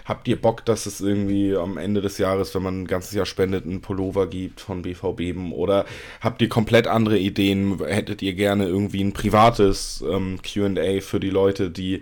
Habt 0.06 0.28
ihr 0.28 0.42
Bock, 0.42 0.66
dass 0.66 0.88
es 0.88 1.02
irgendwie 1.02 1.56
am 1.56 1.78
Ende 1.78 2.02
des 2.02 2.18
Jahres, 2.18 2.56
wenn 2.56 2.64
man 2.64 2.82
ein 2.82 2.88
ganzes 2.88 3.14
Jahr 3.14 3.28
spendet, 3.28 3.66
einen 3.66 3.82
Pullover 3.82 4.26
gibt 4.26 4.60
von 4.60 4.82
BVB? 4.82 5.38
Oder 5.52 5.86
habt 6.20 6.42
ihr 6.42 6.50
komplett 6.50 6.88
andere 6.88 7.20
Ideen? 7.20 7.80
Hättet 7.86 8.24
ihr 8.24 8.34
gerne 8.34 8.66
irgendwie 8.66 9.04
ein 9.04 9.14
privates 9.14 10.04
ähm, 10.10 10.40
QA 10.42 11.02
für 11.02 11.20
die 11.20 11.30
Leute, 11.30 11.70
die 11.70 12.02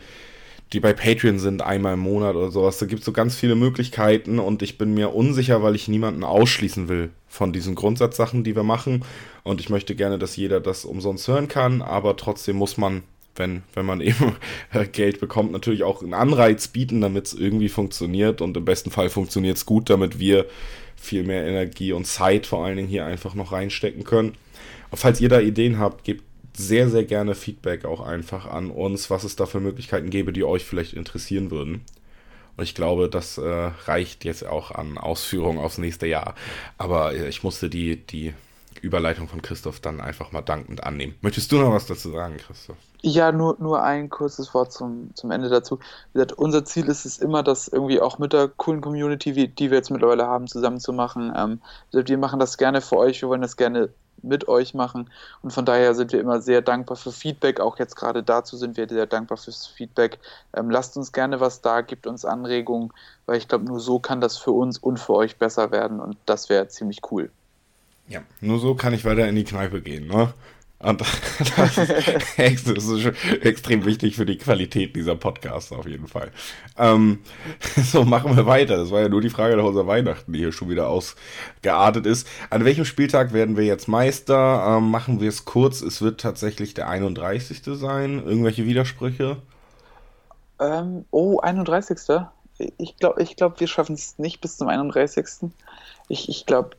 die 0.73 0.79
bei 0.79 0.93
Patreon 0.93 1.39
sind, 1.39 1.61
einmal 1.61 1.93
im 1.93 2.01
Monat 2.01 2.35
oder 2.35 2.51
sowas. 2.51 2.77
Da 2.77 2.85
gibt 2.85 2.99
es 2.99 3.05
so 3.05 3.13
ganz 3.13 3.35
viele 3.35 3.55
Möglichkeiten 3.55 4.39
und 4.39 4.61
ich 4.61 4.77
bin 4.77 4.93
mir 4.93 5.13
unsicher, 5.13 5.63
weil 5.63 5.75
ich 5.75 5.87
niemanden 5.87 6.23
ausschließen 6.23 6.89
will 6.89 7.09
von 7.27 7.53
diesen 7.53 7.75
Grundsatzsachen, 7.75 8.43
die 8.43 8.55
wir 8.55 8.63
machen. 8.63 9.05
Und 9.43 9.61
ich 9.61 9.69
möchte 9.69 9.95
gerne, 9.95 10.19
dass 10.19 10.35
jeder 10.35 10.59
das 10.59 10.83
umsonst 10.83 11.27
hören 11.27 11.47
kann, 11.47 11.81
aber 11.81 12.17
trotzdem 12.17 12.57
muss 12.57 12.77
man, 12.77 13.03
wenn, 13.35 13.63
wenn 13.73 13.85
man 13.85 14.01
eben 14.01 14.35
Geld 14.91 15.21
bekommt, 15.21 15.53
natürlich 15.53 15.83
auch 15.83 16.03
einen 16.03 16.13
Anreiz 16.13 16.67
bieten, 16.67 16.99
damit 16.99 17.27
es 17.27 17.33
irgendwie 17.33 17.69
funktioniert. 17.69 18.41
Und 18.41 18.57
im 18.57 18.65
besten 18.65 18.91
Fall 18.91 19.09
funktioniert 19.09 19.55
es 19.55 19.65
gut, 19.65 19.89
damit 19.89 20.19
wir 20.19 20.47
viel 20.97 21.23
mehr 21.23 21.45
Energie 21.45 21.93
und 21.93 22.05
Zeit 22.07 22.45
vor 22.45 22.65
allen 22.65 22.75
Dingen 22.75 22.89
hier 22.89 23.05
einfach 23.05 23.35
noch 23.35 23.53
reinstecken 23.53 24.03
können. 24.03 24.33
Und 24.89 24.97
falls 24.97 25.21
ihr 25.21 25.29
da 25.29 25.39
Ideen 25.39 25.79
habt, 25.79 26.03
gebt 26.03 26.23
sehr, 26.57 26.89
sehr 26.89 27.03
gerne 27.03 27.35
Feedback 27.35 27.85
auch 27.85 28.01
einfach 28.01 28.45
an 28.45 28.71
uns, 28.71 29.09
was 29.09 29.23
es 29.23 29.35
da 29.35 29.45
für 29.45 29.59
Möglichkeiten 29.59 30.09
gäbe, 30.09 30.33
die 30.33 30.43
euch 30.43 30.65
vielleicht 30.65 30.93
interessieren 30.93 31.51
würden. 31.51 31.81
Und 32.57 32.63
ich 32.63 32.73
glaube, 32.73 33.09
das 33.09 33.37
äh, 33.37 33.71
reicht 33.85 34.25
jetzt 34.25 34.45
auch 34.45 34.71
an 34.71 34.97
Ausführungen 34.97 35.59
aufs 35.59 35.77
nächste 35.77 36.07
Jahr. 36.07 36.33
Aber 36.77 37.13
äh, 37.13 37.29
ich 37.29 37.43
musste 37.43 37.69
die, 37.69 37.97
die 37.97 38.33
Überleitung 38.81 39.27
von 39.27 39.41
Christoph 39.41 39.79
dann 39.79 40.01
einfach 40.01 40.31
mal 40.31 40.41
dankend 40.41 40.83
annehmen. 40.83 41.15
Möchtest 41.21 41.51
du 41.51 41.57
noch 41.57 41.71
was 41.71 41.85
dazu 41.85 42.11
sagen, 42.11 42.37
Christoph? 42.37 42.77
Ja, 43.01 43.31
nur, 43.31 43.57
nur 43.59 43.83
ein 43.83 44.09
kurzes 44.09 44.53
Wort 44.53 44.73
zum, 44.73 45.11
zum 45.13 45.29
Ende 45.31 45.49
dazu. 45.49 45.79
Wie 46.13 46.13
gesagt, 46.13 46.33
unser 46.33 46.65
Ziel 46.65 46.87
ist 46.87 47.05
es 47.05 47.19
immer, 47.19 47.43
das 47.43 47.67
irgendwie 47.67 48.01
auch 48.01 48.17
mit 48.17 48.33
der 48.33 48.47
coolen 48.47 48.81
Community, 48.81 49.47
die 49.47 49.69
wir 49.69 49.77
jetzt 49.77 49.91
mittlerweile 49.91 50.25
haben, 50.25 50.47
zusammen 50.47 50.79
zu 50.79 50.93
machen. 50.93 51.31
Ähm, 51.35 51.61
wir 51.91 52.17
machen 52.17 52.39
das 52.39 52.57
gerne 52.57 52.81
für 52.81 52.97
euch, 52.97 53.21
wir 53.21 53.29
wollen 53.29 53.41
das 53.41 53.55
gerne 53.55 53.89
mit 54.23 54.47
euch 54.47 54.73
machen. 54.73 55.09
Und 55.41 55.51
von 55.51 55.65
daher 55.65 55.93
sind 55.93 56.11
wir 56.11 56.19
immer 56.19 56.41
sehr 56.41 56.61
dankbar 56.61 56.97
für 56.97 57.11
Feedback. 57.11 57.59
Auch 57.59 57.77
jetzt 57.79 57.95
gerade 57.95 58.23
dazu 58.23 58.57
sind 58.57 58.77
wir 58.77 58.87
sehr 58.87 59.05
dankbar 59.05 59.37
fürs 59.37 59.67
Feedback. 59.67 60.19
Ähm, 60.55 60.69
lasst 60.69 60.97
uns 60.97 61.11
gerne 61.11 61.39
was 61.39 61.61
da, 61.61 61.81
gibt 61.81 62.07
uns 62.07 62.25
Anregungen, 62.25 62.91
weil 63.25 63.37
ich 63.37 63.47
glaube, 63.47 63.65
nur 63.65 63.79
so 63.79 63.99
kann 63.99 64.21
das 64.21 64.37
für 64.37 64.51
uns 64.51 64.77
und 64.77 64.99
für 64.99 65.13
euch 65.13 65.37
besser 65.37 65.71
werden 65.71 65.99
und 65.99 66.17
das 66.25 66.49
wäre 66.49 66.67
ziemlich 66.67 67.01
cool. 67.11 67.29
Ja, 68.07 68.21
nur 68.41 68.59
so 68.59 68.73
kann 68.75 68.93
ich 68.93 69.05
weiter 69.05 69.27
in 69.27 69.35
die 69.35 69.43
Kneipe 69.43 69.81
gehen, 69.81 70.07
ne? 70.07 70.33
Und 70.79 71.01
das 71.57 71.77
ist, 71.77 72.67
das 72.67 72.85
ist 72.85 73.05
extrem 73.41 73.83
wichtig 73.85 74.15
für 74.15 74.27
die 74.27 74.37
Qualität 74.37 74.95
dieser 74.95 75.15
Podcasts 75.15 75.71
auf 75.71 75.87
jeden 75.87 76.07
Fall. 76.07 76.31
Ähm, 76.77 77.19
so, 77.83 78.03
machen 78.03 78.35
wir 78.35 78.45
weiter. 78.45 78.77
Das 78.77 78.91
war 78.91 79.01
ja 79.01 79.09
nur 79.09 79.21
die 79.21 79.31
Frage 79.31 79.57
nach 79.57 79.63
unserer 79.63 79.87
Weihnachten, 79.87 80.33
die 80.33 80.39
hier 80.39 80.51
schon 80.51 80.69
wieder 80.69 80.87
ausgeartet 80.87 82.05
ist. 82.05 82.27
An 82.51 82.63
welchem 82.63 82.85
Spieltag 82.85 83.33
werden 83.33 83.57
wir 83.57 83.65
jetzt 83.65 83.87
Meister? 83.87 84.77
Ähm, 84.77 84.91
machen 84.91 85.19
wir 85.19 85.29
es 85.29 85.45
kurz. 85.45 85.81
Es 85.81 86.01
wird 86.01 86.21
tatsächlich 86.21 86.75
der 86.75 86.89
31. 86.89 87.61
sein. 87.63 88.23
Irgendwelche 88.23 88.65
Widersprüche? 88.65 89.37
Ähm, 90.59 91.05
oh, 91.09 91.39
31. 91.39 91.97
Ich 92.77 92.97
glaube, 92.97 93.23
ich 93.23 93.35
glaub, 93.35 93.59
wir 93.59 93.67
schaffen 93.67 93.95
es 93.95 94.19
nicht 94.19 94.41
bis 94.41 94.57
zum 94.57 94.67
31. 94.67 95.49
Ich, 96.07 96.29
ich 96.29 96.45
glaube, 96.45 96.71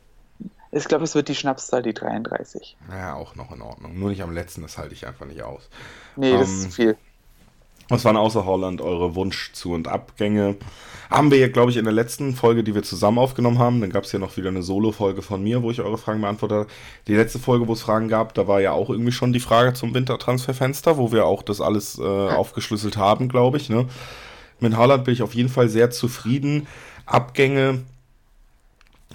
ich 0.71 0.85
glaube, 0.85 1.03
es 1.03 1.15
wird 1.15 1.27
die 1.29 1.35
Schnapszahl, 1.35 1.81
die 1.81 1.93
33. 1.93 2.77
Ja, 2.89 3.15
auch 3.15 3.35
noch 3.35 3.51
in 3.51 3.61
Ordnung. 3.61 3.97
Nur 3.97 4.09
nicht 4.09 4.21
am 4.21 4.31
letzten, 4.31 4.61
das 4.61 4.77
halte 4.77 4.93
ich 4.93 5.07
einfach 5.07 5.25
nicht 5.25 5.41
aus. 5.41 5.69
Nee, 6.15 6.33
das 6.33 6.49
ist 6.49 6.65
ähm, 6.65 6.71
viel. 6.71 6.97
Was 7.89 8.05
waren 8.05 8.17
außer 8.17 8.45
Holland 8.45 8.81
eure 8.81 9.15
Wunsch-Zu- 9.15 9.73
und 9.73 9.87
Abgänge? 9.87 10.57
Haben 11.09 11.31
wir 11.31 11.39
ja, 11.39 11.47
glaube 11.47 11.71
ich, 11.71 11.77
in 11.77 11.85
der 11.85 11.93
letzten 11.93 12.35
Folge, 12.35 12.63
die 12.63 12.75
wir 12.75 12.83
zusammen 12.83 13.17
aufgenommen 13.17 13.57
haben, 13.57 13.81
dann 13.81 13.89
gab 13.89 14.03
es 14.03 14.11
ja 14.11 14.19
noch 14.19 14.37
wieder 14.37 14.49
eine 14.49 14.61
Solo-Folge 14.61 15.23
von 15.23 15.41
mir, 15.41 15.63
wo 15.63 15.71
ich 15.71 15.81
eure 15.81 15.97
Fragen 15.97 16.21
beantwortet 16.21 16.57
habe. 16.57 16.69
Die 17.07 17.15
letzte 17.15 17.39
Folge, 17.39 17.67
wo 17.67 17.73
es 17.73 17.81
Fragen 17.81 18.07
gab, 18.07 18.35
da 18.35 18.47
war 18.47 18.61
ja 18.61 18.73
auch 18.73 18.91
irgendwie 18.91 19.11
schon 19.11 19.33
die 19.33 19.39
Frage 19.39 19.73
zum 19.73 19.95
Wintertransferfenster, 19.95 20.97
wo 20.97 21.11
wir 21.11 21.25
auch 21.25 21.41
das 21.41 21.61
alles 21.61 21.97
äh, 21.97 22.03
aufgeschlüsselt 22.03 22.95
haben, 22.95 23.27
glaube 23.27 23.57
ich. 23.57 23.69
Ne? 23.69 23.87
Mit 24.59 24.77
Holland 24.77 25.05
bin 25.05 25.15
ich 25.15 25.23
auf 25.23 25.33
jeden 25.33 25.49
Fall 25.49 25.67
sehr 25.67 25.89
zufrieden. 25.89 26.67
Abgänge 27.07 27.81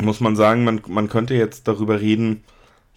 muss 0.02 0.20
man 0.20 0.36
sagen, 0.36 0.64
man, 0.64 0.82
man 0.88 1.08
könnte 1.08 1.34
jetzt 1.34 1.68
darüber 1.68 2.00
reden, 2.00 2.44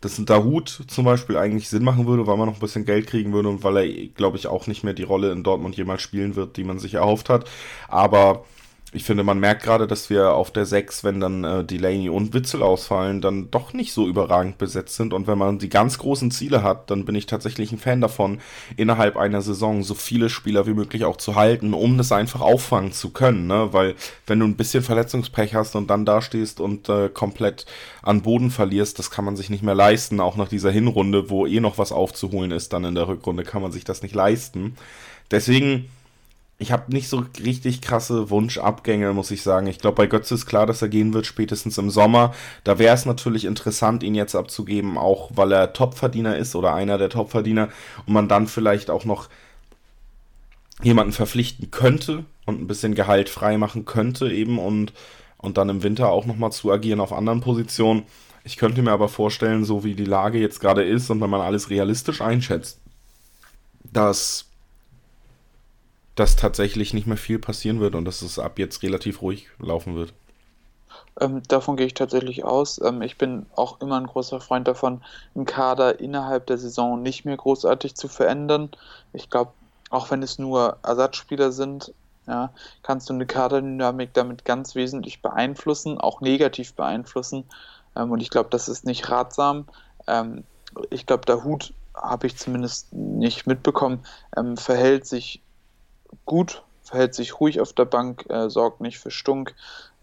dass 0.02 0.18
ein 0.18 0.26
Dahut 0.26 0.84
zum 0.88 1.06
Beispiel 1.06 1.38
eigentlich 1.38 1.70
Sinn 1.70 1.84
machen 1.84 2.06
würde, 2.08 2.28
weil 2.28 2.38
man 2.38 2.48
noch 2.48 2.56
ein 2.56 2.60
bisschen 2.60 2.86
Geld 2.86 3.08
kriegen 3.08 3.34
würde 3.34 3.50
und 3.50 3.64
weil 3.64 3.78
er, 3.78 4.08
glaube 4.10 4.38
ich, 4.38 4.48
auch 4.48 4.68
nicht 4.68 4.84
mehr 4.84 4.94
die 4.94 5.04
Rolle 5.04 5.32
in 5.32 5.44
Dortmund 5.44 5.76
jemals 5.76 6.02
spielen 6.02 6.36
wird, 6.36 6.58
die 6.58 6.64
man 6.64 6.80
sich 6.80 6.96
erhofft 6.96 7.30
hat. 7.30 7.50
Aber 7.88 8.46
ich 8.94 9.04
finde, 9.04 9.24
man 9.26 9.40
merkt 9.40 9.64
gerade, 9.64 9.86
dass 9.86 10.10
wir 10.10 10.32
auf 10.32 10.50
der 10.50 10.66
6, 10.66 11.04
wenn 11.04 11.20
dann 11.20 11.44
äh, 11.44 11.64
Delaney 11.66 12.08
und 12.08 12.34
Witzel 12.34 12.64
ausfallen, 12.64 13.20
dann 13.20 13.52
doch 13.52 13.74
nicht 13.74 13.92
so 13.92 14.08
überragend 14.08 14.58
besetzt 14.58 14.96
sind. 14.96 15.12
Und 15.12 15.28
wenn 15.28 15.38
man 15.38 15.60
die 15.60 15.68
ganz 15.68 15.98
großen 15.98 16.32
Ziele 16.32 16.64
hat, 16.64 16.90
dann 16.90 17.04
bin 17.04 17.14
ich 17.14 17.26
tatsächlich 17.26 17.74
ein 17.74 17.80
Fan 17.80 18.00
davon, 18.00 18.40
innerhalb 18.78 19.18
einer 19.18 19.42
Saison 19.42 19.84
so 19.84 19.94
viele 19.94 20.30
Spieler 20.30 20.68
wie 20.68 20.74
möglich 20.74 21.04
auch 21.04 21.18
zu 21.18 21.36
halten, 21.36 21.74
um 21.74 21.98
das 21.98 22.14
einfach 22.14 22.40
auffangen 22.40 22.94
zu 22.94 23.10
können. 23.10 23.46
Ne? 23.48 23.74
Weil 23.74 23.96
wenn 24.26 24.40
du 24.40 24.46
ein 24.46 24.56
bisschen 24.56 24.84
Verletzungspech 24.84 25.54
hast 25.54 25.76
und 25.76 25.90
dann 25.90 26.06
da 26.06 26.22
stehst 26.22 26.62
und 26.62 26.88
äh, 26.88 27.10
komplett 27.10 27.66
an 28.04 28.22
Boden 28.22 28.52
verlierst, 28.52 29.00
das 29.00 29.12
kann 29.12 29.26
man 29.26 29.36
sich 29.36 29.50
nicht 29.50 29.64
mehr 29.64 29.76
leisten. 29.76 30.22
Auch 30.22 30.38
nach 30.38 30.48
dieser 30.48 30.72
Hinrunde, 30.72 31.30
wo 31.30 31.46
eh 31.46 31.60
noch 31.60 31.78
was 31.78 31.92
aufzuholen 31.92 32.52
ist, 32.52 32.72
dann 32.72 32.86
in 32.86 32.96
der 32.96 33.10
Rückrunde 33.10 33.44
kann 33.44 33.62
man 33.62 33.74
sich 33.74 33.84
das 33.84 34.02
nicht 34.02 34.16
leisten. 34.16 34.78
Deswegen 35.30 35.90
ich 36.60 36.72
habe 36.72 36.92
nicht 36.92 37.08
so 37.08 37.24
richtig 37.44 37.82
krasse 37.82 38.32
Wunschabgänge, 38.32 39.14
muss 39.14 39.30
ich 39.30 39.44
sagen. 39.44 39.68
Ich 39.68 39.78
glaube, 39.78 39.96
bei 39.96 40.08
Götze 40.08 40.34
ist 40.34 40.48
klar, 40.48 40.66
dass 40.66 40.82
er 40.82 40.90
gehen 40.90 41.14
wird, 41.14 41.28
spätestens 41.28 41.78
im 41.78 41.92
Sommer. 41.92 42.34
Da 42.64 42.80
wäre 42.80 42.96
es 42.96 43.06
natürlich 43.06 43.46
interessant, 43.46 44.02
ihn 44.02 44.16
jetzt 44.16 44.36
abzugeben, 44.36 44.98
auch 44.98 45.30
weil 45.36 45.52
er 45.52 45.74
Topverdiener 45.74 46.36
ist 46.36 46.56
oder 46.56 46.74
einer 46.74 46.98
der 46.98 47.10
Topverdiener 47.10 47.70
und 48.08 48.14
man 48.14 48.28
dann 48.28 48.48
vielleicht 48.48 48.90
auch 48.90 49.06
noch 49.06 49.30
jemanden 50.82 51.14
verpflichten 51.14 51.70
könnte 51.70 52.26
und 52.46 52.60
ein 52.60 52.68
bisschen 52.68 52.96
Gehalt 52.96 53.30
frei 53.30 53.58
machen 53.58 53.86
könnte 53.86 54.32
eben 54.32 54.58
und, 54.58 54.94
und 55.38 55.58
dann 55.58 55.70
im 55.70 55.84
Winter 55.84 56.10
auch 56.10 56.26
nochmal 56.26 56.52
zu 56.52 56.72
agieren 56.72 57.02
auf 57.02 57.14
anderen 57.14 57.42
Positionen. 57.42 58.04
Ich 58.44 58.58
könnte 58.58 58.82
mir 58.82 58.92
aber 58.92 59.10
vorstellen, 59.10 59.64
so 59.64 59.84
wie 59.84 59.94
die 59.94 60.06
Lage 60.06 60.40
jetzt 60.40 60.60
gerade 60.60 60.84
ist 60.84 61.12
und 61.12 61.22
wenn 61.22 61.30
man 61.30 61.42
alles 61.42 61.70
realistisch 61.70 62.22
einschätzt, 62.22 62.80
dass 63.84 64.47
dass 66.18 66.36
tatsächlich 66.36 66.94
nicht 66.94 67.08
mehr 67.08 67.18
viel 67.18 67.40
passieren 67.40 67.80
wird 67.80 67.96
und 67.96 68.04
dass 68.06 68.22
es 68.22 68.40
ab 68.40 68.60
jetzt 68.60 68.82
relativ 68.84 69.22
ruhig 69.22 69.48
laufen 69.60 69.96
wird. 69.96 70.14
Ähm, 71.20 71.44
davon 71.48 71.78
gehe 71.78 71.86
ich 71.86 71.94
tatsächlich 71.94 72.44
aus. 72.44 72.82
Ähm, 72.84 73.02
ich 73.04 73.18
bin 73.18 73.46
auch 73.56 73.80
immer 73.82 73.98
ein 74.00 74.08
großer 74.08 74.42
Freund 74.42 74.68
davon, 74.68 75.02
einen 75.36 75.46
Kader 75.46 76.00
innerhalb 76.00 76.48
der 76.48 76.58
Saison 76.58 77.02
nicht 77.02 77.24
mehr 77.24 77.38
großartig 77.38 77.96
zu 77.96 78.08
verändern. 78.08 78.70
Ich 79.14 79.30
glaube, 79.30 79.52
auch 79.92 80.10
wenn 80.10 80.24
es 80.24 80.40
nur 80.40 80.78
Ersatzspieler 80.84 81.52
sind, 81.52 81.94
ja, 82.26 82.52
kannst 82.82 83.10
du 83.10 83.14
eine 83.14 83.26
Kaderdynamik 83.26 84.14
damit 84.14 84.44
ganz 84.44 84.76
wesentlich 84.76 85.22
beeinflussen, 85.22 86.00
auch 86.00 86.20
negativ 86.22 86.74
beeinflussen. 86.74 87.46
Ähm, 87.96 88.12
und 88.12 88.22
ich 88.22 88.32
glaube, 88.32 88.50
das 88.50 88.70
ist 88.70 88.86
nicht 88.86 89.10
ratsam. 89.10 89.68
Ähm, 90.08 90.44
ich 90.90 91.06
glaube, 91.06 91.26
der 91.26 91.44
Hut 91.44 91.74
habe 91.96 92.26
ich 92.28 92.38
zumindest 92.38 92.92
nicht 92.94 93.46
mitbekommen, 93.46 94.04
ähm, 94.36 94.58
verhält 94.58 95.06
sich 95.06 95.42
gut, 96.26 96.64
verhält 96.84 97.14
sich 97.14 97.40
ruhig 97.40 97.60
auf 97.60 97.74
der 97.74 97.86
Bank, 97.86 98.26
äh, 98.30 98.50
sorgt 98.50 98.82
nicht 98.82 99.00
für 99.00 99.12
Stunk 99.12 99.54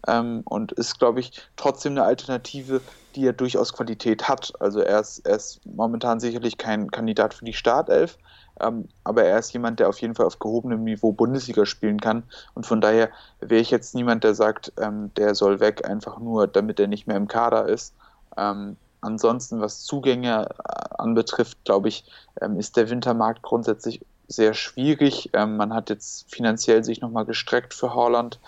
ähm, 0.07 0.41
und 0.45 0.71
ist, 0.73 0.99
glaube 0.99 1.19
ich, 1.19 1.31
trotzdem 1.55 1.93
eine 1.93 2.03
Alternative, 2.03 2.81
die 3.15 3.21
ja 3.21 3.31
durchaus 3.31 3.73
Qualität 3.73 4.27
hat. 4.27 4.53
Also 4.59 4.81
er 4.81 4.99
ist, 4.99 5.25
er 5.25 5.35
ist 5.35 5.61
momentan 5.65 6.19
sicherlich 6.19 6.57
kein 6.57 6.91
Kandidat 6.91 7.33
für 7.33 7.45
die 7.45 7.53
Startelf, 7.53 8.17
ähm, 8.59 8.87
aber 9.03 9.23
er 9.23 9.39
ist 9.39 9.51
jemand, 9.53 9.79
der 9.79 9.89
auf 9.89 9.99
jeden 9.99 10.15
Fall 10.15 10.27
auf 10.27 10.39
gehobenem 10.39 10.83
Niveau 10.83 11.11
Bundesliga 11.11 11.65
spielen 11.65 11.99
kann 11.99 12.23
und 12.53 12.65
von 12.65 12.81
daher 12.81 13.09
wäre 13.39 13.61
ich 13.61 13.71
jetzt 13.71 13.95
niemand, 13.95 14.23
der 14.23 14.35
sagt, 14.35 14.71
ähm, 14.79 15.11
der 15.15 15.35
soll 15.35 15.59
weg, 15.59 15.87
einfach 15.87 16.19
nur, 16.19 16.47
damit 16.47 16.79
er 16.79 16.87
nicht 16.87 17.07
mehr 17.07 17.17
im 17.17 17.27
Kader 17.27 17.67
ist. 17.67 17.93
Ähm, 18.37 18.77
ansonsten, 19.01 19.59
was 19.59 19.83
Zugänge 19.83 20.49
äh, 20.49 20.85
anbetrifft, 20.97 21.63
glaube 21.65 21.89
ich, 21.89 22.05
ähm, 22.41 22.59
ist 22.59 22.77
der 22.77 22.89
Wintermarkt 22.89 23.41
grundsätzlich 23.41 24.01
sehr 24.27 24.53
schwierig. 24.53 25.29
Ähm, 25.33 25.57
man 25.57 25.73
hat 25.73 25.89
jetzt 25.89 26.31
finanziell 26.33 26.83
sich 26.83 27.01
nochmal 27.01 27.25
gestreckt 27.25 27.73
für 27.73 27.93
Holland 27.93 28.39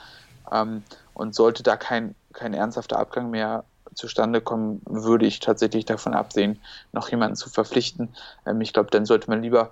ähm, 0.51 0.83
und 1.13 1.35
sollte 1.35 1.63
da 1.63 1.77
kein, 1.77 2.15
kein 2.33 2.53
ernsthafter 2.53 2.99
Abgang 2.99 3.29
mehr 3.29 3.65
zustande 3.93 4.41
kommen, 4.41 4.81
würde 4.85 5.25
ich 5.25 5.39
tatsächlich 5.39 5.85
davon 5.85 6.13
absehen, 6.13 6.61
noch 6.91 7.09
jemanden 7.09 7.35
zu 7.35 7.49
verpflichten. 7.49 8.15
Ähm, 8.45 8.61
ich 8.61 8.73
glaube, 8.73 8.89
dann 8.91 9.05
sollte 9.05 9.29
man 9.29 9.41
lieber 9.41 9.71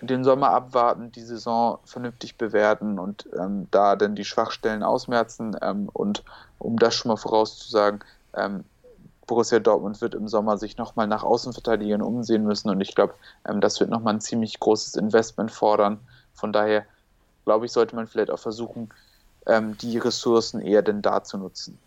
den 0.00 0.24
Sommer 0.24 0.50
abwarten, 0.50 1.12
die 1.12 1.22
Saison 1.22 1.78
vernünftig 1.84 2.38
bewerten 2.38 2.98
und 2.98 3.28
ähm, 3.38 3.68
da 3.70 3.96
dann 3.96 4.14
die 4.14 4.24
Schwachstellen 4.24 4.82
ausmerzen. 4.82 5.56
Ähm, 5.60 5.88
und 5.92 6.24
um 6.58 6.78
das 6.78 6.94
schon 6.94 7.10
mal 7.10 7.16
vorauszusagen, 7.16 8.00
ähm, 8.34 8.64
Borussia 9.32 9.60
Dortmund 9.60 10.02
wird 10.02 10.14
im 10.14 10.28
Sommer 10.28 10.58
sich 10.58 10.76
nochmal 10.76 11.06
nach 11.06 11.24
Außenverteidigern 11.24 12.02
umsehen 12.02 12.44
müssen 12.44 12.68
und 12.68 12.82
ich 12.82 12.94
glaube, 12.94 13.14
ähm, 13.48 13.62
das 13.62 13.80
wird 13.80 13.88
nochmal 13.88 14.12
ein 14.12 14.20
ziemlich 14.20 14.60
großes 14.60 14.94
Investment 14.96 15.50
fordern. 15.50 16.00
Von 16.34 16.52
daher 16.52 16.84
glaube 17.46 17.64
ich, 17.64 17.72
sollte 17.72 17.96
man 17.96 18.06
vielleicht 18.06 18.30
auch 18.30 18.38
versuchen, 18.38 18.90
ähm, 19.46 19.74
die 19.78 19.96
Ressourcen 19.96 20.60
eher 20.60 20.82
denn 20.82 21.00
da 21.00 21.24
zu 21.24 21.38
nutzen. 21.38 21.78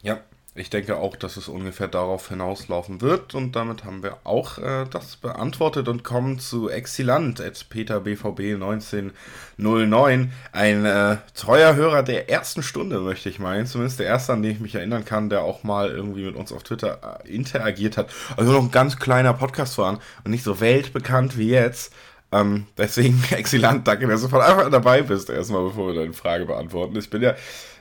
Ja, 0.00 0.20
ich 0.60 0.70
denke 0.70 0.96
auch, 0.96 1.16
dass 1.16 1.36
es 1.36 1.48
ungefähr 1.48 1.88
darauf 1.88 2.28
hinauslaufen 2.28 3.00
wird 3.00 3.34
und 3.34 3.56
damit 3.56 3.84
haben 3.84 4.02
wir 4.02 4.18
auch 4.24 4.58
äh, 4.58 4.84
das 4.90 5.16
beantwortet 5.16 5.88
und 5.88 6.04
kommen 6.04 6.38
zu 6.38 6.68
Exilant, 6.68 7.40
at 7.40 7.66
Peter 7.70 8.00
BVB 8.00 8.54
1909. 8.54 10.32
Ein 10.52 10.84
äh, 10.84 11.16
treuer 11.34 11.74
Hörer 11.74 12.02
der 12.02 12.28
ersten 12.28 12.62
Stunde, 12.62 13.00
möchte 13.00 13.28
ich 13.30 13.38
meinen. 13.38 13.66
Zumindest 13.66 13.98
der 14.00 14.06
erste, 14.06 14.34
an 14.34 14.42
den 14.42 14.52
ich 14.52 14.60
mich 14.60 14.74
erinnern 14.74 15.04
kann, 15.04 15.30
der 15.30 15.42
auch 15.42 15.64
mal 15.64 15.90
irgendwie 15.90 16.24
mit 16.24 16.36
uns 16.36 16.52
auf 16.52 16.62
Twitter 16.62 17.22
äh, 17.24 17.28
interagiert 17.28 17.96
hat. 17.96 18.10
Also 18.36 18.52
noch 18.52 18.62
ein 18.62 18.70
ganz 18.70 18.98
kleiner 18.98 19.32
Podcast 19.32 19.78
waren 19.78 19.98
und 20.24 20.30
nicht 20.30 20.44
so 20.44 20.60
weltbekannt 20.60 21.38
wie 21.38 21.50
jetzt. 21.50 21.92
Ähm, 22.32 22.66
deswegen, 22.76 23.22
Exilant, 23.30 23.88
danke, 23.88 24.06
dass 24.06 24.22
du 24.22 24.28
von 24.28 24.40
Anfang 24.40 24.66
an 24.66 24.72
dabei 24.72 25.02
bist, 25.02 25.30
erstmal, 25.30 25.64
bevor 25.64 25.88
wir 25.88 26.00
deine 26.00 26.12
Frage 26.12 26.44
beantworten. 26.44 26.96
Ich 26.96 27.10
bin 27.10 27.22
ja 27.22 27.34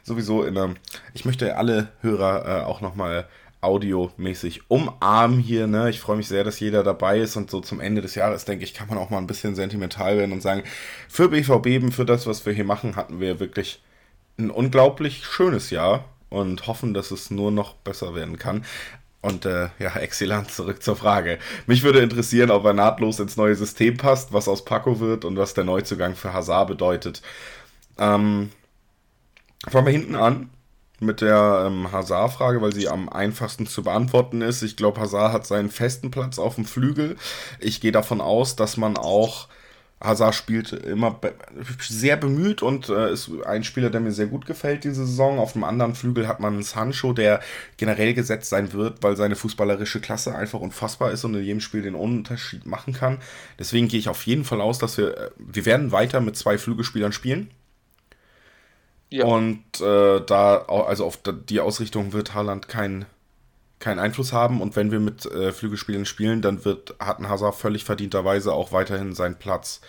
sowieso 0.09 0.43
in 0.43 0.57
einem, 0.57 0.75
ich 1.13 1.23
möchte 1.23 1.55
alle 1.55 1.87
Hörer 2.01 2.63
äh, 2.63 2.65
auch 2.65 2.81
nochmal 2.81 3.27
audiomäßig 3.61 4.69
umarmen 4.69 5.39
hier. 5.39 5.67
Ne? 5.67 5.89
Ich 5.89 5.99
freue 5.99 6.17
mich 6.17 6.27
sehr, 6.27 6.43
dass 6.43 6.59
jeder 6.59 6.83
dabei 6.83 7.19
ist 7.19 7.35
und 7.35 7.51
so 7.51 7.61
zum 7.61 7.79
Ende 7.79 8.01
des 8.01 8.15
Jahres, 8.15 8.45
denke 8.45 8.63
ich, 8.63 8.73
kann 8.73 8.87
man 8.87 8.97
auch 8.97 9.09
mal 9.09 9.17
ein 9.17 9.27
bisschen 9.27 9.55
sentimental 9.55 10.17
werden 10.17 10.31
und 10.31 10.41
sagen, 10.41 10.63
für 11.07 11.29
BVB, 11.29 11.93
für 11.93 12.05
das, 12.05 12.25
was 12.27 12.45
wir 12.45 12.53
hier 12.53 12.65
machen, 12.65 12.95
hatten 12.95 13.19
wir 13.19 13.39
wirklich 13.39 13.81
ein 14.37 14.49
unglaublich 14.49 15.25
schönes 15.25 15.69
Jahr 15.69 16.05
und 16.29 16.67
hoffen, 16.67 16.93
dass 16.93 17.11
es 17.11 17.31
nur 17.31 17.51
noch 17.51 17.75
besser 17.75 18.15
werden 18.15 18.37
kann. 18.37 18.65
Und 19.21 19.45
äh, 19.45 19.67
ja, 19.79 19.93
exzellent, 19.97 20.49
zurück 20.49 20.81
zur 20.81 20.95
Frage. 20.95 21.39
Mich 21.67 21.83
würde 21.83 21.99
interessieren, 21.99 22.51
ob 22.51 22.63
er 22.63 22.73
nahtlos 22.73 23.19
ins 23.19 23.35
neue 23.35 23.55
System 23.55 23.97
passt, 23.97 24.31
was 24.31 24.47
aus 24.47 24.63
Paco 24.63 25.01
wird 25.01 25.25
und 25.25 25.35
was 25.35 25.53
der 25.53 25.65
Neuzugang 25.65 26.15
für 26.15 26.31
Hazard 26.31 26.69
bedeutet. 26.69 27.21
Ähm, 27.97 28.51
Fangen 29.67 29.85
wir 29.85 29.93
hinten 29.93 30.15
an 30.15 30.49
mit 31.01 31.21
der 31.21 31.65
ähm, 31.67 31.91
Hazard-Frage, 31.91 32.61
weil 32.61 32.73
sie 32.73 32.89
am 32.89 33.09
einfachsten 33.09 33.67
zu 33.67 33.83
beantworten 33.83 34.41
ist. 34.41 34.61
Ich 34.61 34.75
glaube, 34.75 34.99
Hazard 34.99 35.33
hat 35.33 35.45
seinen 35.45 35.69
festen 35.69 36.11
Platz 36.11 36.39
auf 36.39 36.55
dem 36.55 36.65
Flügel. 36.65 37.15
Ich 37.59 37.81
gehe 37.81 37.91
davon 37.91 38.21
aus, 38.21 38.55
dass 38.55 38.77
man 38.77 38.97
auch 38.97 39.47
Hazard 40.01 40.33
spielt 40.33 40.71
immer 40.71 41.19
sehr 41.81 42.15
bemüht 42.15 42.61
und 42.61 42.87
äh, 42.87 43.11
ist 43.11 43.29
ein 43.45 43.65
Spieler, 43.65 43.89
der 43.89 43.99
mir 43.99 44.13
sehr 44.13 44.27
gut 44.27 44.45
gefällt 44.45 44.85
diese 44.85 45.05
Saison. 45.05 45.39
Auf 45.39 45.53
dem 45.53 45.65
anderen 45.65 45.93
Flügel 45.93 46.27
hat 46.27 46.39
man 46.39 46.63
Sancho, 46.63 47.11
der 47.11 47.41
generell 47.75 48.13
gesetzt 48.13 48.49
sein 48.49 48.71
wird, 48.71 49.03
weil 49.03 49.17
seine 49.17 49.35
fußballerische 49.35 49.99
Klasse 49.99 50.33
einfach 50.33 50.61
unfassbar 50.61 51.11
ist 51.11 51.25
und 51.25 51.35
in 51.35 51.43
jedem 51.43 51.59
Spiel 51.59 51.81
den 51.81 51.95
Unterschied 51.95 52.65
machen 52.65 52.93
kann. 52.93 53.17
Deswegen 53.57 53.89
gehe 53.89 53.99
ich 53.99 54.07
auf 54.07 54.25
jeden 54.25 54.45
Fall 54.45 54.61
aus, 54.61 54.79
dass 54.79 54.97
wir, 54.97 55.17
äh, 55.17 55.29
wir 55.37 55.65
werden 55.65 55.91
weiter 55.91 56.21
mit 56.21 56.37
zwei 56.37 56.57
Flügelspielern 56.57 57.11
spielen. 57.11 57.51
Ja. 59.09 59.25
Und 59.25 59.63
äh, 59.81 60.21
da, 60.21 60.57
also 60.67 61.05
auf 61.05 61.19
die 61.23 61.59
Ausrichtung 61.59 62.13
wird 62.13 62.33
Haaland 62.33 62.67
keinen 62.67 63.05
kein 63.79 63.97
Einfluss 63.97 64.33
haben. 64.33 64.61
Und 64.61 64.75
wenn 64.75 64.91
wir 64.91 64.99
mit 64.99 65.25
äh, 65.25 65.51
Flügelspielen 65.51 66.05
spielen, 66.05 66.41
dann 66.41 66.65
wird 66.65 66.95
hat 66.99 67.19
ein 67.19 67.29
Hazard 67.29 67.55
völlig 67.55 67.85
verdienterweise 67.85 68.53
auch 68.53 68.71
weiterhin 68.71 69.13
seinen 69.13 69.35
Platz 69.35 69.81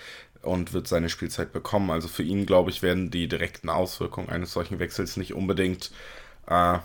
und 0.42 0.72
wird 0.72 0.88
seine 0.88 1.08
Spielzeit 1.08 1.52
bekommen. 1.52 1.90
Also 1.90 2.08
für 2.08 2.22
ihn, 2.22 2.46
glaube 2.46 2.70
ich, 2.70 2.82
werden 2.82 3.10
die 3.10 3.28
direkten 3.28 3.68
Auswirkungen 3.68 4.28
eines 4.28 4.52
solchen 4.52 4.78
Wechsels 4.78 5.16
nicht 5.16 5.34
unbedingt 5.34 5.90
äh, 6.46 6.78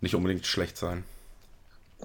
nicht 0.00 0.14
unbedingt 0.14 0.46
schlecht 0.46 0.76
sein. 0.76 1.04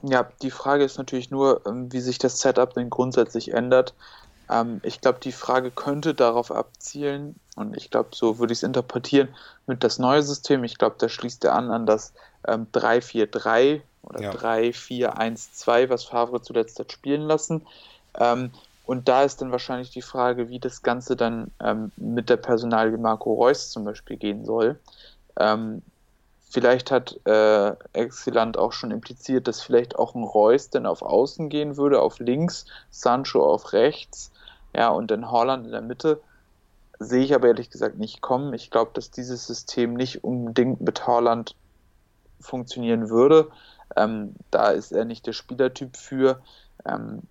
Ja, 0.03 0.29
die 0.41 0.51
Frage 0.51 0.83
ist 0.83 0.97
natürlich 0.97 1.31
nur, 1.31 1.65
ähm, 1.65 1.91
wie 1.91 1.99
sich 1.99 2.17
das 2.17 2.39
Setup 2.39 2.73
denn 2.73 2.89
grundsätzlich 2.89 3.53
ändert. 3.53 3.93
Ähm, 4.49 4.79
ich 4.83 5.01
glaube, 5.01 5.19
die 5.21 5.33
Frage 5.33 5.71
könnte 5.71 6.13
darauf 6.13 6.51
abzielen, 6.51 7.35
und 7.61 7.77
ich 7.77 7.89
glaube, 7.89 8.09
so 8.13 8.39
würde 8.39 8.53
ich 8.53 8.59
es 8.59 8.63
interpretieren, 8.63 9.29
mit 9.67 9.83
das 9.83 9.99
neue 9.99 10.21
System. 10.21 10.63
Ich 10.63 10.77
glaube, 10.77 10.95
da 10.99 11.07
schließt 11.07 11.45
er 11.45 11.53
an 11.53 11.71
an 11.71 11.85
das 11.85 12.13
ähm, 12.47 12.67
3-4-3 12.73 13.81
oder 14.03 14.21
ja. 14.21 14.31
3-4-1-2, 14.31 15.89
was 15.89 16.03
Favre 16.03 16.41
zuletzt 16.41 16.79
hat 16.79 16.91
spielen 16.91 17.21
lassen. 17.21 17.65
Ähm, 18.19 18.51
und 18.85 19.07
da 19.07 19.23
ist 19.23 19.41
dann 19.41 19.51
wahrscheinlich 19.51 19.91
die 19.91 20.01
Frage, 20.01 20.49
wie 20.49 20.59
das 20.59 20.81
Ganze 20.81 21.15
dann 21.15 21.51
ähm, 21.63 21.91
mit 21.95 22.29
der 22.29 22.37
Personalie 22.37 22.97
Marco 22.97 23.33
Reus 23.33 23.69
zum 23.69 23.85
Beispiel 23.85 24.17
gehen 24.17 24.43
soll. 24.43 24.79
Ähm, 25.39 25.81
vielleicht 26.49 26.91
hat 26.91 27.17
äh, 27.25 27.73
Exilant 27.93 28.57
auch 28.57 28.73
schon 28.73 28.91
impliziert, 28.91 29.47
dass 29.47 29.61
vielleicht 29.61 29.97
auch 29.97 30.15
ein 30.15 30.23
Reus 30.23 30.69
dann 30.69 30.85
auf 30.85 31.03
Außen 31.03 31.47
gehen 31.49 31.77
würde, 31.77 32.01
auf 32.01 32.19
links, 32.19 32.65
Sancho 32.89 33.45
auf 33.45 33.71
rechts 33.71 34.31
ja, 34.75 34.89
und 34.89 35.11
dann 35.11 35.29
Holland 35.29 35.65
in 35.65 35.71
der 35.71 35.81
Mitte. 35.81 36.21
Sehe 37.01 37.23
ich 37.23 37.33
aber 37.33 37.47
ehrlich 37.47 37.69
gesagt 37.69 37.97
nicht 37.97 38.21
kommen. 38.21 38.53
Ich 38.53 38.69
glaube, 38.69 38.91
dass 38.93 39.09
dieses 39.09 39.47
System 39.47 39.93
nicht 39.93 40.23
unbedingt 40.23 40.81
mit 40.81 41.07
Haaland 41.07 41.55
funktionieren 42.39 43.09
würde. 43.09 43.49
Ähm, 43.95 44.35
da 44.51 44.69
ist 44.69 44.91
er 44.91 45.05
nicht 45.05 45.25
der 45.25 45.33
Spielertyp 45.33 45.97
für. 45.97 46.41
Ähm, 46.85 47.23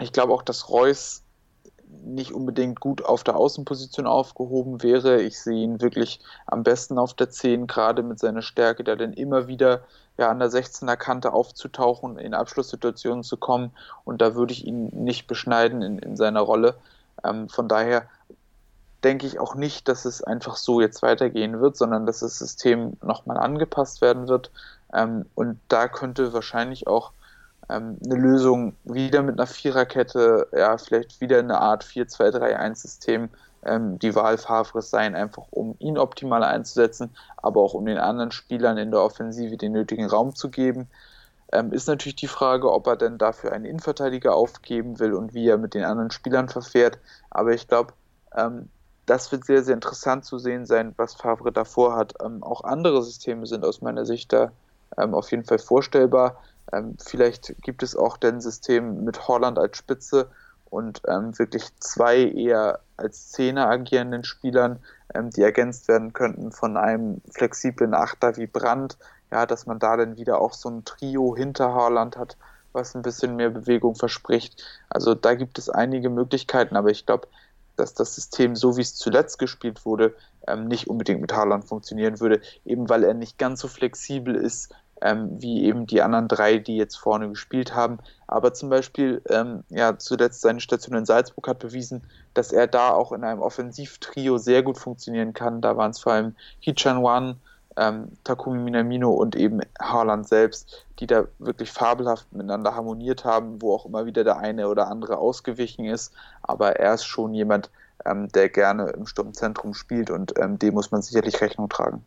ich 0.00 0.12
glaube 0.12 0.34
auch, 0.34 0.42
dass 0.42 0.68
Reus 0.68 1.22
nicht 2.04 2.32
unbedingt 2.32 2.80
gut 2.80 3.04
auf 3.04 3.24
der 3.24 3.36
Außenposition 3.36 4.06
aufgehoben 4.06 4.82
wäre. 4.82 5.22
Ich 5.22 5.40
sehe 5.40 5.62
ihn 5.62 5.80
wirklich 5.80 6.20
am 6.46 6.62
besten 6.62 6.98
auf 6.98 7.14
der 7.14 7.30
10, 7.30 7.66
gerade 7.66 8.02
mit 8.02 8.18
seiner 8.18 8.42
Stärke, 8.42 8.84
da 8.84 8.96
dann 8.96 9.12
immer 9.12 9.46
wieder 9.46 9.84
ja, 10.18 10.30
an 10.30 10.40
der 10.40 10.50
16er 10.50 10.96
Kante 10.96 11.32
aufzutauchen, 11.32 12.18
in 12.18 12.34
Abschlusssituationen 12.34 13.24
zu 13.24 13.36
kommen. 13.36 13.70
Und 14.04 14.20
da 14.20 14.34
würde 14.34 14.52
ich 14.52 14.66
ihn 14.66 14.88
nicht 14.88 15.26
beschneiden 15.26 15.82
in, 15.82 15.98
in 15.98 16.16
seiner 16.16 16.40
Rolle. 16.40 16.76
Ähm, 17.24 17.48
von 17.48 17.68
daher 17.68 18.08
denke 19.04 19.26
ich 19.26 19.38
auch 19.38 19.54
nicht, 19.54 19.88
dass 19.88 20.04
es 20.04 20.22
einfach 20.22 20.56
so 20.56 20.80
jetzt 20.80 21.02
weitergehen 21.02 21.60
wird, 21.60 21.76
sondern 21.76 22.06
dass 22.06 22.20
das 22.20 22.38
System 22.38 22.96
nochmal 23.02 23.36
angepasst 23.36 24.00
werden 24.00 24.28
wird. 24.28 24.50
Ähm, 24.92 25.26
und 25.34 25.60
da 25.68 25.88
könnte 25.88 26.32
wahrscheinlich 26.32 26.86
auch 26.86 27.12
ähm, 27.68 27.98
eine 28.04 28.14
Lösung 28.14 28.74
wieder 28.84 29.22
mit 29.22 29.38
einer 29.38 29.46
Viererkette, 29.46 30.48
ja, 30.56 30.78
vielleicht 30.78 31.20
wieder 31.20 31.38
eine 31.38 31.58
Art 31.60 31.84
4-2-3-1-System 31.84 33.28
ähm, 33.64 33.98
die 33.98 34.14
Wahl 34.14 34.38
Favres 34.38 34.90
sein, 34.90 35.14
einfach 35.14 35.44
um 35.50 35.76
ihn 35.78 35.98
optimal 35.98 36.42
einzusetzen, 36.42 37.14
aber 37.36 37.60
auch 37.62 37.74
um 37.74 37.86
den 37.86 37.98
anderen 37.98 38.30
Spielern 38.30 38.78
in 38.78 38.90
der 38.90 39.00
Offensive 39.00 39.56
den 39.56 39.72
nötigen 39.72 40.06
Raum 40.06 40.34
zu 40.34 40.50
geben. 40.50 40.88
Ähm, 41.52 41.72
ist 41.72 41.88
natürlich 41.88 42.16
die 42.16 42.28
Frage, 42.28 42.72
ob 42.72 42.86
er 42.86 42.96
denn 42.96 43.18
dafür 43.18 43.52
einen 43.52 43.64
Innenverteidiger 43.64 44.34
aufgeben 44.34 44.98
will 44.98 45.14
und 45.14 45.34
wie 45.34 45.48
er 45.48 45.58
mit 45.58 45.74
den 45.74 45.84
anderen 45.84 46.10
Spielern 46.10 46.48
verfährt. 46.48 46.98
Aber 47.30 47.52
ich 47.52 47.68
glaube, 47.68 47.92
ähm, 48.36 48.68
das 49.06 49.32
wird 49.32 49.44
sehr, 49.44 49.62
sehr 49.62 49.74
interessant 49.74 50.24
zu 50.24 50.38
sehen 50.38 50.66
sein, 50.66 50.94
was 50.96 51.14
Favre 51.14 51.52
davor 51.52 51.96
hat. 51.96 52.14
Ähm, 52.22 52.42
auch 52.42 52.64
andere 52.64 53.02
Systeme 53.02 53.46
sind 53.46 53.64
aus 53.64 53.82
meiner 53.82 54.06
Sicht 54.06 54.32
da 54.32 54.52
ähm, 54.96 55.14
auf 55.14 55.30
jeden 55.30 55.44
Fall 55.44 55.58
vorstellbar. 55.58 56.42
Ähm, 56.72 56.96
vielleicht 57.04 57.54
gibt 57.62 57.82
es 57.82 57.96
auch 57.96 58.18
ein 58.22 58.40
System 58.40 59.04
mit 59.04 59.28
Holland 59.28 59.58
als 59.58 59.76
Spitze 59.76 60.30
und 60.70 61.02
ähm, 61.06 61.38
wirklich 61.38 61.64
zwei 61.78 62.24
eher 62.24 62.80
als 62.96 63.30
Zehner 63.30 63.68
agierenden 63.68 64.24
Spielern, 64.24 64.78
ähm, 65.14 65.30
die 65.30 65.42
ergänzt 65.42 65.88
werden 65.88 66.12
könnten 66.12 66.52
von 66.52 66.76
einem 66.76 67.20
flexiblen 67.30 67.94
Achter 67.94 68.36
wie 68.36 68.46
Brandt. 68.46 68.96
Ja, 69.30 69.46
dass 69.46 69.66
man 69.66 69.78
da 69.78 69.96
dann 69.96 70.16
wieder 70.16 70.40
auch 70.40 70.52
so 70.52 70.68
ein 70.68 70.84
Trio 70.84 71.34
hinter 71.36 71.74
Haaland 71.74 72.16
hat, 72.16 72.36
was 72.72 72.94
ein 72.94 73.02
bisschen 73.02 73.36
mehr 73.36 73.50
Bewegung 73.50 73.96
verspricht. 73.96 74.62
Also 74.88 75.14
da 75.14 75.34
gibt 75.34 75.58
es 75.58 75.68
einige 75.68 76.08
Möglichkeiten, 76.08 76.76
aber 76.76 76.90
ich 76.90 77.04
glaube, 77.04 77.26
dass 77.76 77.94
das 77.94 78.14
System, 78.14 78.56
so 78.56 78.76
wie 78.76 78.82
es 78.82 78.94
zuletzt 78.94 79.38
gespielt 79.38 79.84
wurde, 79.84 80.14
ähm, 80.46 80.66
nicht 80.66 80.88
unbedingt 80.88 81.20
mit 81.20 81.32
Haaland 81.32 81.64
funktionieren 81.64 82.20
würde, 82.20 82.40
eben 82.64 82.88
weil 82.88 83.04
er 83.04 83.14
nicht 83.14 83.38
ganz 83.38 83.60
so 83.60 83.68
flexibel 83.68 84.34
ist 84.34 84.74
ähm, 85.04 85.40
wie 85.40 85.64
eben 85.64 85.86
die 85.86 86.02
anderen 86.02 86.28
drei, 86.28 86.58
die 86.58 86.76
jetzt 86.76 86.96
vorne 86.96 87.28
gespielt 87.28 87.74
haben. 87.74 87.98
Aber 88.26 88.54
zum 88.54 88.70
Beispiel, 88.70 89.22
ähm, 89.28 89.62
ja, 89.68 89.98
zuletzt 89.98 90.40
seine 90.40 90.60
Station 90.60 90.96
in 90.96 91.04
Salzburg 91.04 91.46
hat 91.46 91.58
bewiesen, 91.58 92.02
dass 92.32 92.52
er 92.52 92.66
da 92.66 92.90
auch 92.90 93.12
in 93.12 93.22
einem 93.22 93.42
Offensivtrio 93.42 94.38
sehr 94.38 94.62
gut 94.62 94.78
funktionieren 94.78 95.34
kann. 95.34 95.60
Da 95.60 95.76
waren 95.76 95.90
es 95.90 95.98
vor 95.98 96.14
allem 96.14 96.34
Hichan 96.60 97.02
Wan, 97.02 97.36
ähm, 97.76 98.12
Takumi 98.24 98.58
Minamino 98.58 99.10
und 99.10 99.36
eben 99.36 99.60
Haaland 99.80 100.28
selbst, 100.28 100.86
die 100.98 101.06
da 101.06 101.24
wirklich 101.38 101.70
fabelhaft 101.70 102.32
miteinander 102.32 102.74
harmoniert 102.74 103.24
haben, 103.24 103.60
wo 103.60 103.74
auch 103.74 103.86
immer 103.86 104.06
wieder 104.06 104.24
der 104.24 104.38
eine 104.38 104.68
oder 104.68 104.88
andere 104.88 105.18
ausgewichen 105.18 105.84
ist. 105.84 106.12
Aber 106.42 106.76
er 106.76 106.94
ist 106.94 107.04
schon 107.04 107.34
jemand, 107.34 107.70
ähm, 108.04 108.28
der 108.28 108.48
gerne 108.48 108.90
im 108.90 109.06
Sturmzentrum 109.06 109.74
spielt 109.74 110.10
und 110.10 110.38
ähm, 110.38 110.58
dem 110.58 110.74
muss 110.74 110.90
man 110.90 111.02
sicherlich 111.02 111.40
Rechnung 111.40 111.68
tragen. 111.68 112.04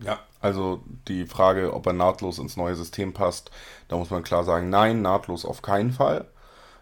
Ja, 0.00 0.20
also 0.40 0.80
die 1.08 1.26
Frage, 1.26 1.74
ob 1.74 1.86
er 1.86 1.92
nahtlos 1.92 2.38
ins 2.38 2.56
neue 2.56 2.76
System 2.76 3.12
passt, 3.12 3.50
da 3.88 3.96
muss 3.96 4.10
man 4.10 4.22
klar 4.22 4.44
sagen, 4.44 4.70
nein, 4.70 5.02
nahtlos 5.02 5.44
auf 5.44 5.62
keinen 5.62 5.90
Fall. 5.90 6.26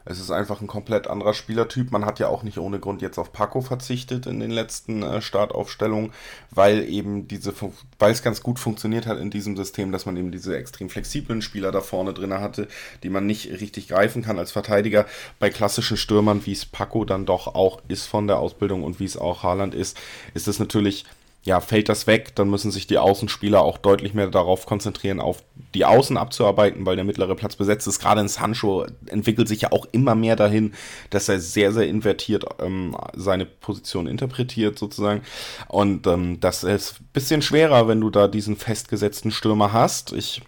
Es 0.08 0.20
ist 0.20 0.30
einfach 0.30 0.60
ein 0.60 0.68
komplett 0.68 1.08
anderer 1.08 1.34
Spielertyp. 1.34 1.90
Man 1.90 2.06
hat 2.06 2.20
ja 2.20 2.28
auch 2.28 2.44
nicht 2.44 2.58
ohne 2.58 2.78
Grund 2.78 3.02
jetzt 3.02 3.18
auf 3.18 3.32
Paco 3.32 3.60
verzichtet 3.60 4.26
in 4.26 4.38
den 4.38 4.52
letzten 4.52 5.02
äh, 5.02 5.20
Startaufstellungen, 5.20 6.12
weil 6.52 6.88
eben 6.88 7.26
diese, 7.26 7.52
weil 7.98 8.12
es 8.12 8.22
ganz 8.22 8.40
gut 8.40 8.60
funktioniert 8.60 9.06
hat 9.06 9.18
in 9.18 9.30
diesem 9.30 9.56
System, 9.56 9.90
dass 9.90 10.06
man 10.06 10.16
eben 10.16 10.30
diese 10.30 10.56
extrem 10.56 10.88
flexiblen 10.88 11.42
Spieler 11.42 11.72
da 11.72 11.80
vorne 11.80 12.14
drin 12.14 12.32
hatte, 12.32 12.68
die 13.02 13.10
man 13.10 13.26
nicht 13.26 13.50
richtig 13.50 13.88
greifen 13.88 14.22
kann 14.22 14.38
als 14.38 14.52
Verteidiger. 14.52 15.06
Bei 15.40 15.50
klassischen 15.50 15.96
Stürmern, 15.96 16.46
wie 16.46 16.52
es 16.52 16.64
Paco 16.64 17.04
dann 17.04 17.26
doch 17.26 17.48
auch 17.56 17.82
ist 17.88 18.06
von 18.06 18.28
der 18.28 18.38
Ausbildung 18.38 18.84
und 18.84 19.00
wie 19.00 19.04
es 19.04 19.16
auch 19.16 19.42
Haaland 19.42 19.74
ist, 19.74 19.98
ist 20.34 20.46
es 20.46 20.60
natürlich 20.60 21.04
ja, 21.46 21.60
fällt 21.60 21.88
das 21.88 22.08
weg, 22.08 22.34
dann 22.34 22.50
müssen 22.50 22.72
sich 22.72 22.88
die 22.88 22.98
Außenspieler 22.98 23.62
auch 23.62 23.78
deutlich 23.78 24.14
mehr 24.14 24.26
darauf 24.26 24.66
konzentrieren, 24.66 25.20
auf 25.20 25.44
die 25.74 25.84
Außen 25.84 26.16
abzuarbeiten, 26.16 26.84
weil 26.84 26.96
der 26.96 27.04
mittlere 27.04 27.36
Platz 27.36 27.54
besetzt 27.54 27.86
ist. 27.86 28.00
Gerade 28.00 28.20
in 28.20 28.26
Sancho 28.26 28.84
entwickelt 29.06 29.46
sich 29.46 29.60
ja 29.60 29.70
auch 29.70 29.86
immer 29.92 30.16
mehr 30.16 30.34
dahin, 30.34 30.74
dass 31.10 31.28
er 31.28 31.38
sehr, 31.38 31.72
sehr 31.72 31.86
invertiert 31.86 32.44
ähm, 32.58 32.96
seine 33.14 33.46
Position 33.46 34.08
interpretiert 34.08 34.76
sozusagen. 34.76 35.22
Und 35.68 36.08
ähm, 36.08 36.40
das 36.40 36.64
ist 36.64 37.00
ein 37.00 37.08
bisschen 37.12 37.42
schwerer, 37.42 37.86
wenn 37.86 38.00
du 38.00 38.10
da 38.10 38.26
diesen 38.26 38.56
festgesetzten 38.56 39.30
Stürmer 39.30 39.72
hast. 39.72 40.12
Ich 40.12 40.42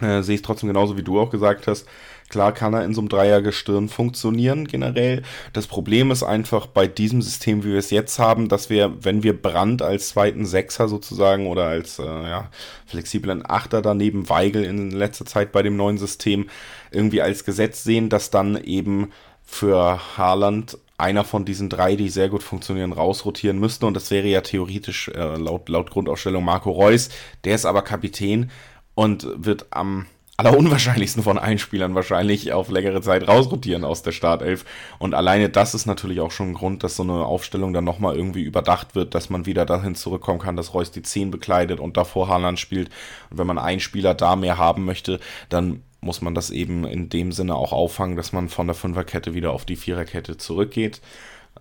äh, 0.00 0.22
sehe 0.22 0.36
es 0.36 0.42
trotzdem 0.42 0.68
genauso, 0.68 0.96
wie 0.96 1.02
du 1.02 1.18
auch 1.18 1.30
gesagt 1.30 1.66
hast. 1.66 1.86
Klar 2.28 2.52
kann 2.52 2.74
er 2.74 2.84
in 2.84 2.94
so 2.94 3.00
einem 3.00 3.08
Dreiergestirn 3.08 3.88
funktionieren 3.88 4.66
generell. 4.66 5.22
Das 5.52 5.66
Problem 5.66 6.10
ist 6.10 6.22
einfach 6.22 6.66
bei 6.66 6.86
diesem 6.86 7.22
System, 7.22 7.64
wie 7.64 7.70
wir 7.70 7.78
es 7.78 7.90
jetzt 7.90 8.18
haben, 8.18 8.48
dass 8.48 8.68
wir, 8.68 9.02
wenn 9.02 9.22
wir 9.22 9.40
Brand 9.40 9.80
als 9.80 10.10
zweiten 10.10 10.44
Sechser 10.44 10.88
sozusagen 10.88 11.46
oder 11.46 11.66
als 11.66 11.98
äh, 11.98 12.04
ja, 12.04 12.50
flexiblen 12.86 13.48
Achter 13.48 13.80
daneben 13.80 14.28
Weigel 14.28 14.64
in 14.64 14.90
letzter 14.90 15.24
Zeit 15.24 15.52
bei 15.52 15.62
dem 15.62 15.76
neuen 15.76 15.98
System 15.98 16.48
irgendwie 16.90 17.22
als 17.22 17.44
Gesetz 17.44 17.82
sehen, 17.82 18.08
dass 18.10 18.30
dann 18.30 18.62
eben 18.62 19.10
für 19.42 19.98
Haaland 20.18 20.76
einer 20.98 21.24
von 21.24 21.44
diesen 21.44 21.70
drei, 21.70 21.96
die 21.96 22.10
sehr 22.10 22.28
gut 22.28 22.42
funktionieren, 22.42 22.92
rausrotieren 22.92 23.58
müsste. 23.58 23.86
Und 23.86 23.94
das 23.94 24.10
wäre 24.10 24.26
ja 24.26 24.40
theoretisch 24.42 25.08
äh, 25.08 25.36
laut, 25.36 25.68
laut 25.68 25.90
Grundausstellung 25.90 26.44
Marco 26.44 26.70
Reus. 26.70 27.08
Der 27.44 27.54
ist 27.54 27.64
aber 27.64 27.82
Kapitän 27.82 28.50
und 28.94 29.26
wird 29.36 29.66
am 29.70 30.06
allerunwahrscheinlichsten 30.38 31.24
von 31.24 31.36
allen 31.36 31.58
Spielern 31.58 31.96
wahrscheinlich 31.96 32.52
auf 32.52 32.70
längere 32.70 33.02
Zeit 33.02 33.26
rausrotieren 33.26 33.84
aus 33.84 34.02
der 34.02 34.12
Startelf. 34.12 34.64
Und 35.00 35.12
alleine 35.12 35.48
das 35.48 35.74
ist 35.74 35.86
natürlich 35.86 36.20
auch 36.20 36.30
schon 36.30 36.50
ein 36.50 36.54
Grund, 36.54 36.84
dass 36.84 36.94
so 36.94 37.02
eine 37.02 37.26
Aufstellung 37.26 37.72
dann 37.72 37.82
nochmal 37.84 38.16
irgendwie 38.16 38.42
überdacht 38.42 38.94
wird, 38.94 39.16
dass 39.16 39.30
man 39.30 39.46
wieder 39.46 39.66
dahin 39.66 39.96
zurückkommen 39.96 40.38
kann, 40.38 40.54
dass 40.56 40.74
Reus 40.74 40.92
die 40.92 41.02
10 41.02 41.32
bekleidet 41.32 41.80
und 41.80 41.96
davor 41.96 42.28
Haaland 42.28 42.60
spielt. 42.60 42.88
Und 43.30 43.38
wenn 43.38 43.48
man 43.48 43.58
einen 43.58 43.80
Spieler 43.80 44.14
da 44.14 44.36
mehr 44.36 44.58
haben 44.58 44.84
möchte, 44.84 45.18
dann 45.48 45.82
muss 46.00 46.22
man 46.22 46.36
das 46.36 46.50
eben 46.50 46.84
in 46.86 47.08
dem 47.08 47.32
Sinne 47.32 47.56
auch 47.56 47.72
auffangen, 47.72 48.16
dass 48.16 48.32
man 48.32 48.48
von 48.48 48.68
der 48.68 48.76
Fünferkette 48.76 49.34
wieder 49.34 49.52
auf 49.52 49.64
die 49.64 49.74
Viererkette 49.74 50.36
zurückgeht. 50.36 51.00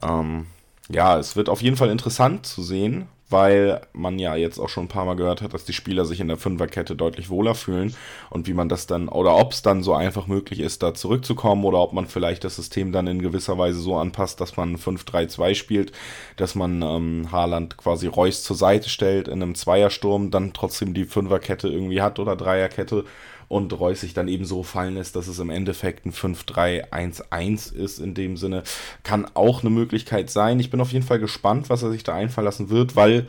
Ähm, 0.03 0.45
ja, 0.89 1.17
es 1.17 1.35
wird 1.35 1.49
auf 1.49 1.63
jeden 1.63 1.77
Fall 1.77 1.89
interessant 1.89 2.45
zu 2.45 2.61
sehen, 2.61 3.07
weil 3.29 3.81
man 3.93 4.19
ja 4.19 4.35
jetzt 4.35 4.59
auch 4.59 4.69
schon 4.69 4.85
ein 4.85 4.89
paar 4.89 5.05
Mal 5.05 5.15
gehört 5.15 5.41
hat, 5.41 5.53
dass 5.53 5.65
die 5.65 5.73
Spieler 5.73 6.05
sich 6.05 6.19
in 6.19 6.29
der 6.29 6.37
Fünferkette 6.37 6.95
deutlich 6.95 7.29
wohler 7.29 7.55
fühlen 7.55 7.93
und 8.29 8.47
wie 8.47 8.53
man 8.53 8.69
das 8.69 8.87
dann 8.87 9.09
oder 9.09 9.35
ob 9.35 9.51
es 9.51 9.61
dann 9.61 9.83
so 9.83 9.93
einfach 9.93 10.27
möglich 10.27 10.59
ist, 10.59 10.81
da 10.83 10.93
zurückzukommen 10.93 11.65
oder 11.65 11.79
ob 11.79 11.93
man 11.93 12.07
vielleicht 12.07 12.43
das 12.43 12.55
System 12.55 12.91
dann 12.91 13.07
in 13.07 13.21
gewisser 13.21 13.57
Weise 13.57 13.79
so 13.79 13.97
anpasst, 13.97 14.39
dass 14.39 14.55
man 14.55 14.77
5-3-2 14.77 15.55
spielt, 15.55 15.91
dass 16.37 16.55
man 16.55 16.81
ähm, 16.81 17.31
Haaland 17.31 17.77
quasi 17.77 18.07
Reus 18.07 18.43
zur 18.43 18.55
Seite 18.55 18.89
stellt 18.89 19.27
in 19.27 19.41
einem 19.41 19.55
Zweiersturm, 19.55 20.31
dann 20.31 20.53
trotzdem 20.53 20.93
die 20.93 21.05
Fünferkette 21.05 21.67
irgendwie 21.67 22.01
hat 22.01 22.19
oder 22.19 22.35
Dreierkette 22.35 23.03
und 23.47 23.77
Reus 23.79 24.01
sich 24.01 24.13
dann 24.13 24.27
eben 24.27 24.45
so 24.45 24.63
fallen 24.63 24.95
lässt, 24.95 25.15
dass 25.15 25.27
es 25.27 25.39
im 25.39 25.49
Endeffekt 25.49 26.05
ein 26.05 26.11
5-3-1-1 26.11 27.73
ist 27.73 27.99
in 27.99 28.13
dem 28.13 28.37
Sinne, 28.37 28.63
kann 29.03 29.25
auch 29.33 29.61
eine 29.61 29.69
Möglichkeit 29.69 30.29
sein. 30.29 30.59
Ich 30.59 30.69
bin 30.69 30.81
auf 30.81 30.91
jeden 30.91 31.05
Fall 31.05 31.19
gespannt, 31.19 31.69
was 31.69 31.83
er 31.83 31.91
sich 31.91 32.03
da 32.03 32.13
einfallen 32.13 32.45
lassen 32.45 32.69
wird, 32.69 32.95
weil, 32.95 33.27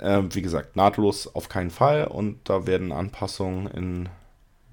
äh, 0.00 0.22
wie 0.30 0.42
gesagt, 0.42 0.76
nahtlos 0.76 1.34
auf 1.34 1.48
keinen 1.48 1.70
Fall 1.70 2.06
und 2.06 2.38
da 2.44 2.66
werden 2.66 2.92
Anpassungen 2.92 3.66
in 3.66 4.08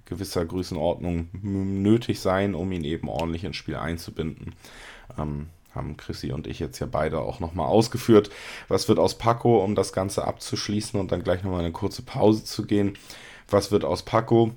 gewisser 0.06 0.46
Größenordnung 0.46 1.30
nötig 1.32 2.20
sein, 2.20 2.54
um 2.54 2.72
ihn 2.72 2.84
eben 2.84 3.08
ordentlich 3.08 3.44
ins 3.46 3.56
Spiel 3.56 3.78
einzubinden. 3.78 4.54
Ähm, 5.18 5.48
haben 5.74 5.96
Chrissy 5.96 6.34
und 6.34 6.48
ich 6.48 6.60
jetzt 6.60 6.80
ja 6.80 6.88
beide 6.90 7.20
auch 7.20 7.40
nochmal 7.40 7.68
ausgeführt. 7.68 8.30
Was 8.68 8.90
wird 8.90 9.00
aus 9.00 9.18
Paco, 9.18 9.64
um 9.64 9.74
das 9.74 9.94
Ganze 9.94 10.26
abzuschließen 10.26 11.00
und 11.00 11.14
dann 11.14 11.24
gleich 11.24 11.44
nochmal 11.44 11.62
eine 11.62 11.72
kurze 11.72 12.02
Pause 12.02 12.44
zu 12.44 12.66
gehen? 12.66 12.98
Was 13.50 13.72
wird 13.72 13.86
aus 13.86 14.04
Paco? 14.04 14.52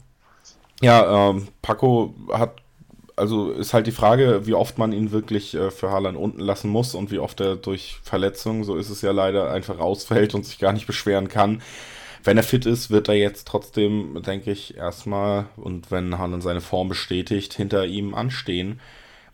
Ja, 0.82 1.30
ähm, 1.30 1.48
Paco 1.62 2.14
hat, 2.32 2.56
also 3.16 3.52
ist 3.52 3.74
halt 3.74 3.86
die 3.86 3.92
Frage, 3.92 4.46
wie 4.46 4.54
oft 4.54 4.78
man 4.78 4.92
ihn 4.92 5.12
wirklich 5.12 5.54
äh, 5.54 5.70
für 5.70 5.90
Haaland 5.90 6.18
unten 6.18 6.40
lassen 6.40 6.68
muss 6.68 6.94
und 6.94 7.10
wie 7.10 7.18
oft 7.18 7.40
er 7.40 7.56
durch 7.56 7.96
Verletzungen, 8.02 8.64
so 8.64 8.76
ist 8.76 8.90
es 8.90 9.02
ja 9.02 9.12
leider, 9.12 9.50
einfach 9.50 9.78
rausfällt 9.78 10.34
und 10.34 10.44
sich 10.44 10.58
gar 10.58 10.72
nicht 10.72 10.86
beschweren 10.86 11.28
kann. 11.28 11.62
Wenn 12.24 12.36
er 12.38 12.42
fit 12.42 12.64
ist, 12.66 12.90
wird 12.90 13.08
er 13.08 13.16
jetzt 13.16 13.46
trotzdem, 13.46 14.22
denke 14.22 14.50
ich, 14.50 14.76
erstmal 14.76 15.46
und 15.56 15.90
wenn 15.90 16.18
Haaland 16.18 16.42
seine 16.42 16.62
Form 16.62 16.88
bestätigt, 16.88 17.52
hinter 17.52 17.84
ihm 17.86 18.14
anstehen. 18.14 18.80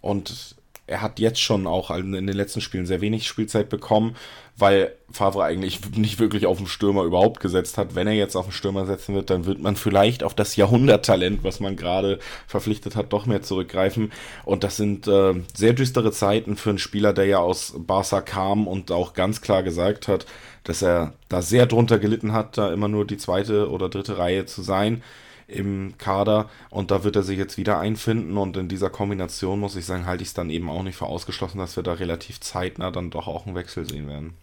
Und 0.01 0.57
er 0.91 1.03
hat 1.03 1.21
jetzt 1.21 1.41
schon 1.41 1.67
auch 1.69 1.91
in 1.91 2.13
den 2.13 2.29
letzten 2.29 2.61
Spielen 2.61 2.85
sehr 2.85 3.01
wenig 3.01 3.27
Spielzeit 3.29 3.69
bekommen, 3.69 4.17
weil 4.57 4.93
Favre 5.13 5.45
eigentlich 5.45 5.81
nicht 5.93 6.19
wirklich 6.19 6.47
auf 6.47 6.59
den 6.59 6.67
Stürmer 6.67 7.05
überhaupt 7.05 7.39
gesetzt 7.39 7.79
hat. 7.79 7.95
Wenn 7.95 8.09
er 8.09 8.13
jetzt 8.13 8.35
auf 8.35 8.47
den 8.47 8.53
Stürmer 8.53 8.87
setzen 8.87 9.15
wird, 9.15 9.31
dann 9.31 9.47
wird 9.47 9.61
man 9.61 9.77
vielleicht 9.77 10.25
auf 10.25 10.35
das 10.35 10.57
Jahrhunderttalent, 10.57 11.45
was 11.45 11.61
man 11.61 11.77
gerade 11.77 12.19
verpflichtet 12.49 12.97
hat, 12.97 13.13
doch 13.13 13.25
mehr 13.25 13.41
zurückgreifen. 13.41 14.11
Und 14.45 14.65
das 14.65 14.77
sind 14.77 15.07
äh, 15.07 15.35
sehr 15.55 15.75
düstere 15.75 16.11
Zeiten 16.11 16.57
für 16.57 16.71
einen 16.71 16.79
Spieler, 16.79 17.13
der 17.13 17.27
ja 17.27 17.39
aus 17.39 17.75
Barca 17.79 18.21
kam 18.21 18.67
und 18.67 18.91
auch 18.91 19.15
ganz 19.15 19.41
klar 19.41 19.63
gesagt 19.63 20.09
hat, 20.09 20.27
dass 20.65 20.83
er 20.83 21.15
da 21.29 21.41
sehr 21.41 21.67
drunter 21.67 22.01
gelitten 22.01 22.33
hat, 22.33 22.59
da 22.59 22.73
immer 22.73 22.89
nur 22.89 23.07
die 23.07 23.17
zweite 23.17 23.71
oder 23.71 23.89
dritte 23.89 24.19
Reihe 24.19 24.45
zu 24.45 24.63
sein 24.63 25.03
im 25.51 25.97
Kader 25.99 26.49
und 26.71 26.91
da 26.91 27.05
wird 27.05 27.17
er 27.17 27.23
sich 27.23 27.39
jetzt 27.39 27.57
wieder 27.57 27.79
einfinden 27.79 28.37
und 28.39 28.57
in 28.57 28.69
dieser 28.69 28.91
Kombination 28.91 29.61
muss 29.61 29.77
ich 29.77 29.87
sagen, 29.87 30.07
halte 30.07 30.23
ich 30.23 30.29
es 30.29 30.35
dann 30.35 30.51
eben 30.51 30.71
auch 30.71 30.83
nicht 30.83 30.97
für 30.97 31.07
ausgeschlossen, 31.07 31.59
dass 31.59 31.77
wir 31.77 31.83
da 31.83 31.95
relativ 31.95 32.41
zeitnah 32.41 32.91
dann 32.91 33.11
doch 33.11 33.27
auch 33.27 33.47
einen 33.47 33.57
Wechsel 33.57 33.89
sehen 33.89 34.09
werden. 34.09 34.35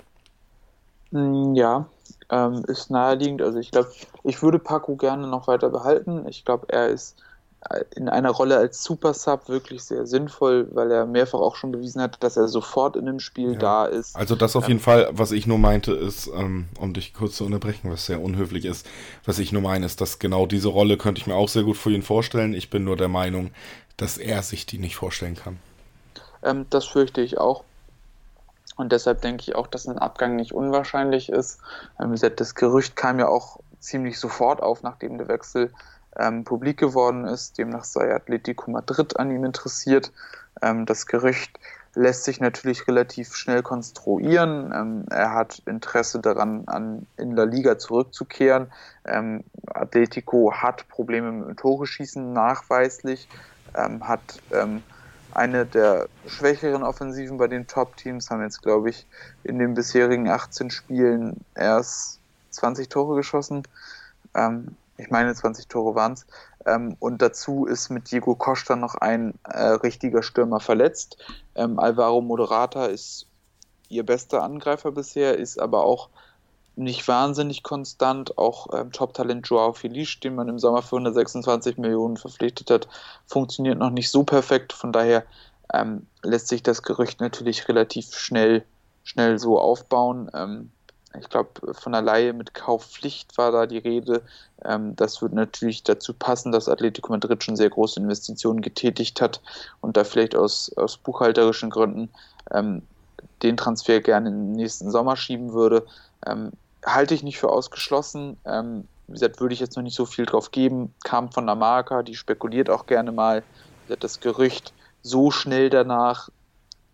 Mm, 1.11 1.55
ja, 1.55 1.87
ähm, 2.29 2.63
ist 2.67 2.89
naheliegend. 2.91 3.41
Also 3.41 3.59
ich 3.59 3.71
glaube, 3.71 3.91
ich 4.23 4.41
würde 4.41 4.59
Paco 4.59 4.95
gerne 4.95 5.27
noch 5.27 5.47
weiter 5.47 5.69
behalten. 5.69 6.27
Ich 6.27 6.45
glaube, 6.45 6.67
er 6.69 6.89
ist 6.89 7.15
in 7.95 8.07
einer 8.09 8.31
Rolle 8.31 8.57
als 8.57 8.83
Super 8.83 9.13
Sub 9.13 9.49
wirklich 9.49 9.83
sehr 9.83 10.05
sinnvoll, 10.05 10.67
weil 10.71 10.91
er 10.91 11.05
mehrfach 11.05 11.39
auch 11.39 11.55
schon 11.55 11.71
bewiesen 11.71 12.01
hat, 12.01 12.23
dass 12.23 12.37
er 12.37 12.47
sofort 12.47 12.95
in 12.95 13.05
dem 13.05 13.19
Spiel 13.19 13.53
ja. 13.53 13.59
da 13.59 13.85
ist. 13.85 14.15
Also 14.15 14.35
das 14.35 14.55
auf 14.55 14.65
ähm, 14.65 14.69
jeden 14.69 14.79
Fall, 14.79 15.09
was 15.11 15.31
ich 15.31 15.47
nur 15.47 15.57
meinte, 15.57 15.91
ist, 15.93 16.27
ähm, 16.27 16.69
um 16.79 16.93
dich 16.93 17.13
kurz 17.13 17.37
zu 17.37 17.45
unterbrechen, 17.45 17.91
was 17.91 18.05
sehr 18.05 18.21
unhöflich 18.21 18.65
ist, 18.65 18.87
was 19.25 19.39
ich 19.39 19.51
nur 19.51 19.61
meine, 19.61 19.85
ist, 19.85 19.99
dass 20.01 20.19
genau 20.19 20.45
diese 20.45 20.69
Rolle 20.69 20.97
könnte 20.97 21.19
ich 21.19 21.27
mir 21.27 21.35
auch 21.35 21.49
sehr 21.49 21.63
gut 21.63 21.77
für 21.77 21.91
ihn 21.91 22.03
vorstellen. 22.03 22.53
Ich 22.53 22.69
bin 22.69 22.83
nur 22.83 22.95
der 22.95 23.09
Meinung, 23.09 23.51
dass 23.97 24.17
er 24.17 24.43
sich 24.43 24.65
die 24.65 24.77
nicht 24.77 24.95
vorstellen 24.95 25.35
kann. 25.35 25.59
Ähm, 26.43 26.65
das 26.69 26.85
fürchte 26.85 27.21
ich 27.21 27.37
auch. 27.37 27.63
Und 28.75 28.91
deshalb 28.91 29.21
denke 29.21 29.41
ich 29.41 29.55
auch, 29.55 29.67
dass 29.67 29.87
ein 29.87 29.97
Abgang 29.97 30.35
nicht 30.35 30.53
unwahrscheinlich 30.53 31.29
ist. 31.29 31.59
Ähm, 31.99 32.15
das 32.35 32.55
Gerücht 32.55 32.95
kam 32.95 33.19
ja 33.19 33.27
auch 33.27 33.59
ziemlich 33.79 34.19
sofort 34.19 34.61
auf, 34.61 34.83
nachdem 34.83 35.17
der 35.17 35.27
Wechsel 35.27 35.71
ähm, 36.19 36.43
publik 36.43 36.77
geworden 36.77 37.25
ist. 37.25 37.57
Demnach 37.57 37.83
sei 37.83 38.13
Atletico 38.13 38.71
Madrid 38.71 39.19
an 39.19 39.31
ihm 39.31 39.43
interessiert. 39.43 40.11
Ähm, 40.61 40.85
das 40.85 41.05
Gerücht 41.05 41.59
lässt 41.97 42.23
sich 42.25 42.39
natürlich 42.39 42.87
relativ 42.87 43.35
schnell 43.35 43.63
konstruieren. 43.63 44.71
Ähm, 44.73 45.05
er 45.09 45.33
hat 45.33 45.61
Interesse 45.65 46.19
daran, 46.19 46.63
an, 46.67 47.07
in 47.17 47.35
La 47.35 47.43
Liga 47.43 47.77
zurückzukehren. 47.77 48.71
Ähm, 49.05 49.43
Atletico 49.67 50.53
hat 50.53 50.87
Probleme 50.89 51.31
mit 51.31 51.47
dem 51.47 51.55
Tore 51.57 51.87
schießen 51.87 52.33
nachweislich, 52.33 53.27
ähm, 53.75 54.07
hat 54.07 54.21
ähm, 54.51 54.83
eine 55.33 55.65
der 55.65 56.07
schwächeren 56.27 56.83
Offensiven 56.83 57.37
bei 57.37 57.47
den 57.47 57.67
Top-Teams, 57.67 58.29
haben 58.29 58.41
jetzt, 58.41 58.61
glaube 58.61 58.89
ich, 58.89 59.05
in 59.43 59.59
den 59.59 59.73
bisherigen 59.73 60.29
18 60.29 60.69
Spielen 60.71 61.37
erst 61.55 62.19
20 62.51 62.89
Tore 62.89 63.15
geschossen. 63.15 63.63
Ähm, 64.97 65.03
ich 65.05 65.09
meine 65.09 65.33
20 65.33 65.67
Tore 65.67 65.95
waren 65.95 66.13
es. 66.13 66.25
Ähm, 66.65 66.95
und 66.99 67.21
dazu 67.21 67.65
ist 67.65 67.89
mit 67.89 68.11
Diego 68.11 68.35
Costa 68.35 68.75
noch 68.75 68.95
ein 68.95 69.33
äh, 69.43 69.63
richtiger 69.63 70.23
Stürmer 70.23 70.59
verletzt. 70.59 71.17
Ähm, 71.55 71.79
Alvaro 71.79 72.21
Moderata 72.21 72.85
ist 72.85 73.27
ihr 73.89 74.05
bester 74.05 74.43
Angreifer 74.43 74.91
bisher, 74.91 75.37
ist 75.37 75.59
aber 75.59 75.85
auch 75.85 76.09
nicht 76.75 77.07
wahnsinnig 77.07 77.63
konstant. 77.63 78.37
Auch 78.37 78.67
ähm, 78.73 78.91
Top-Talent 78.91 79.47
Joao 79.47 79.73
Felice, 79.73 80.19
den 80.19 80.35
man 80.35 80.47
im 80.47 80.59
Sommer 80.59 80.81
für 80.81 80.97
126 80.97 81.77
Millionen 81.77 82.17
verpflichtet 82.17 82.69
hat, 82.69 82.87
funktioniert 83.25 83.79
noch 83.79 83.89
nicht 83.89 84.11
so 84.11 84.23
perfekt. 84.23 84.73
Von 84.73 84.91
daher 84.91 85.23
ähm, 85.73 86.07
lässt 86.23 86.47
sich 86.49 86.63
das 86.63 86.83
Gerücht 86.83 87.19
natürlich 87.19 87.67
relativ 87.67 88.13
schnell, 88.13 88.63
schnell 89.03 89.39
so 89.39 89.59
aufbauen. 89.59 90.29
Ich 91.19 91.29
glaube, 91.29 91.73
von 91.73 91.93
der 91.93 92.01
Laie 92.01 92.33
mit 92.33 92.53
Kaufpflicht 92.53 93.37
war 93.37 93.51
da 93.51 93.65
die 93.65 93.77
Rede. 93.77 94.23
Ähm, 94.63 94.95
das 94.95 95.21
würde 95.21 95.35
natürlich 95.35 95.83
dazu 95.83 96.13
passen, 96.13 96.51
dass 96.51 96.67
Atletico 96.67 97.11
Madrid 97.11 97.43
schon 97.43 97.55
sehr 97.55 97.69
große 97.69 97.99
Investitionen 97.99 98.61
getätigt 98.61 99.21
hat 99.21 99.41
und 99.81 99.97
da 99.97 100.03
vielleicht 100.03 100.35
aus, 100.35 100.71
aus 100.75 100.97
buchhalterischen 100.97 101.69
Gründen 101.69 102.09
ähm, 102.51 102.81
den 103.41 103.57
Transfer 103.57 104.01
gerne 104.01 104.29
den 104.29 104.51
nächsten 104.53 104.91
Sommer 104.91 105.15
schieben 105.15 105.53
würde. 105.53 105.85
Ähm, 106.25 106.51
halte 106.85 107.13
ich 107.13 107.23
nicht 107.23 107.39
für 107.39 107.49
ausgeschlossen. 107.49 108.37
Ähm, 108.45 108.87
wie 109.07 109.13
gesagt, 109.13 109.39
würde 109.39 109.53
ich 109.53 109.59
jetzt 109.59 109.75
noch 109.75 109.83
nicht 109.83 109.95
so 109.95 110.05
viel 110.05 110.25
drauf 110.25 110.51
geben. 110.51 110.93
Kam 111.03 111.31
von 111.31 111.45
der 111.45 111.55
Marke, 111.55 112.03
die 112.03 112.15
spekuliert 112.15 112.69
auch 112.69 112.85
gerne 112.85 113.11
mal. 113.11 113.43
Das 113.99 114.19
Gerücht 114.19 114.73
so 115.01 115.31
schnell 115.31 115.69
danach 115.69 116.29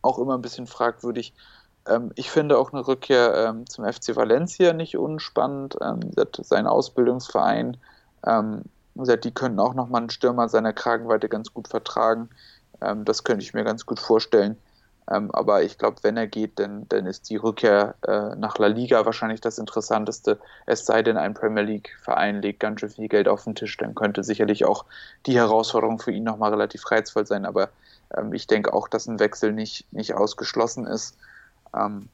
auch 0.03 0.19
immer 0.19 0.35
ein 0.35 0.41
bisschen 0.41 0.67
fragwürdig. 0.67 1.33
Ähm, 1.87 2.11
ich 2.15 2.31
finde 2.31 2.57
auch 2.57 2.73
eine 2.73 2.87
Rückkehr 2.87 3.33
ähm, 3.35 3.67
zum 3.67 3.85
FC 3.85 4.15
Valencia 4.15 4.73
nicht 4.73 4.97
unspannend. 4.97 5.77
Ähm, 5.81 5.99
sein 6.41 6.67
Ausbildungsverein, 6.67 7.77
die 8.95 9.31
könnten 9.33 9.59
auch 9.59 9.73
nochmal 9.73 10.01
einen 10.01 10.09
Stürmer 10.09 10.47
seiner 10.47 10.71
Kragenweite 10.71 11.27
ganz 11.27 11.53
gut 11.53 11.67
vertragen. 11.67 12.29
Das 12.79 13.23
könnte 13.25 13.43
ich 13.43 13.53
mir 13.53 13.65
ganz 13.65 13.85
gut 13.85 13.99
vorstellen. 13.99 14.57
Aber 15.05 15.63
ich 15.63 15.77
glaube, 15.77 15.97
wenn 16.03 16.15
er 16.15 16.27
geht, 16.27 16.59
dann, 16.59 16.87
dann 16.87 17.05
ist 17.05 17.29
die 17.29 17.35
Rückkehr 17.35 17.95
äh, 18.07 18.35
nach 18.35 18.57
La 18.59 18.67
Liga 18.67 19.05
wahrscheinlich 19.05 19.41
das 19.41 19.57
Interessanteste. 19.57 20.39
Es 20.65 20.85
sei 20.85 21.01
denn, 21.01 21.17
ein 21.17 21.33
Premier 21.33 21.63
League-Verein 21.63 22.41
legt 22.41 22.61
ganz 22.61 22.79
schön 22.79 22.89
viel 22.89 23.09
Geld 23.09 23.27
auf 23.27 23.43
den 23.43 23.55
Tisch, 23.55 23.75
dann 23.77 23.95
könnte 23.95 24.23
sicherlich 24.23 24.63
auch 24.63 24.85
die 25.25 25.35
Herausforderung 25.35 25.99
für 25.99 26.11
ihn 26.11 26.23
nochmal 26.23 26.51
relativ 26.51 26.89
reizvoll 26.89 27.25
sein. 27.25 27.45
Aber 27.45 27.69
ich 28.31 28.47
denke 28.47 28.73
auch, 28.73 28.87
dass 28.87 29.07
ein 29.07 29.19
Wechsel 29.19 29.51
nicht, 29.51 29.91
nicht 29.91 30.13
ausgeschlossen 30.13 30.87
ist. 30.87 31.17
Ähm, 31.75 32.09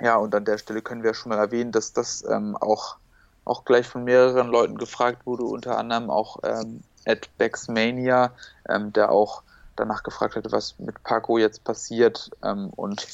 ja, 0.00 0.16
und 0.16 0.34
an 0.34 0.44
der 0.44 0.58
Stelle 0.58 0.82
können 0.82 1.02
wir 1.02 1.14
schon 1.14 1.30
mal 1.30 1.38
erwähnen, 1.38 1.72
dass 1.72 1.92
das 1.92 2.24
ähm, 2.28 2.56
auch, 2.56 2.96
auch 3.44 3.64
gleich 3.64 3.86
von 3.86 4.04
mehreren 4.04 4.48
Leuten 4.48 4.78
gefragt 4.78 5.26
wurde, 5.26 5.44
unter 5.44 5.76
anderem 5.76 6.10
auch 6.10 6.38
ähm, 6.42 6.82
Ed 7.04 7.28
Baxmania, 7.38 8.32
ähm, 8.68 8.92
der 8.92 9.10
auch 9.10 9.42
danach 9.76 10.02
gefragt 10.02 10.36
hatte, 10.36 10.52
was 10.52 10.78
mit 10.78 11.02
Paco 11.02 11.38
jetzt 11.38 11.64
passiert. 11.64 12.30
Ähm, 12.42 12.70
und 12.76 13.06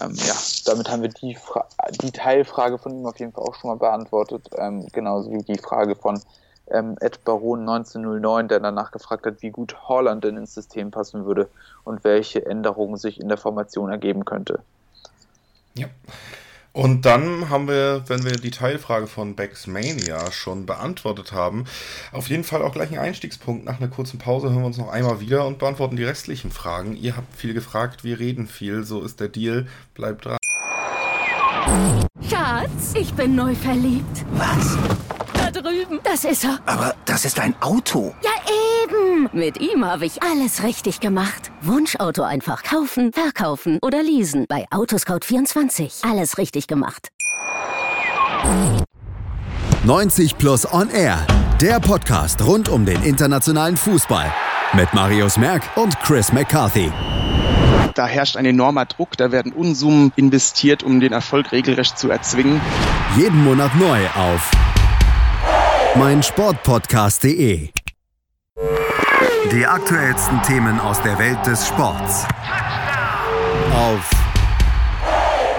ähm, 0.00 0.14
ja, 0.14 0.34
damit 0.64 0.90
haben 0.90 1.02
wir 1.02 1.10
die, 1.10 1.36
die 2.00 2.12
Teilfrage 2.12 2.78
von 2.78 2.92
ihm 2.92 3.06
auf 3.06 3.18
jeden 3.18 3.32
Fall 3.32 3.44
auch 3.44 3.54
schon 3.54 3.70
mal 3.70 3.76
beantwortet, 3.76 4.48
ähm, 4.56 4.86
genauso 4.92 5.30
wie 5.30 5.42
die 5.42 5.58
Frage 5.58 5.94
von 5.96 6.20
ähm, 6.70 6.96
Ed 7.00 7.24
Baron 7.24 7.60
1909, 7.60 8.48
der 8.48 8.60
danach 8.60 8.90
gefragt 8.90 9.26
hat, 9.26 9.42
wie 9.42 9.50
gut 9.50 9.88
Holland 9.88 10.24
denn 10.24 10.36
ins 10.36 10.54
System 10.54 10.90
passen 10.90 11.24
würde 11.26 11.48
und 11.84 12.04
welche 12.04 12.46
Änderungen 12.46 12.96
sich 12.96 13.20
in 13.20 13.28
der 13.28 13.38
Formation 13.38 13.90
ergeben 13.90 14.24
könnte. 14.24 14.60
Ja. 15.74 15.88
Und 16.72 17.04
dann 17.04 17.50
haben 17.50 17.68
wir, 17.68 18.04
wenn 18.06 18.24
wir 18.24 18.32
die 18.32 18.50
Teilfrage 18.50 19.06
von 19.06 19.36
Baxmania 19.36 20.32
schon 20.32 20.64
beantwortet 20.64 21.32
haben, 21.32 21.66
auf 22.12 22.30
jeden 22.30 22.44
Fall 22.44 22.62
auch 22.62 22.72
gleich 22.72 22.88
einen 22.88 22.98
Einstiegspunkt. 22.98 23.66
Nach 23.66 23.78
einer 23.78 23.88
kurzen 23.88 24.18
Pause 24.18 24.48
hören 24.48 24.60
wir 24.60 24.66
uns 24.66 24.78
noch 24.78 24.88
einmal 24.88 25.20
wieder 25.20 25.46
und 25.46 25.58
beantworten 25.58 25.96
die 25.96 26.04
restlichen 26.04 26.50
Fragen. 26.50 26.96
Ihr 26.96 27.14
habt 27.14 27.36
viel 27.36 27.52
gefragt, 27.52 28.04
wir 28.04 28.18
reden 28.18 28.46
viel, 28.46 28.84
so 28.84 29.02
ist 29.02 29.20
der 29.20 29.28
Deal. 29.28 29.66
Bleibt 29.92 30.24
dran. 30.24 30.38
Schatz, 32.28 32.94
ich 32.94 33.12
bin 33.12 33.34
neu 33.34 33.54
verliebt. 33.54 34.24
Was? 34.32 34.78
Da 35.34 35.50
drüben. 35.50 36.00
Das 36.02 36.24
ist 36.24 36.44
er. 36.44 36.58
Aber 36.64 36.94
das 37.04 37.26
ist 37.26 37.38
ein 37.38 37.54
Auto. 37.60 38.14
Ja, 38.22 38.30
eben. 38.84 39.28
Mit 39.32 39.60
ihm 39.60 39.84
habe 39.84 40.06
ich 40.06 40.22
alles 40.22 40.62
richtig 40.62 41.00
gemacht. 41.00 41.50
Wunschauto 41.62 42.22
einfach 42.22 42.62
kaufen, 42.62 43.12
verkaufen 43.12 43.78
oder 43.82 44.02
leasen. 44.02 44.46
Bei 44.48 44.66
Autoscout24. 44.70 46.08
Alles 46.08 46.38
richtig 46.38 46.66
gemacht. 46.66 47.08
90 49.84 50.38
Plus 50.38 50.72
On 50.72 50.88
Air. 50.90 51.18
Der 51.60 51.80
Podcast 51.80 52.44
rund 52.44 52.68
um 52.68 52.84
den 52.84 53.02
internationalen 53.02 53.76
Fußball. 53.76 54.32
Mit 54.74 54.92
Marius 54.94 55.36
Merck 55.36 55.62
und 55.76 55.98
Chris 56.00 56.32
McCarthy. 56.32 56.90
Da 57.94 58.06
herrscht 58.06 58.36
ein 58.36 58.46
enormer 58.46 58.86
Druck, 58.86 59.18
da 59.18 59.32
werden 59.32 59.52
Unsummen 59.52 60.12
investiert, 60.16 60.82
um 60.82 60.98
den 61.00 61.12
Erfolg 61.12 61.52
regelrecht 61.52 61.98
zu 61.98 62.10
erzwingen. 62.10 62.60
Jeden 63.18 63.44
Monat 63.44 63.76
neu 63.76 64.06
auf 64.16 64.50
meinsportpodcast.de. 65.96 67.68
Die 69.52 69.66
aktuellsten 69.66 70.40
Themen 70.44 70.80
aus 70.80 71.02
der 71.02 71.18
Welt 71.18 71.44
des 71.44 71.66
Sports. 71.66 72.24
Auf 73.74 74.10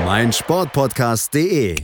meinsportpodcast.de. 0.04 1.76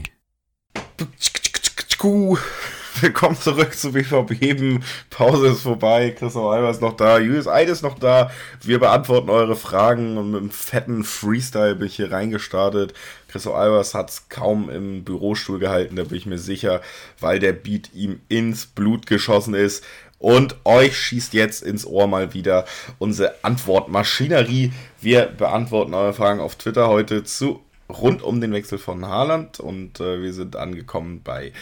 Willkommen 3.00 3.36
zurück 3.36 3.74
zu 3.74 3.92
BVB. 3.92 4.82
Pause 5.08 5.46
ist 5.46 5.60
vorbei. 5.60 6.10
Christoph 6.10 6.50
Alber 6.50 6.70
ist 6.70 6.82
noch 6.82 6.96
da. 6.96 7.20
Julius 7.20 7.46
Eid 7.46 7.68
ist 7.68 7.82
noch 7.82 7.96
da. 7.96 8.32
Wir 8.60 8.80
beantworten 8.80 9.30
eure 9.30 9.54
Fragen 9.54 10.18
und 10.18 10.32
mit 10.32 10.40
einem 10.40 10.50
fetten 10.50 11.04
Freestyle 11.04 11.76
bin 11.76 11.86
ich 11.86 11.94
hier 11.94 12.10
reingestartet. 12.10 12.92
Christoph 13.28 13.54
Albers 13.54 13.94
hat 13.94 14.10
es 14.10 14.28
kaum 14.28 14.68
im 14.68 15.04
Bürostuhl 15.04 15.60
gehalten, 15.60 15.94
da 15.94 16.02
bin 16.02 16.18
ich 16.18 16.26
mir 16.26 16.38
sicher, 16.38 16.80
weil 17.20 17.38
der 17.38 17.52
Beat 17.52 17.94
ihm 17.94 18.20
ins 18.28 18.66
Blut 18.66 19.06
geschossen 19.06 19.54
ist. 19.54 19.84
Und 20.20 20.56
euch 20.64 20.96
schießt 20.96 21.32
jetzt 21.32 21.62
ins 21.62 21.86
Ohr 21.86 22.06
mal 22.06 22.34
wieder 22.34 22.66
unsere 22.98 23.34
Antwortmaschinerie. 23.42 24.70
Wir 25.00 25.26
beantworten 25.26 25.94
eure 25.94 26.12
Fragen 26.12 26.40
auf 26.40 26.56
Twitter 26.56 26.88
heute 26.88 27.24
zu 27.24 27.60
rund 27.88 28.22
um 28.22 28.40
den 28.40 28.52
Wechsel 28.52 28.78
von 28.78 29.06
Haaland 29.06 29.60
und 29.60 29.98
äh, 29.98 30.22
wir 30.22 30.32
sind 30.32 30.56
angekommen 30.56 31.22
bei 31.24 31.52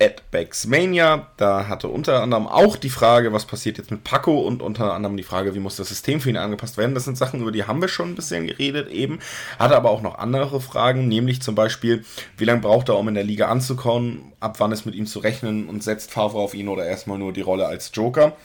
at 0.00 0.30
Baxmania. 0.30 1.28
Da 1.36 1.68
hatte 1.68 1.88
unter 1.88 2.22
anderem 2.22 2.46
auch 2.46 2.76
die 2.76 2.90
Frage, 2.90 3.32
was 3.32 3.46
passiert 3.46 3.78
jetzt 3.78 3.90
mit 3.90 4.04
Paco 4.04 4.40
und 4.40 4.62
unter 4.62 4.94
anderem 4.94 5.16
die 5.16 5.22
Frage, 5.22 5.54
wie 5.54 5.58
muss 5.58 5.76
das 5.76 5.88
System 5.88 6.20
für 6.20 6.30
ihn 6.30 6.36
angepasst 6.36 6.76
werden. 6.76 6.94
Das 6.94 7.04
sind 7.04 7.18
Sachen, 7.18 7.40
über 7.40 7.52
die 7.52 7.64
haben 7.64 7.80
wir 7.80 7.88
schon 7.88 8.10
ein 8.10 8.14
bisschen 8.14 8.46
geredet 8.46 8.90
eben. 8.90 9.18
Hatte 9.58 9.76
aber 9.76 9.90
auch 9.90 10.02
noch 10.02 10.18
andere 10.18 10.60
Fragen, 10.60 11.08
nämlich 11.08 11.42
zum 11.42 11.54
Beispiel, 11.54 12.04
wie 12.36 12.44
lange 12.44 12.60
braucht 12.60 12.88
er, 12.88 12.98
um 12.98 13.08
in 13.08 13.14
der 13.14 13.24
Liga 13.24 13.48
anzukommen, 13.48 14.32
ab 14.40 14.60
wann 14.60 14.72
ist 14.72 14.86
mit 14.86 14.94
ihm 14.94 15.06
zu 15.06 15.18
rechnen 15.18 15.68
und 15.68 15.82
setzt 15.82 16.12
Favre 16.12 16.38
auf 16.38 16.54
ihn 16.54 16.68
oder 16.68 16.86
erstmal 16.86 17.18
nur 17.18 17.32
die 17.32 17.40
Rolle 17.40 17.66
als 17.66 17.90
Joker. 17.92 18.36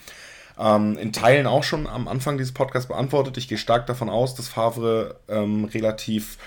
Ähm, 0.58 0.98
in 0.98 1.14
Teilen 1.14 1.48
auch 1.48 1.64
schon 1.64 1.88
am 1.88 2.08
Anfang 2.08 2.38
dieses 2.38 2.54
Podcasts 2.54 2.88
beantwortet. 2.88 3.38
Ich 3.38 3.48
gehe 3.48 3.58
stark 3.58 3.88
davon 3.88 4.10
aus, 4.10 4.36
dass 4.36 4.48
Favre 4.48 5.20
ähm, 5.28 5.66
relativ 5.66 6.38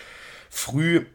früh 0.48 1.06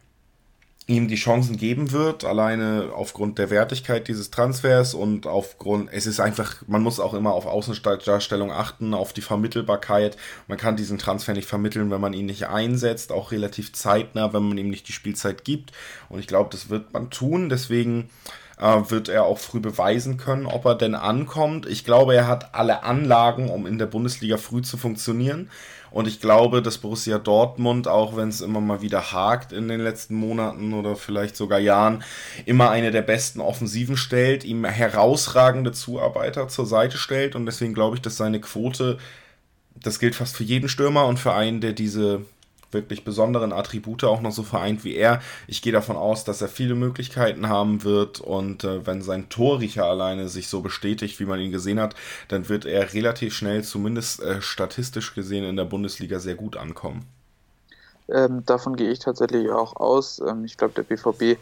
ihm 0.86 1.06
die 1.06 1.16
Chancen 1.16 1.56
geben 1.56 1.92
wird, 1.92 2.24
alleine 2.24 2.90
aufgrund 2.94 3.38
der 3.38 3.50
Wertigkeit 3.50 4.08
dieses 4.08 4.30
Transfers 4.30 4.94
und 4.94 5.26
aufgrund, 5.26 5.90
es 5.92 6.06
ist 6.06 6.18
einfach, 6.18 6.56
man 6.66 6.82
muss 6.82 6.98
auch 6.98 7.14
immer 7.14 7.32
auf 7.32 7.46
Außendarstellung 7.46 8.50
achten, 8.50 8.92
auf 8.92 9.12
die 9.12 9.20
Vermittelbarkeit. 9.20 10.16
Man 10.48 10.58
kann 10.58 10.76
diesen 10.76 10.98
Transfer 10.98 11.34
nicht 11.34 11.48
vermitteln, 11.48 11.90
wenn 11.90 12.00
man 12.00 12.14
ihn 12.14 12.26
nicht 12.26 12.48
einsetzt, 12.48 13.12
auch 13.12 13.30
relativ 13.30 13.72
zeitnah, 13.72 14.32
wenn 14.32 14.42
man 14.42 14.58
ihm 14.58 14.70
nicht 14.70 14.88
die 14.88 14.92
Spielzeit 14.92 15.44
gibt. 15.44 15.72
Und 16.08 16.18
ich 16.18 16.26
glaube, 16.26 16.50
das 16.50 16.68
wird 16.68 16.92
man 16.92 17.10
tun. 17.10 17.48
Deswegen 17.48 18.10
äh, 18.58 18.90
wird 18.90 19.08
er 19.08 19.24
auch 19.24 19.38
früh 19.38 19.60
beweisen 19.60 20.16
können, 20.16 20.46
ob 20.46 20.64
er 20.64 20.74
denn 20.74 20.94
ankommt. 20.94 21.66
Ich 21.66 21.84
glaube, 21.84 22.14
er 22.14 22.26
hat 22.26 22.54
alle 22.54 22.82
Anlagen, 22.82 23.50
um 23.50 23.66
in 23.66 23.78
der 23.78 23.86
Bundesliga 23.86 24.36
früh 24.36 24.62
zu 24.62 24.76
funktionieren. 24.76 25.48
Und 25.92 26.08
ich 26.08 26.20
glaube, 26.20 26.62
dass 26.62 26.78
Borussia 26.78 27.18
Dortmund, 27.18 27.86
auch 27.86 28.16
wenn 28.16 28.28
es 28.28 28.40
immer 28.40 28.60
mal 28.60 28.80
wieder 28.80 29.12
hakt 29.12 29.52
in 29.52 29.68
den 29.68 29.80
letzten 29.80 30.14
Monaten 30.14 30.72
oder 30.72 30.96
vielleicht 30.96 31.36
sogar 31.36 31.58
Jahren, 31.58 32.02
immer 32.46 32.70
eine 32.70 32.90
der 32.90 33.02
besten 33.02 33.40
Offensiven 33.40 33.96
stellt, 33.96 34.44
ihm 34.44 34.64
herausragende 34.64 35.72
Zuarbeiter 35.72 36.48
zur 36.48 36.66
Seite 36.66 36.96
stellt. 36.96 37.34
Und 37.34 37.46
deswegen 37.46 37.74
glaube 37.74 37.96
ich, 37.96 38.02
dass 38.02 38.16
seine 38.16 38.40
Quote, 38.40 38.98
das 39.74 39.98
gilt 39.98 40.14
fast 40.14 40.36
für 40.36 40.44
jeden 40.44 40.68
Stürmer 40.68 41.06
und 41.06 41.18
für 41.18 41.34
einen, 41.34 41.60
der 41.60 41.72
diese 41.72 42.24
wirklich 42.72 43.04
besonderen 43.04 43.52
Attribute 43.52 44.04
auch 44.04 44.20
noch 44.20 44.32
so 44.32 44.42
vereint 44.42 44.84
wie 44.84 44.94
er. 44.94 45.20
Ich 45.46 45.62
gehe 45.62 45.72
davon 45.72 45.96
aus, 45.96 46.24
dass 46.24 46.42
er 46.42 46.48
viele 46.48 46.74
Möglichkeiten 46.74 47.48
haben 47.48 47.84
wird 47.84 48.20
und 48.20 48.64
äh, 48.64 48.86
wenn 48.86 49.02
sein 49.02 49.28
Torriecher 49.28 49.84
alleine 49.84 50.28
sich 50.28 50.48
so 50.48 50.60
bestätigt, 50.60 51.20
wie 51.20 51.26
man 51.26 51.40
ihn 51.40 51.52
gesehen 51.52 51.80
hat, 51.80 51.94
dann 52.28 52.48
wird 52.48 52.64
er 52.64 52.92
relativ 52.94 53.34
schnell, 53.34 53.62
zumindest 53.62 54.22
äh, 54.22 54.40
statistisch 54.40 55.14
gesehen, 55.14 55.44
in 55.44 55.56
der 55.56 55.64
Bundesliga 55.64 56.18
sehr 56.18 56.34
gut 56.34 56.56
ankommen. 56.56 57.06
Ähm, 58.08 58.44
davon 58.44 58.76
gehe 58.76 58.90
ich 58.90 58.98
tatsächlich 58.98 59.50
auch 59.50 59.76
aus. 59.76 60.20
Ähm, 60.20 60.44
ich 60.44 60.56
glaube, 60.56 60.74
der 60.74 60.82
BVB 60.82 61.38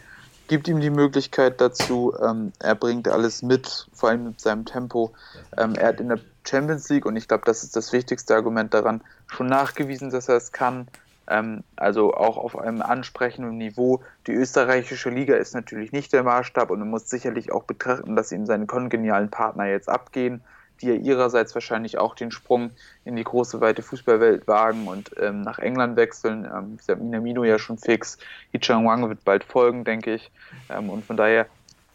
gibt 0.48 0.68
ihm 0.68 0.80
die 0.80 0.90
Möglichkeit 0.90 1.60
dazu. 1.60 2.12
Ähm, 2.20 2.52
er 2.58 2.74
bringt 2.74 3.08
alles 3.08 3.42
mit, 3.42 3.86
vor 3.92 4.10
allem 4.10 4.24
mit 4.24 4.40
seinem 4.40 4.64
Tempo. 4.64 5.12
Ähm, 5.56 5.74
er 5.74 5.88
hat 5.88 6.00
in 6.00 6.08
der 6.08 6.18
Champions 6.44 6.88
League, 6.88 7.06
und 7.06 7.16
ich 7.16 7.28
glaube, 7.28 7.44
das 7.46 7.62
ist 7.62 7.76
das 7.76 7.92
wichtigste 7.92 8.34
Argument 8.34 8.74
daran, 8.74 9.02
schon 9.26 9.46
nachgewiesen, 9.46 10.10
dass 10.10 10.28
er 10.28 10.36
es 10.36 10.52
kann. 10.52 10.88
Ähm, 11.30 11.62
also 11.76 12.12
auch 12.12 12.36
auf 12.36 12.58
einem 12.58 12.82
ansprechenden 12.82 13.56
Niveau. 13.56 14.02
Die 14.26 14.32
österreichische 14.32 15.10
Liga 15.10 15.36
ist 15.36 15.54
natürlich 15.54 15.92
nicht 15.92 16.12
der 16.12 16.24
Maßstab 16.24 16.70
und 16.70 16.80
man 16.80 16.90
muss 16.90 17.08
sicherlich 17.08 17.52
auch 17.52 17.62
betrachten, 17.62 18.16
dass 18.16 18.32
ihm 18.32 18.46
seine 18.46 18.66
kongenialen 18.66 19.30
Partner 19.30 19.66
jetzt 19.66 19.88
abgehen, 19.88 20.42
die 20.80 20.88
ja 20.88 20.94
ihrerseits 20.94 21.54
wahrscheinlich 21.54 21.98
auch 21.98 22.16
den 22.16 22.32
Sprung 22.32 22.72
in 23.04 23.14
die 23.14 23.22
große 23.22 23.60
weite 23.60 23.82
Fußballwelt 23.82 24.48
wagen 24.48 24.88
und 24.88 25.12
ähm, 25.20 25.42
nach 25.42 25.60
England 25.60 25.96
wechseln. 25.96 26.44
Ähm, 26.44 26.72
wie 26.72 26.76
gesagt, 26.78 27.00
Minamino 27.00 27.44
ja 27.44 27.60
schon 27.60 27.78
fix, 27.78 28.18
Yichang 28.52 28.84
Wang 28.84 29.08
wird 29.08 29.24
bald 29.24 29.44
folgen, 29.44 29.84
denke 29.84 30.14
ich. 30.14 30.32
Ähm, 30.68 30.90
und 30.90 31.04
von 31.04 31.16
daher 31.16 31.46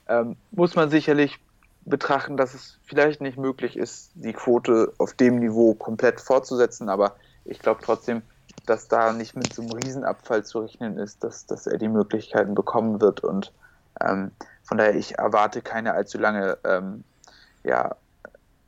ähm, 0.08 0.38
muss 0.52 0.76
man 0.76 0.90
sicherlich 0.90 1.40
betrachten, 1.84 2.38
dass 2.38 2.54
es 2.54 2.78
vielleicht 2.86 3.20
nicht 3.20 3.38
möglich 3.38 3.76
ist, 3.76 4.12
die 4.16 4.34
Quote 4.34 4.94
auf 4.98 5.14
dem 5.14 5.40
Niveau 5.40 5.74
komplett 5.74 6.22
fortzusetzen, 6.22 6.88
aber 6.88 7.18
ich 7.44 7.60
glaube 7.60 7.82
trotzdem, 7.84 8.22
dass 8.66 8.88
da 8.88 9.14
nicht 9.14 9.36
mit 9.36 9.53
so 9.53 9.62
einem 9.62 9.72
Riesenabfall 9.72 10.43
zu 10.43 10.60
rechnen 10.60 10.97
ist, 10.97 11.24
dass, 11.24 11.45
dass 11.45 11.68
er 11.68 11.78
die 11.78 11.89
Möglichkeiten 11.89 12.56
bekommen 12.56 13.01
wird. 13.01 13.22
Und 13.22 13.51
ähm, 14.01 14.32
von 14.64 14.78
daher, 14.78 14.95
ich 14.95 15.18
erwarte 15.18 15.62
keine 15.62 15.93
allzu 15.93 16.18
lange 16.18 16.58
ähm, 16.64 17.03
ja, 17.64 17.95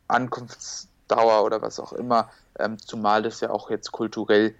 Ankunftsdauer 0.07 1.43
oder 1.43 1.61
was 1.61 1.79
auch 1.79 1.93
immer, 1.93 2.29
ähm, 2.59 2.77
zumal 2.79 3.23
das 3.23 3.39
ja 3.39 3.49
auch 3.49 3.69
jetzt 3.69 3.91
kulturell 3.91 4.55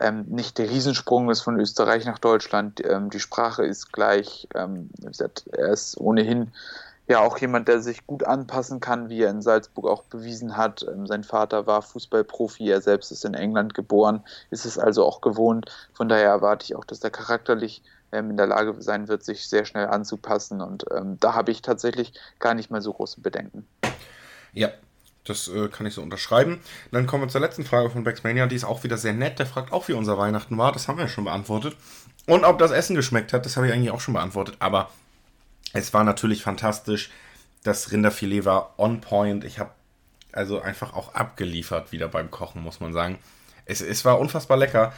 ähm, 0.00 0.24
nicht 0.28 0.58
der 0.58 0.70
Riesensprung 0.70 1.30
ist 1.30 1.42
von 1.42 1.60
Österreich 1.60 2.06
nach 2.06 2.18
Deutschland. 2.18 2.82
Ähm, 2.84 3.10
die 3.10 3.20
Sprache 3.20 3.64
ist 3.64 3.92
gleich. 3.92 4.48
Ähm, 4.54 4.90
er 5.52 5.68
ist 5.68 5.98
ohnehin 5.98 6.52
ja 7.10 7.20
auch 7.20 7.38
jemand, 7.38 7.68
der 7.68 7.80
sich 7.80 8.06
gut 8.06 8.24
anpassen 8.24 8.80
kann, 8.80 9.08
wie 9.08 9.22
er 9.22 9.30
in 9.30 9.42
Salzburg 9.42 9.86
auch 9.86 10.04
bewiesen 10.04 10.56
hat. 10.56 10.86
Ähm, 10.88 11.06
sein 11.06 11.24
Vater 11.24 11.66
war 11.66 11.82
Fußballprofi, 11.82 12.70
er 12.70 12.80
selbst 12.80 13.10
ist 13.12 13.24
in 13.24 13.34
England 13.34 13.74
geboren, 13.74 14.24
ist 14.50 14.64
es 14.64 14.78
also 14.78 15.04
auch 15.04 15.20
gewohnt. 15.20 15.66
Von 15.92 16.08
daher 16.08 16.28
erwarte 16.28 16.64
ich 16.64 16.76
auch, 16.76 16.84
dass 16.84 17.04
er 17.04 17.10
charakterlich 17.10 17.82
ähm, 18.12 18.30
in 18.30 18.36
der 18.36 18.46
Lage 18.46 18.74
sein 18.78 19.08
wird, 19.08 19.24
sich 19.24 19.48
sehr 19.48 19.64
schnell 19.64 19.88
anzupassen. 19.88 20.60
Und 20.60 20.84
ähm, 20.96 21.18
da 21.20 21.34
habe 21.34 21.50
ich 21.50 21.62
tatsächlich 21.62 22.14
gar 22.38 22.54
nicht 22.54 22.70
mal 22.70 22.80
so 22.80 22.92
große 22.92 23.20
Bedenken. 23.20 23.66
Ja, 24.52 24.70
das 25.24 25.48
äh, 25.48 25.68
kann 25.68 25.86
ich 25.86 25.94
so 25.94 26.02
unterschreiben. 26.02 26.60
Dann 26.92 27.06
kommen 27.06 27.24
wir 27.24 27.28
zur 27.28 27.40
letzten 27.40 27.64
Frage 27.64 27.90
von 27.90 28.04
Baxmania. 28.04 28.46
Die 28.46 28.56
ist 28.56 28.64
auch 28.64 28.84
wieder 28.84 28.96
sehr 28.96 29.12
nett. 29.12 29.38
Der 29.38 29.46
fragt 29.46 29.72
auch, 29.72 29.88
wie 29.88 29.92
unser 29.92 30.16
Weihnachten 30.18 30.56
war. 30.58 30.72
Das 30.72 30.88
haben 30.88 30.96
wir 30.96 31.04
ja 31.04 31.10
schon 31.10 31.24
beantwortet. 31.24 31.76
Und 32.26 32.44
ob 32.44 32.58
das 32.58 32.70
Essen 32.70 32.96
geschmeckt 32.96 33.32
hat, 33.32 33.44
das 33.44 33.56
habe 33.56 33.66
ich 33.66 33.72
eigentlich 33.72 33.90
auch 33.90 34.00
schon 34.00 34.14
beantwortet. 34.14 34.56
Aber 34.60 34.90
es 35.72 35.92
war 35.94 36.04
natürlich 36.04 36.42
fantastisch. 36.42 37.10
Das 37.62 37.92
Rinderfilet 37.92 38.44
war 38.44 38.74
on 38.78 39.00
point. 39.00 39.44
Ich 39.44 39.58
habe 39.58 39.70
also 40.32 40.60
einfach 40.60 40.94
auch 40.94 41.14
abgeliefert 41.14 41.92
wieder 41.92 42.08
beim 42.08 42.30
Kochen, 42.30 42.62
muss 42.62 42.80
man 42.80 42.92
sagen. 42.92 43.18
Es, 43.64 43.80
es 43.80 44.04
war 44.04 44.18
unfassbar 44.18 44.56
lecker. 44.56 44.92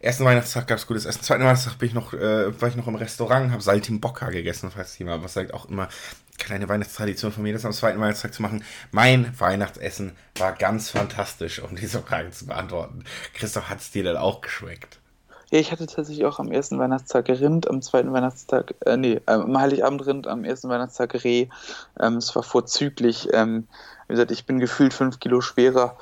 Ersten 0.00 0.24
Weihnachtstag 0.24 0.66
gab 0.66 0.78
es 0.78 0.86
gutes 0.86 1.06
Essen. 1.06 1.22
Zweiten 1.22 1.44
Weihnachtstag 1.44 1.78
bin 1.78 1.88
ich 1.88 1.94
noch, 1.94 2.12
äh, 2.12 2.60
war 2.60 2.68
ich 2.68 2.76
noch 2.76 2.88
im 2.88 2.94
Restaurant, 2.94 3.50
habe 3.52 3.62
Saltimbocca 3.62 4.28
gegessen, 4.28 4.70
falls 4.70 4.98
jemand 4.98 5.24
was 5.24 5.32
sagt. 5.32 5.54
Auch 5.54 5.66
immer 5.66 5.88
kleine 6.36 6.68
Weihnachtstradition 6.68 7.32
von 7.32 7.42
mir, 7.42 7.54
das 7.54 7.64
am 7.64 7.72
zweiten 7.72 8.00
Weihnachtstag 8.00 8.34
zu 8.34 8.42
machen. 8.42 8.62
Mein 8.90 9.38
Weihnachtsessen 9.40 10.12
war 10.36 10.52
ganz 10.52 10.90
fantastisch, 10.90 11.60
um 11.60 11.74
diese 11.74 12.02
Frage 12.02 12.30
zu 12.32 12.46
beantworten. 12.46 13.04
Christoph, 13.32 13.70
hat 13.70 13.80
es 13.80 13.92
dir 13.92 14.02
denn 14.02 14.16
auch 14.16 14.42
geschmeckt? 14.42 14.98
Ja, 15.50 15.58
ich 15.58 15.72
hatte 15.72 15.86
tatsächlich 15.86 16.24
auch 16.24 16.38
am 16.38 16.50
ersten 16.50 16.78
Weihnachtstag 16.78 17.28
Rind, 17.28 17.68
am 17.68 17.82
zweiten 17.82 18.12
Weihnachtstag, 18.12 18.74
äh, 18.86 18.96
nee, 18.96 19.20
am 19.26 19.58
Heiligabend 19.58 20.06
Rind, 20.06 20.26
am 20.26 20.44
ersten 20.44 20.68
Weihnachtstag 20.68 21.22
Reh. 21.24 21.48
Ähm, 22.00 22.16
es 22.16 22.34
war 22.34 22.42
vorzüglich. 22.42 23.28
Ähm, 23.32 23.66
wie 24.08 24.14
gesagt, 24.14 24.30
ich 24.30 24.46
bin 24.46 24.58
gefühlt 24.58 24.94
fünf 24.94 25.20
Kilo 25.20 25.40
schwerer, 25.40 25.96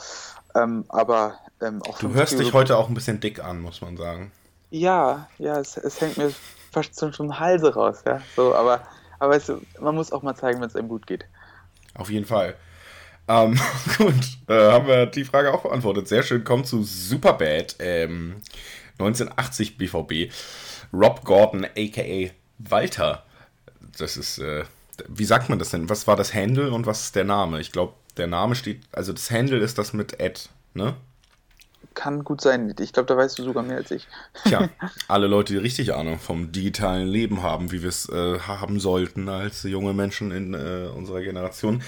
ähm, 0.55 0.85
aber 0.89 1.39
ähm, 1.61 1.83
auch 1.83 1.99
Du 1.99 2.15
hörst 2.15 2.33
Kilo 2.33 2.45
dich 2.45 2.53
heute 2.53 2.77
auch 2.77 2.89
ein 2.89 2.95
bisschen 2.95 3.21
dick 3.21 3.45
an, 3.45 3.61
muss 3.61 3.81
man 3.81 3.97
sagen. 3.97 4.33
Ja, 4.71 5.29
ja, 5.39 5.59
es, 5.59 5.77
es 5.77 6.01
hängt 6.01 6.17
mir 6.17 6.33
fast 6.73 6.99
schon 6.99 7.13
vom 7.13 7.39
Halse 7.39 7.75
raus, 7.75 8.03
ja. 8.07 8.23
So, 8.37 8.55
aber, 8.55 8.83
aber 9.19 9.39
du, 9.39 9.61
man 9.81 9.95
muss 9.95 10.13
auch 10.13 10.23
mal 10.23 10.35
zeigen, 10.35 10.61
wenn 10.61 10.69
es 10.69 10.77
einem 10.77 10.89
gut 10.89 11.07
geht. 11.07 11.27
Auf 11.95 12.11
jeden 12.11 12.27
Fall. 12.27 12.57
Ähm, 13.29 13.59
gut, 13.99 14.15
äh, 14.49 14.73
haben 14.73 14.87
wir 14.87 15.07
die 15.07 15.25
Frage 15.25 15.53
auch 15.53 15.63
beantwortet. 15.63 16.09
Sehr 16.09 16.23
schön, 16.23 16.45
kommt 16.45 16.67
zu 16.67 16.83
Superbad. 16.83 17.77
Ähm, 17.79 18.37
1980 18.99 19.79
BVB. 19.79 20.33
Rob 20.93 21.25
Gordon, 21.25 21.65
aka 21.65 22.31
Walter. 22.59 23.25
Das 23.99 24.17
ist, 24.17 24.39
äh, 24.39 24.65
wie 25.09 25.25
sagt 25.25 25.49
man 25.49 25.59
das 25.59 25.71
denn? 25.71 25.89
Was 25.89 26.07
war 26.07 26.17
das 26.17 26.35
Handle 26.35 26.71
und 26.73 26.87
was 26.87 27.05
ist 27.05 27.17
der 27.17 27.25
Name? 27.25 27.61
Ich 27.61 27.73
glaube, 27.73 27.95
der 28.17 28.27
Name 28.27 28.55
steht, 28.55 28.81
also 28.93 29.13
das 29.13 29.31
Handle 29.31 29.59
ist 29.59 29.79
das 29.79 29.93
mit 29.93 30.21
Ed, 30.21 30.51
ne? 30.75 30.95
Kann 31.95 32.25
gut 32.25 32.41
sein. 32.41 32.75
Ich 32.81 32.93
glaube, 32.93 33.07
da 33.07 33.17
weißt 33.17 33.39
du 33.39 33.43
sogar 33.43 33.63
mehr 33.63 33.77
als 33.77 33.91
ich. 33.91 34.07
Tja, 34.45 34.71
alle 35.09 35.27
Leute, 35.27 35.53
die 35.53 35.59
richtig 35.59 35.93
Ahnung 35.95 36.19
vom 36.19 36.51
digitalen 36.51 37.07
Leben 37.07 37.43
haben, 37.43 37.71
wie 37.71 37.83
wir 37.83 37.89
es 37.89 38.09
äh, 38.09 38.39
haben 38.41 38.81
sollten 38.81 39.29
als 39.29 39.63
junge 39.65 39.93
Menschen 39.93 40.31
in 40.31 40.55
äh, 40.55 40.89
unserer 40.95 41.21
Generation, 41.21 41.83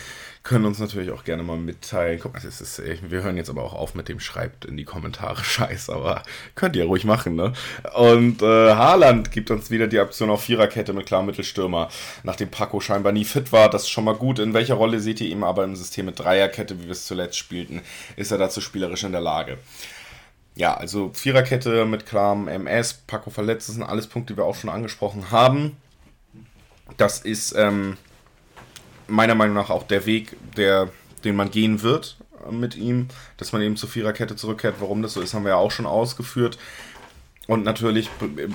können 0.45 0.67
uns 0.67 0.79
natürlich 0.79 1.11
auch 1.11 1.25
gerne 1.25 1.43
mal 1.43 1.57
mitteilen. 1.57 2.21
Guck 2.23 2.35
das 2.35 2.61
ist, 2.61 2.83
wir 2.85 3.23
hören 3.23 3.39
jetzt 3.39 3.49
aber 3.49 3.65
auch 3.65 3.73
auf 3.73 3.95
mit 3.95 4.11
dem 4.11 4.21
Schreibt 4.21 4.67
in 4.67 4.77
die 4.77 4.85
Kommentare 4.85 5.43
Scheiß, 5.45 5.89
aber 5.89 6.23
könnt 6.55 6.77
ihr 6.77 6.85
ruhig 6.85 7.05
machen, 7.05 7.35
ne? 7.35 7.55
Und 7.95 8.43
äh, 8.43 8.75
Haaland 8.75 9.33
gibt 9.33 9.51
uns 9.51 9.71
wieder 9.71 9.87
die 9.87 9.99
Option 9.99 10.29
auf 10.29 10.43
Viererkette 10.43 10.93
mit 10.93 11.07
klarem 11.07 11.27
Mittelstürmer, 11.27 11.89
nachdem 12.25 12.51
Paco 12.51 12.79
scheinbar 12.81 13.13
nie 13.13 13.25
fit 13.25 13.53
war. 13.53 13.71
Das 13.71 13.85
ist 13.85 13.89
schon 13.89 14.05
mal 14.05 14.15
gut. 14.15 14.39
In 14.39 14.53
welcher 14.53 14.75
Rolle 14.75 15.01
seht 15.01 15.23
ihr 15.23 15.29
ihn 15.29 15.43
aber 15.43 15.65
im 15.65 15.77
System 15.77 16.07
mit 16.07 16.19
Dreierkette, 16.19 16.79
wie 16.79 16.85
wir 16.85 16.93
es 16.93 17.07
zuletzt 17.07 17.39
spielten? 17.39 17.81
Ist 18.17 18.31
er 18.31 18.39
dazu 18.39 18.61
spielerisch 18.61 19.05
in 19.05 19.13
der 19.13 19.23
Lage? 19.23 19.57
Ja, 20.57 20.75
also 20.75 21.11
Viererkette 21.15 21.87
mit 21.87 22.05
klarem 22.05 22.49
MS, 22.49 23.03
Paco 23.07 23.31
verletzt, 23.31 23.69
das 23.69 23.77
sind 23.77 23.83
alles 23.83 24.07
Punkte, 24.09 24.35
die 24.35 24.39
wir 24.39 24.45
auch 24.45 24.55
schon 24.55 24.71
angesprochen 24.71 25.31
haben. 25.31 25.79
Das 26.99 27.21
ist, 27.21 27.55
ähm, 27.57 27.97
meiner 29.09 29.35
Meinung 29.35 29.55
nach 29.55 29.71
auch 29.71 29.85
der 29.85 30.07
Weg, 30.07 30.37
der 30.57 30.89
den 31.25 31.37
man 31.37 31.51
gehen 31.51 31.83
wird 31.83 32.17
mit 32.51 32.77
ihm, 32.77 33.09
dass 33.39 33.53
man 33.53 33.63
eben 33.63 33.77
zur 33.77 33.89
Viererkette 33.89 34.37
zurückkehrt. 34.37 34.77
Warum 34.81 35.03
das 35.03 35.15
so 35.15 35.21
ist, 35.21 35.35
haben 35.35 35.45
wir 35.45 35.51
ja 35.51 35.57
auch 35.57 35.71
schon 35.71 35.87
ausgeführt. 35.87 36.59
Und 37.47 37.65
natürlich 37.65 38.11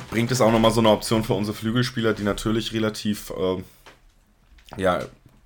bringt 0.09 0.31
es 0.31 0.41
auch 0.41 0.51
nochmal 0.51 0.71
so 0.71 0.79
eine 0.79 0.89
Option 0.89 1.23
für 1.23 1.33
unsere 1.33 1.55
Flügelspieler, 1.55 2.13
die 2.13 2.23
natürlich 2.23 2.73
relativ 2.73 3.31
äh, 3.31 3.63
ja, 4.77 5.03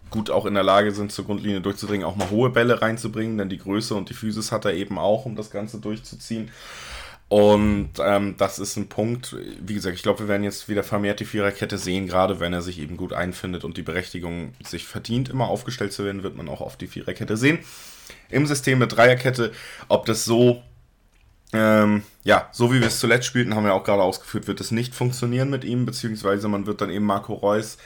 gut 0.09 0.29
auch 0.29 0.45
in 0.45 0.53
der 0.53 0.63
Lage 0.63 0.91
sind, 0.91 1.11
zur 1.11 1.25
Grundlinie 1.25 1.59
durchzudringen, 1.59 2.05
auch 2.05 2.15
mal 2.15 2.29
hohe 2.29 2.49
Bälle 2.49 2.81
reinzubringen, 2.81 3.37
denn 3.37 3.49
die 3.49 3.57
Größe 3.57 3.95
und 3.95 4.09
die 4.09 4.13
Physis 4.13 4.51
hat 4.51 4.65
er 4.65 4.73
eben 4.73 4.97
auch, 4.97 5.25
um 5.25 5.35
das 5.35 5.51
Ganze 5.51 5.79
durchzuziehen. 5.79 6.51
Und 7.33 7.93
ähm, 7.99 8.35
das 8.37 8.59
ist 8.59 8.77
ein 8.77 8.89
Punkt, 8.89 9.35
wie 9.59 9.73
gesagt, 9.73 9.95
ich 9.95 10.03
glaube, 10.03 10.19
wir 10.19 10.27
werden 10.27 10.43
jetzt 10.43 10.69
wieder 10.69 10.83
vermehrt 10.83 11.19
die 11.19 11.25
Viererkette 11.25 11.79
sehen, 11.79 12.05
gerade 12.05 12.39
wenn 12.39 12.53
er 12.53 12.61
sich 12.61 12.77
eben 12.77 12.95
gut 12.95 13.11
einfindet 13.11 13.63
und 13.63 13.75
die 13.75 13.81
Berechtigung 13.81 14.53
sich 14.63 14.85
verdient, 14.85 15.29
immer 15.29 15.47
aufgestellt 15.47 15.93
zu 15.93 16.05
werden, 16.05 16.21
wird 16.21 16.37
man 16.37 16.47
auch 16.47 16.61
auf 16.61 16.77
die 16.77 16.85
Viererkette 16.85 17.35
sehen. 17.35 17.57
Im 18.29 18.45
System 18.45 18.77
mit 18.77 18.95
Dreierkette, 18.95 19.51
ob 19.87 20.05
das 20.05 20.25
so, 20.25 20.61
ähm, 21.53 22.03
ja, 22.23 22.49
so 22.51 22.71
wie 22.71 22.81
wir 22.81 22.85
es 22.85 22.99
zuletzt 22.99 23.25
spielten, 23.25 23.55
haben 23.55 23.65
wir 23.65 23.73
auch 23.73 23.83
gerade 23.83 24.03
ausgeführt, 24.03 24.45
wird 24.45 24.61
es 24.61 24.69
nicht 24.69 24.93
funktionieren 24.93 25.49
mit 25.49 25.63
ihm, 25.63 25.87
beziehungsweise 25.87 26.47
man 26.49 26.67
wird 26.67 26.81
dann 26.81 26.91
eben 26.91 27.05
Marco 27.05 27.33
Reus 27.33 27.79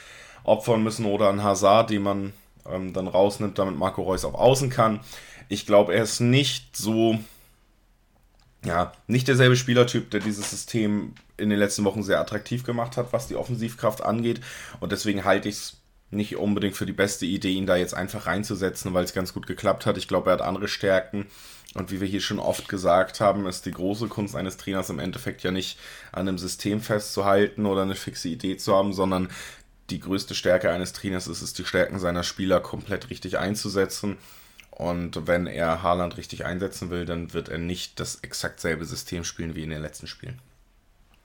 opfern 0.44 0.84
müssen 0.84 1.06
oder 1.06 1.30
einen 1.30 1.42
Hazard, 1.42 1.90
den 1.90 2.04
man 2.04 2.34
ähm, 2.70 2.92
dann 2.92 3.08
rausnimmt, 3.08 3.58
damit 3.58 3.78
Marco 3.78 4.02
Reus 4.02 4.26
auf 4.26 4.36
Außen 4.36 4.70
kann. 4.70 5.00
Ich 5.48 5.66
glaube, 5.66 5.94
er 5.94 6.04
ist 6.04 6.20
nicht 6.20 6.76
so 6.76 7.18
ja, 8.66 8.92
nicht 9.08 9.28
derselbe 9.28 9.56
Spielertyp, 9.56 10.10
der 10.12 10.20
dieses 10.20 10.50
System 10.50 11.14
in 11.38 11.50
den 11.50 11.60
letzten 11.60 11.84
Wochen 11.84 12.04
sehr 12.04 12.20
attraktiv 12.20 12.64
gemacht 12.64 12.98
hat, 12.98 13.14
was 13.14 13.28
die 13.28 13.36
Offensivkraft 13.36 14.02
angeht. 14.02 14.42
Und 14.80 14.92
deswegen 14.92 15.24
halte 15.24 15.50
ich 15.50 15.56
es 15.56 15.78
nicht 16.10 16.38
unbedingt 16.38 16.76
für 16.76 16.86
die 16.86 16.94
beste 16.94 17.26
Idee, 17.26 17.52
ihn 17.52 17.66
da 17.66 17.76
jetzt 17.76 17.94
einfach 17.94 18.26
reinzusetzen, 18.28 18.94
weil 18.94 19.04
es 19.04 19.14
ganz 19.14 19.34
gut 19.34 19.46
geklappt 19.46 19.86
hat. 19.86 19.98
Ich 19.98 20.08
glaube, 20.08 20.30
er 20.30 20.34
hat 20.34 20.42
andere 20.42 20.68
Stärken. 20.68 21.28
Und 21.74 21.92
wie 21.92 22.00
wir 22.02 22.08
hier 22.08 22.22
schon 22.22 22.40
oft 22.40 22.70
gesagt 22.70 23.20
haben, 23.20 23.46
ist 23.46 23.66
die 23.66 23.72
große 23.72 24.08
Kunst 24.08 24.36
eines 24.36 24.58
Trainers 24.58 24.90
im 24.90 25.00
Endeffekt 25.00 25.44
ja 25.44 25.52
nicht 25.52 25.78
an 26.12 26.28
einem 26.28 26.38
System 26.38 26.82
festzuhalten 26.82 27.66
oder 27.66 27.84
eine 27.84 27.96
fixe 27.96 28.30
Idee 28.30 28.58
zu 28.58 28.74
haben, 28.74 28.94
sondern 28.94 29.30
die 29.90 30.00
größte 30.00 30.34
Stärke 30.34 30.72
eines 30.72 30.94
Trainers 30.94 31.28
ist 31.28 31.42
es, 31.42 31.54
die 31.54 31.66
Stärken 31.66 32.00
seiner 32.00 32.24
Spieler 32.24 32.62
komplett 32.62 33.10
richtig 33.10 33.38
einzusetzen. 33.38 34.18
Und 34.78 35.26
wenn 35.26 35.48
er 35.48 35.82
Haaland 35.82 36.18
richtig 36.18 36.46
einsetzen 36.46 36.92
will, 36.92 37.06
dann 37.06 37.34
wird 37.34 37.50
er 37.50 37.58
nicht 37.58 38.00
das 38.00 38.20
exakt 38.22 38.60
selbe 38.60 38.86
System 38.86 39.24
spielen 39.24 39.56
wie 39.56 39.64
in 39.64 39.72
den 39.72 39.82
letzten 39.82 40.06
Spielen. 40.06 40.38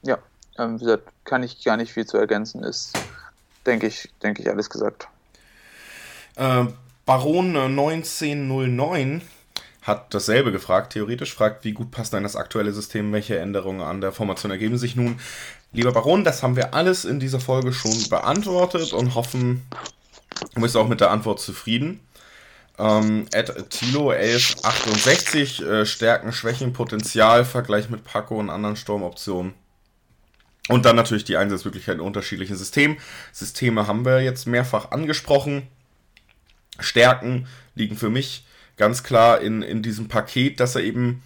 Ja, 0.00 0.16
ähm, 0.58 0.80
wie 0.80 0.84
gesagt, 0.84 1.10
kann 1.24 1.42
ich 1.42 1.62
gar 1.62 1.76
nicht 1.76 1.92
viel 1.92 2.06
zu 2.06 2.16
ergänzen, 2.16 2.64
ist, 2.64 2.94
denke 3.66 3.88
ich, 3.88 4.08
denke 4.22 4.40
ich, 4.40 4.48
alles 4.48 4.70
gesagt. 4.70 5.06
Äh, 6.36 6.64
Baron 7.04 7.54
1909 7.54 9.20
hat 9.82 10.14
dasselbe 10.14 10.50
gefragt, 10.50 10.94
theoretisch, 10.94 11.34
fragt, 11.34 11.62
wie 11.66 11.72
gut 11.72 11.90
passt 11.90 12.14
denn 12.14 12.22
das 12.22 12.36
aktuelle 12.36 12.72
System, 12.72 13.12
welche 13.12 13.38
Änderungen 13.38 13.82
an 13.82 14.00
der 14.00 14.12
Formation 14.12 14.50
ergeben 14.50 14.78
sich 14.78 14.96
nun. 14.96 15.20
Lieber 15.72 15.92
Baron, 15.92 16.24
das 16.24 16.42
haben 16.42 16.56
wir 16.56 16.72
alles 16.72 17.04
in 17.04 17.20
dieser 17.20 17.40
Folge 17.40 17.74
schon 17.74 18.08
beantwortet 18.08 18.94
und 18.94 19.14
hoffen, 19.14 19.66
du 20.54 20.62
bist 20.62 20.74
auch 20.74 20.88
mit 20.88 21.02
der 21.02 21.10
Antwort 21.10 21.38
zufrieden. 21.38 22.00
Ähm, 22.78 23.26
Ed 23.32 23.70
Tilo 23.70 24.10
1168, 24.10 25.62
äh, 25.62 25.86
Stärken, 25.86 26.32
Schwächen, 26.32 26.72
Potenzial, 26.72 27.44
Vergleich 27.44 27.90
mit 27.90 28.04
Paco 28.04 28.38
und 28.38 28.50
anderen 28.50 28.76
Sturmoptionen. 28.76 29.54
Und 30.68 30.84
dann 30.84 30.96
natürlich 30.96 31.24
die 31.24 31.36
Einsatzmöglichkeiten 31.36 32.00
in 32.00 32.06
unterschiedlichen 32.06 32.56
Systemen. 32.56 32.96
Systeme 33.32 33.86
haben 33.86 34.04
wir 34.04 34.22
jetzt 34.22 34.46
mehrfach 34.46 34.90
angesprochen. 34.90 35.66
Stärken 36.78 37.46
liegen 37.74 37.96
für 37.96 38.10
mich 38.10 38.46
ganz 38.76 39.02
klar 39.02 39.40
in, 39.40 39.62
in 39.62 39.82
diesem 39.82 40.08
Paket, 40.08 40.60
dass 40.60 40.74
er 40.74 40.82
eben 40.82 41.22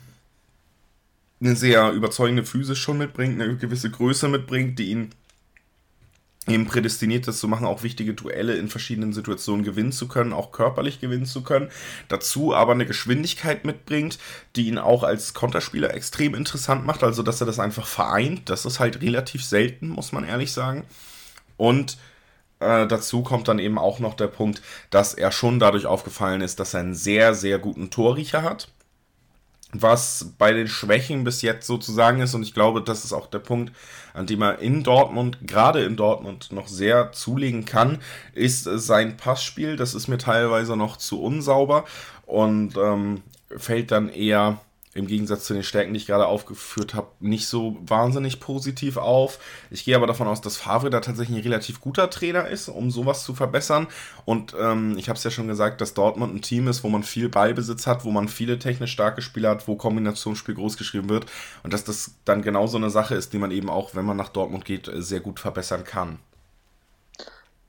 eine 1.40 1.54
sehr 1.54 1.92
überzeugende 1.92 2.44
Physis 2.44 2.78
schon 2.78 2.98
mitbringt, 2.98 3.40
eine 3.40 3.56
gewisse 3.56 3.90
Größe 3.90 4.28
mitbringt, 4.28 4.78
die 4.78 4.90
ihn 4.90 5.10
eben 6.48 6.66
prädestiniert 6.66 7.26
das 7.26 7.38
zu 7.38 7.48
machen, 7.48 7.66
auch 7.66 7.82
wichtige 7.82 8.14
Duelle 8.14 8.54
in 8.54 8.68
verschiedenen 8.68 9.12
Situationen 9.12 9.64
gewinnen 9.64 9.92
zu 9.92 10.08
können, 10.08 10.32
auch 10.32 10.52
körperlich 10.52 11.00
gewinnen 11.00 11.26
zu 11.26 11.42
können. 11.42 11.70
Dazu 12.08 12.54
aber 12.54 12.72
eine 12.72 12.86
Geschwindigkeit 12.86 13.64
mitbringt, 13.64 14.18
die 14.54 14.68
ihn 14.68 14.78
auch 14.78 15.02
als 15.02 15.34
Konterspieler 15.34 15.94
extrem 15.94 16.34
interessant 16.34 16.86
macht, 16.86 17.02
also 17.02 17.22
dass 17.22 17.40
er 17.40 17.46
das 17.46 17.58
einfach 17.58 17.86
vereint. 17.86 18.48
Das 18.48 18.64
ist 18.64 18.80
halt 18.80 19.02
relativ 19.02 19.44
selten, 19.44 19.88
muss 19.88 20.12
man 20.12 20.24
ehrlich 20.24 20.52
sagen. 20.52 20.84
Und 21.56 21.98
äh, 22.60 22.86
dazu 22.86 23.22
kommt 23.22 23.48
dann 23.48 23.58
eben 23.58 23.78
auch 23.78 23.98
noch 23.98 24.14
der 24.14 24.28
Punkt, 24.28 24.62
dass 24.90 25.14
er 25.14 25.32
schon 25.32 25.58
dadurch 25.58 25.86
aufgefallen 25.86 26.40
ist, 26.40 26.60
dass 26.60 26.74
er 26.74 26.80
einen 26.80 26.94
sehr, 26.94 27.34
sehr 27.34 27.58
guten 27.58 27.90
Torriecher 27.90 28.42
hat 28.42 28.68
was 29.82 30.32
bei 30.38 30.52
den 30.52 30.68
Schwächen 30.68 31.24
bis 31.24 31.42
jetzt 31.42 31.66
sozusagen 31.66 32.20
ist. 32.20 32.34
Und 32.34 32.42
ich 32.42 32.54
glaube, 32.54 32.82
das 32.82 33.04
ist 33.04 33.12
auch 33.12 33.26
der 33.26 33.38
Punkt, 33.38 33.72
an 34.14 34.26
dem 34.26 34.42
er 34.42 34.58
in 34.58 34.82
Dortmund, 34.82 35.38
gerade 35.42 35.84
in 35.84 35.96
Dortmund, 35.96 36.52
noch 36.52 36.68
sehr 36.68 37.12
zulegen 37.12 37.64
kann, 37.64 37.98
ist 38.34 38.64
sein 38.64 39.16
Passspiel. 39.16 39.76
Das 39.76 39.94
ist 39.94 40.08
mir 40.08 40.18
teilweise 40.18 40.76
noch 40.76 40.96
zu 40.96 41.22
unsauber 41.22 41.84
und 42.26 42.76
ähm, 42.76 43.22
fällt 43.56 43.90
dann 43.90 44.08
eher 44.08 44.60
im 44.96 45.06
Gegensatz 45.06 45.44
zu 45.44 45.54
den 45.54 45.62
Stärken, 45.62 45.92
die 45.92 45.98
ich 45.98 46.06
gerade 46.06 46.26
aufgeführt 46.26 46.94
habe, 46.94 47.08
nicht 47.20 47.46
so 47.46 47.76
wahnsinnig 47.86 48.40
positiv 48.40 48.96
auf. 48.96 49.38
Ich 49.70 49.84
gehe 49.84 49.94
aber 49.94 50.06
davon 50.06 50.26
aus, 50.26 50.40
dass 50.40 50.56
Favre 50.56 50.90
da 50.90 51.00
tatsächlich 51.00 51.36
ein 51.36 51.42
relativ 51.42 51.80
guter 51.80 52.08
Trainer 52.08 52.48
ist, 52.48 52.68
um 52.68 52.90
sowas 52.90 53.24
zu 53.24 53.34
verbessern. 53.34 53.86
Und 54.24 54.56
ähm, 54.58 54.96
ich 54.96 55.08
habe 55.08 55.16
es 55.18 55.24
ja 55.24 55.30
schon 55.30 55.48
gesagt, 55.48 55.80
dass 55.80 55.94
Dortmund 55.94 56.34
ein 56.34 56.42
Team 56.42 56.66
ist, 56.68 56.82
wo 56.82 56.88
man 56.88 57.02
viel 57.02 57.28
Ballbesitz 57.28 57.86
hat, 57.86 58.04
wo 58.04 58.10
man 58.10 58.28
viele 58.28 58.58
technisch 58.58 58.92
starke 58.92 59.22
Spieler 59.22 59.50
hat, 59.50 59.68
wo 59.68 59.76
Kombinationsspiel 59.76 60.54
groß 60.54 60.76
geschrieben 60.76 61.08
wird. 61.08 61.26
Und 61.62 61.72
dass 61.72 61.84
das 61.84 62.12
dann 62.24 62.42
genau 62.42 62.66
so 62.66 62.78
eine 62.78 62.90
Sache 62.90 63.14
ist, 63.14 63.32
die 63.32 63.38
man 63.38 63.50
eben 63.50 63.68
auch, 63.68 63.94
wenn 63.94 64.04
man 64.04 64.16
nach 64.16 64.30
Dortmund 64.30 64.64
geht, 64.64 64.90
sehr 64.94 65.20
gut 65.20 65.40
verbessern 65.40 65.84
kann. 65.84 66.18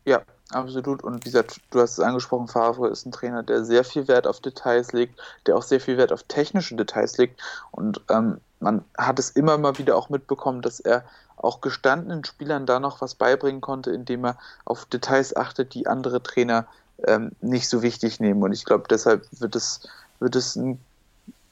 Ja, 0.06 0.22
Absolut. 0.52 1.04
Und 1.04 1.26
wie 1.26 1.30
gesagt, 1.30 1.60
du 1.72 1.82
hast 1.82 1.94
es 1.94 2.00
angesprochen, 2.00 2.48
Favre 2.48 2.88
ist 2.88 3.06
ein 3.06 3.12
Trainer, 3.12 3.44
der 3.44 3.66
sehr 3.66 3.84
viel 3.84 4.08
Wert 4.08 4.28
auf 4.28 4.40
Details 4.40 4.94
legt, 4.94 5.20
der 5.46 5.58
auch 5.58 5.64
sehr 5.64 5.82
viel 5.82 5.98
Wert 5.98 6.14
auf 6.14 6.24
technische 6.24 6.76
Details 6.76 7.18
legt. 7.18 7.42
Und 7.72 8.02
ähm, 8.10 8.40
man 8.60 8.86
hat 8.98 9.20
es 9.20 9.30
immer 9.32 9.58
mal 9.58 9.78
wieder 9.78 9.98
auch 9.98 10.10
mitbekommen, 10.10 10.62
dass 10.62 10.80
er 10.80 11.04
auch 11.36 11.62
gestandenen 11.62 12.24
Spielern 12.24 12.66
da 12.66 12.80
noch 12.80 13.02
was 13.02 13.14
beibringen 13.14 13.62
konnte, 13.62 13.92
indem 13.92 14.26
er 14.26 14.38
auf 14.64 14.86
Details 14.86 15.36
achtet, 15.36 15.74
die 15.74 15.86
andere 15.86 16.24
Trainer 16.24 16.66
ähm, 17.06 17.32
nicht 17.42 17.70
so 17.70 17.82
wichtig 17.82 18.20
nehmen. 18.20 18.42
Und 18.42 18.54
ich 18.54 18.64
glaube, 18.64 18.86
deshalb 18.90 19.28
wird 19.32 19.56
es, 19.56 19.82
wird 20.20 20.36
es 20.36 20.56
ein, 20.56 20.80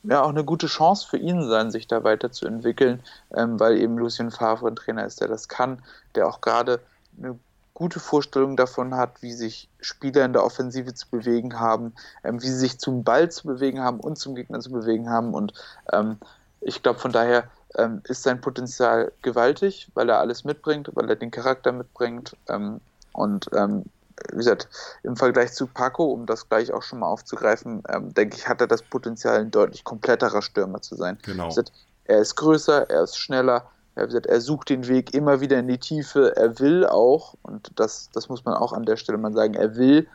ja, 0.03 0.23
auch 0.23 0.29
eine 0.29 0.45
gute 0.45 0.67
Chance 0.67 1.05
für 1.07 1.17
ihn 1.17 1.47
sein, 1.47 1.69
sich 1.69 1.87
da 1.87 2.03
weiterzuentwickeln, 2.03 3.03
ähm, 3.33 3.59
weil 3.59 3.77
eben 3.77 3.97
Lucien 3.97 4.31
Favre 4.31 4.67
ein 4.67 4.75
Trainer 4.75 5.05
ist, 5.05 5.19
der 5.21 5.27
das 5.27 5.49
kann, 5.49 5.83
der 6.15 6.27
auch 6.27 6.41
gerade 6.41 6.79
eine 7.19 7.37
gute 7.75 7.99
Vorstellung 7.99 8.55
davon 8.55 8.95
hat, 8.95 9.21
wie 9.21 9.33
sich 9.33 9.69
Spieler 9.81 10.25
in 10.25 10.33
der 10.33 10.43
Offensive 10.43 10.95
zu 10.95 11.07
bewegen 11.09 11.59
haben, 11.59 11.93
ähm, 12.23 12.41
wie 12.41 12.47
sie 12.47 12.57
sich 12.57 12.79
zum 12.79 13.03
Ball 13.03 13.29
zu 13.29 13.45
bewegen 13.45 13.81
haben 13.81 13.99
und 13.99 14.17
zum 14.17 14.33
Gegner 14.33 14.61
zu 14.61 14.71
bewegen 14.71 15.09
haben. 15.09 15.33
Und 15.33 15.53
ähm, 15.91 16.17
ich 16.61 16.81
glaube, 16.81 16.99
von 16.99 17.11
daher 17.11 17.43
ähm, 17.75 18.01
ist 18.05 18.23
sein 18.23 18.41
Potenzial 18.41 19.11
gewaltig, 19.21 19.91
weil 19.93 20.09
er 20.09 20.19
alles 20.19 20.45
mitbringt, 20.45 20.89
weil 20.93 21.09
er 21.09 21.17
den 21.17 21.31
Charakter 21.31 21.73
mitbringt. 21.73 22.37
Ähm, 22.47 22.79
und 23.11 23.49
ähm, 23.53 23.83
wie 24.31 24.37
gesagt, 24.37 24.69
im 25.03 25.17
Vergleich 25.17 25.51
zu 25.51 25.67
Paco, 25.67 26.05
um 26.05 26.25
das 26.25 26.47
gleich 26.47 26.71
auch 26.71 26.81
schon 26.81 26.99
mal 26.99 27.07
aufzugreifen, 27.07 27.83
ähm, 27.89 28.13
denke 28.13 28.37
ich, 28.37 28.47
hat 28.47 28.61
er 28.61 28.67
das 28.67 28.83
Potenzial, 28.83 29.41
ein 29.41 29.51
deutlich 29.51 29.83
kompletterer 29.83 30.41
Stürmer 30.41 30.81
zu 30.81 30.95
sein. 30.95 31.19
Genau. 31.23 31.49
Gesagt, 31.49 31.73
er 32.05 32.19
ist 32.19 32.35
größer, 32.35 32.89
er 32.89 33.03
ist 33.03 33.17
schneller, 33.17 33.69
er, 33.95 34.05
gesagt, 34.05 34.25
er 34.25 34.41
sucht 34.41 34.69
den 34.69 34.87
Weg 34.87 35.13
immer 35.13 35.41
wieder 35.41 35.57
in 35.57 35.67
die 35.67 35.77
Tiefe. 35.77 36.35
Er 36.35 36.59
will 36.59 36.85
auch, 36.85 37.35
und 37.41 37.71
das, 37.75 38.09
das 38.13 38.27
muss 38.27 38.43
man 38.43 38.53
auch 38.55 38.73
an 38.73 38.85
der 38.85 38.97
Stelle 38.97 39.17
mal 39.17 39.33
sagen, 39.33 39.53
er 39.53 39.77
will 39.77 40.07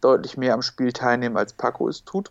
deutlich 0.00 0.36
mehr 0.36 0.54
am 0.54 0.62
Spiel 0.62 0.92
teilnehmen, 0.92 1.36
als 1.36 1.52
Paco 1.52 1.88
es 1.88 2.04
tut. 2.04 2.30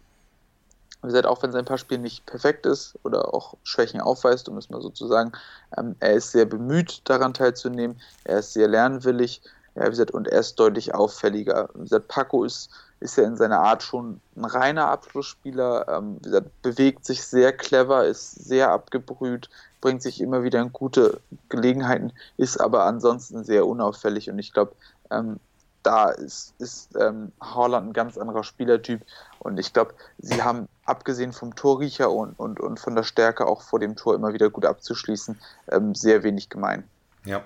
Wie 1.03 1.07
gesagt, 1.07 1.27
auch 1.27 1.43
wenn 1.43 1.51
sein 1.51 1.65
Passspiel 1.65 1.99
nicht 1.99 2.25
perfekt 2.25 2.65
ist 2.65 2.97
oder 3.03 3.33
auch 3.33 3.53
Schwächen 3.63 4.01
aufweist, 4.01 4.49
um 4.49 4.57
es 4.57 4.69
mal 4.71 4.81
so 4.81 4.89
zu 4.89 5.05
sagen, 5.05 5.31
ähm, 5.77 5.95
er 5.99 6.13
ist 6.13 6.31
sehr 6.31 6.45
bemüht, 6.45 7.01
daran 7.03 7.35
teilzunehmen. 7.35 8.01
Er 8.23 8.39
ist 8.39 8.53
sehr 8.53 8.67
lernwillig. 8.67 9.41
Ja, 9.75 9.85
wie 9.85 9.89
gesagt, 9.91 10.11
und 10.11 10.27
er 10.27 10.39
ist 10.39 10.55
deutlich 10.55 10.95
auffälliger. 10.95 11.69
Wie 11.75 11.81
gesagt, 11.81 12.07
Paco 12.07 12.43
ist, 12.43 12.71
ist 12.99 13.17
ja 13.17 13.23
in 13.23 13.37
seiner 13.37 13.59
Art 13.59 13.83
schon 13.83 14.21
ein 14.35 14.45
reiner 14.45 14.89
Abschlussspieler. 14.89 15.87
Ähm, 15.87 16.19
bewegt 16.61 17.05
sich 17.05 17.23
sehr 17.23 17.53
clever, 17.53 18.05
ist 18.05 18.31
sehr 18.31 18.71
abgebrüht, 18.71 19.49
bringt 19.81 20.01
sich 20.01 20.21
immer 20.21 20.43
wieder 20.43 20.61
in 20.61 20.73
gute 20.73 21.19
Gelegenheiten, 21.49 22.11
ist 22.37 22.59
aber 22.59 22.85
ansonsten 22.85 23.43
sehr 23.43 23.65
unauffällig 23.65 24.29
und 24.29 24.39
ich 24.39 24.53
glaube, 24.53 24.73
ähm, 25.11 25.39
da 25.83 26.09
ist, 26.09 26.53
ist 26.59 26.95
ähm, 26.99 27.31
Haaland 27.39 27.89
ein 27.89 27.93
ganz 27.93 28.17
anderer 28.17 28.43
Spielertyp 28.43 29.01
und 29.39 29.57
ich 29.57 29.71
glaube, 29.71 29.93
sie 30.17 30.43
haben 30.43 30.67
abgesehen 30.85 31.31
vom 31.31 31.55
Torriecher 31.55 32.11
und, 32.11 32.37
und, 32.37 32.59
und 32.59 32.79
von 32.79 32.95
der 32.95 33.03
Stärke 33.03 33.45
auch 33.45 33.61
vor 33.61 33.79
dem 33.79 33.95
Tor 33.95 34.15
immer 34.15 34.33
wieder 34.33 34.49
gut 34.49 34.65
abzuschließen, 34.65 35.39
ähm, 35.71 35.95
sehr 35.95 36.23
wenig 36.23 36.49
gemein. 36.49 36.83
Ja. 37.23 37.45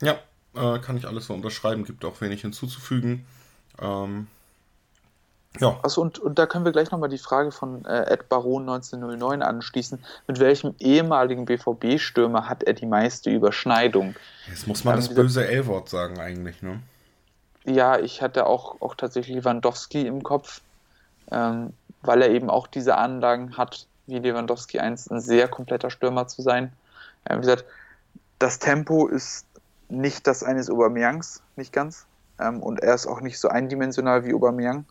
Ja, 0.00 0.18
äh, 0.54 0.78
kann 0.78 0.96
ich 0.96 1.06
alles 1.06 1.26
so 1.26 1.34
unterschreiben, 1.34 1.84
gibt 1.84 2.04
auch 2.04 2.20
wenig 2.20 2.40
hinzuzufügen. 2.42 3.26
Ähm, 3.80 4.26
Ja. 5.60 5.78
Achso, 5.82 6.02
und, 6.02 6.18
und 6.18 6.38
da 6.38 6.46
können 6.46 6.64
wir 6.64 6.72
gleich 6.72 6.90
nochmal 6.90 7.08
die 7.08 7.18
Frage 7.18 7.50
von 7.50 7.84
äh, 7.84 8.12
Ed 8.12 8.28
Baron 8.28 8.68
1909 8.68 9.42
anschließen. 9.42 9.98
Mit 10.26 10.38
welchem 10.38 10.74
ehemaligen 10.78 11.46
BVB-Stürmer 11.46 12.48
hat 12.48 12.62
er 12.62 12.74
die 12.74 12.86
meiste 12.86 13.30
Überschneidung? 13.30 14.14
Jetzt 14.48 14.66
muss 14.66 14.84
man 14.84 14.94
ähm, 14.94 15.00
das 15.00 15.14
böse 15.14 15.48
L-Wort 15.48 15.88
sagen 15.88 16.20
eigentlich, 16.20 16.62
ne? 16.62 16.80
Ja, 17.64 17.98
ich 17.98 18.22
hatte 18.22 18.46
auch, 18.46 18.80
auch 18.80 18.94
tatsächlich 18.94 19.36
Lewandowski 19.36 20.06
im 20.06 20.22
Kopf, 20.22 20.60
ähm, 21.30 21.72
weil 22.02 22.22
er 22.22 22.30
eben 22.30 22.50
auch 22.50 22.66
diese 22.66 22.96
Anlagen 22.96 23.56
hat, 23.56 23.86
wie 24.06 24.18
Lewandowski 24.18 24.78
einst 24.78 25.10
ein 25.10 25.20
sehr 25.20 25.48
kompletter 25.48 25.90
Stürmer 25.90 26.28
zu 26.28 26.42
sein. 26.42 26.72
Äh, 27.24 27.36
wie 27.36 27.40
gesagt, 27.40 27.64
das 28.38 28.58
Tempo 28.58 29.06
ist 29.08 29.44
nicht 29.88 30.26
das 30.26 30.42
eines 30.42 30.70
Aubameyangs, 30.70 31.42
nicht 31.56 31.72
ganz. 31.72 32.06
Ähm, 32.40 32.62
und 32.62 32.80
er 32.80 32.94
ist 32.94 33.06
auch 33.06 33.20
nicht 33.20 33.38
so 33.38 33.48
eindimensional 33.48 34.24
wie 34.24 34.34
Aubameyang. 34.34 34.84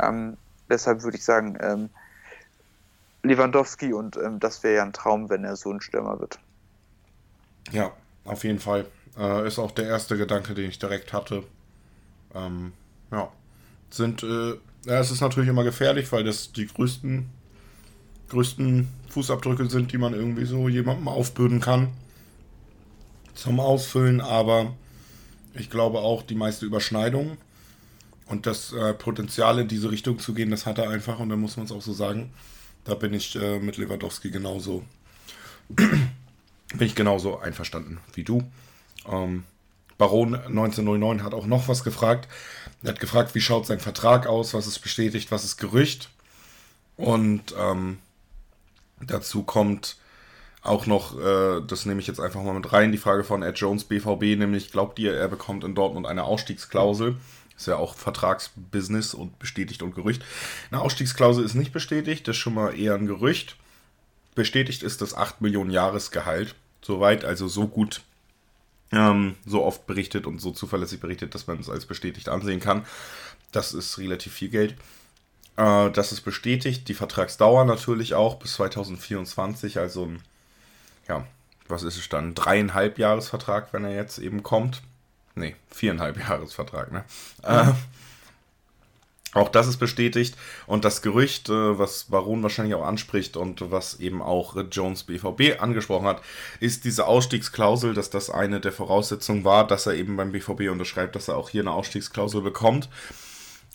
Ähm, 0.00 0.36
deshalb 0.68 1.02
würde 1.02 1.16
ich 1.16 1.24
sagen, 1.24 1.56
ähm, 1.60 1.90
Lewandowski 3.22 3.92
und 3.92 4.16
ähm, 4.16 4.38
das 4.38 4.62
wäre 4.62 4.76
ja 4.76 4.82
ein 4.82 4.92
Traum, 4.92 5.30
wenn 5.30 5.44
er 5.44 5.56
so 5.56 5.70
ein 5.70 5.80
Stürmer 5.80 6.20
wird. 6.20 6.38
Ja, 7.72 7.92
auf 8.24 8.44
jeden 8.44 8.58
Fall. 8.58 8.86
Äh, 9.18 9.46
ist 9.46 9.58
auch 9.58 9.70
der 9.70 9.86
erste 9.86 10.16
Gedanke, 10.16 10.54
den 10.54 10.68
ich 10.68 10.78
direkt 10.78 11.12
hatte. 11.12 11.44
Ähm, 12.34 12.72
ja, 13.10 13.30
sind, 13.90 14.22
äh, 14.22 14.54
ja, 14.86 15.00
es 15.00 15.10
ist 15.10 15.20
natürlich 15.20 15.48
immer 15.48 15.64
gefährlich, 15.64 16.10
weil 16.12 16.24
das 16.24 16.52
die 16.52 16.66
größten, 16.66 17.30
größten 18.28 18.88
Fußabdrücke 19.08 19.70
sind, 19.70 19.92
die 19.92 19.98
man 19.98 20.12
irgendwie 20.12 20.44
so 20.44 20.68
jemandem 20.68 21.08
aufbürden 21.08 21.60
kann 21.60 21.88
zum 23.34 23.60
Ausfüllen, 23.60 24.20
aber 24.20 24.72
ich 25.54 25.70
glaube 25.70 26.00
auch 26.00 26.22
die 26.22 26.34
meiste 26.34 26.66
Überschneidung 26.66 27.36
und 28.26 28.46
das 28.46 28.72
äh, 28.72 28.94
Potenzial 28.94 29.58
in 29.58 29.68
diese 29.68 29.90
Richtung 29.90 30.18
zu 30.18 30.34
gehen, 30.34 30.50
das 30.50 30.66
hat 30.66 30.78
er 30.78 30.90
einfach 30.90 31.18
und 31.18 31.28
da 31.28 31.36
muss 31.36 31.56
man 31.56 31.66
es 31.66 31.72
auch 31.72 31.82
so 31.82 31.92
sagen. 31.92 32.32
Da 32.84 32.94
bin 32.94 33.14
ich 33.14 33.36
äh, 33.36 33.58
mit 33.60 33.76
Lewandowski 33.76 34.30
genauso, 34.30 34.84
bin 35.68 36.10
ich 36.78 36.94
genauso 36.94 37.38
einverstanden 37.38 37.98
wie 38.14 38.24
du. 38.24 38.42
Ähm, 39.10 39.44
Baron 39.96 40.34
1909 40.34 41.22
hat 41.22 41.34
auch 41.34 41.46
noch 41.46 41.68
was 41.68 41.84
gefragt. 41.84 42.28
Er 42.82 42.90
hat 42.90 43.00
gefragt, 43.00 43.34
wie 43.34 43.40
schaut 43.40 43.66
sein 43.66 43.80
Vertrag 43.80 44.26
aus, 44.26 44.52
was 44.52 44.66
ist 44.66 44.80
bestätigt, 44.80 45.30
was 45.30 45.44
ist 45.44 45.56
Gerücht. 45.56 46.10
Und 46.96 47.54
ähm, 47.58 47.98
dazu 49.00 49.44
kommt 49.44 49.96
auch 50.64 50.86
noch, 50.86 51.18
äh, 51.18 51.60
das 51.66 51.86
nehme 51.86 52.00
ich 52.00 52.06
jetzt 52.06 52.20
einfach 52.20 52.42
mal 52.42 52.54
mit 52.54 52.72
rein, 52.72 52.90
die 52.90 52.98
Frage 52.98 53.22
von 53.22 53.42
Ed 53.42 53.58
Jones 53.58 53.84
BVB, 53.84 54.38
nämlich 54.38 54.72
glaubt 54.72 54.98
ihr, 54.98 55.14
er 55.14 55.28
bekommt 55.28 55.62
in 55.62 55.74
Dortmund 55.74 56.06
eine 56.06 56.24
Ausstiegsklausel? 56.24 57.16
Ist 57.56 57.68
ja 57.68 57.76
auch 57.76 57.94
Vertragsbusiness 57.94 59.14
und 59.14 59.38
bestätigt 59.38 59.82
und 59.82 59.94
Gerücht. 59.94 60.24
Eine 60.70 60.80
Ausstiegsklausel 60.80 61.44
ist 61.44 61.54
nicht 61.54 61.72
bestätigt, 61.72 62.26
das 62.26 62.36
ist 62.36 62.42
schon 62.42 62.54
mal 62.54 62.76
eher 62.76 62.94
ein 62.94 63.06
Gerücht. 63.06 63.56
Bestätigt 64.34 64.82
ist 64.82 65.02
das 65.02 65.14
8 65.14 65.40
Millionen 65.40 65.70
Jahresgehalt. 65.70 66.56
Soweit, 66.82 67.24
also 67.24 67.46
so 67.46 67.68
gut, 67.68 68.00
ähm, 68.90 69.36
so 69.46 69.62
oft 69.62 69.86
berichtet 69.86 70.26
und 70.26 70.40
so 70.40 70.50
zuverlässig 70.50 70.98
berichtet, 70.98 71.34
dass 71.34 71.46
man 71.46 71.60
es 71.60 71.70
als 71.70 71.86
bestätigt 71.86 72.28
ansehen 72.28 72.60
kann. 72.60 72.84
Das 73.52 73.74
ist 73.74 73.98
relativ 73.98 74.32
viel 74.32 74.48
Geld. 74.48 74.74
Äh, 75.56 75.90
das 75.90 76.10
ist 76.10 76.22
bestätigt. 76.22 76.88
Die 76.88 76.94
Vertragsdauer 76.94 77.64
natürlich 77.66 78.14
auch 78.14 78.36
bis 78.36 78.54
2024, 78.54 79.78
also 79.78 80.06
ein, 80.06 80.22
ja, 81.08 81.26
was 81.68 81.82
ist 81.82 81.98
es 81.98 82.08
dann? 82.08 82.34
Dreieinhalb 82.34 82.98
Jahresvertrag, 82.98 83.72
wenn 83.72 83.84
er 83.84 83.94
jetzt 83.94 84.18
eben 84.18 84.42
kommt. 84.42 84.82
Nee, 85.34 85.56
viereinhalb 85.70 86.18
Jahresvertrag, 86.28 86.92
ne? 86.92 87.04
Mhm. 87.42 87.48
Äh, 87.48 87.72
auch 89.34 89.48
das 89.48 89.66
ist 89.66 89.78
bestätigt. 89.78 90.36
Und 90.66 90.84
das 90.84 91.02
Gerücht, 91.02 91.48
äh, 91.48 91.78
was 91.78 92.04
Baron 92.04 92.42
wahrscheinlich 92.42 92.74
auch 92.76 92.86
anspricht 92.86 93.36
und 93.36 93.70
was 93.72 93.98
eben 93.98 94.22
auch 94.22 94.56
Jones 94.70 95.02
BVB 95.02 95.60
angesprochen 95.60 96.06
hat, 96.06 96.22
ist 96.60 96.84
diese 96.84 97.06
Ausstiegsklausel, 97.06 97.94
dass 97.94 98.10
das 98.10 98.30
eine 98.30 98.60
der 98.60 98.72
Voraussetzungen 98.72 99.44
war, 99.44 99.66
dass 99.66 99.86
er 99.86 99.94
eben 99.94 100.16
beim 100.16 100.30
BVB 100.30 100.70
unterschreibt, 100.70 101.16
dass 101.16 101.28
er 101.28 101.36
auch 101.36 101.50
hier 101.50 101.62
eine 101.62 101.72
Ausstiegsklausel 101.72 102.42
bekommt. 102.42 102.88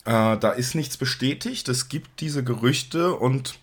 Äh, 0.05 0.37
da 0.37 0.51
ist 0.51 0.75
nichts 0.75 0.95
bestätigt. 0.95 1.67
Es 1.67 1.89
gibt 1.89 2.21
diese 2.21 2.43
Gerüchte 2.43 3.13
und 3.13 3.59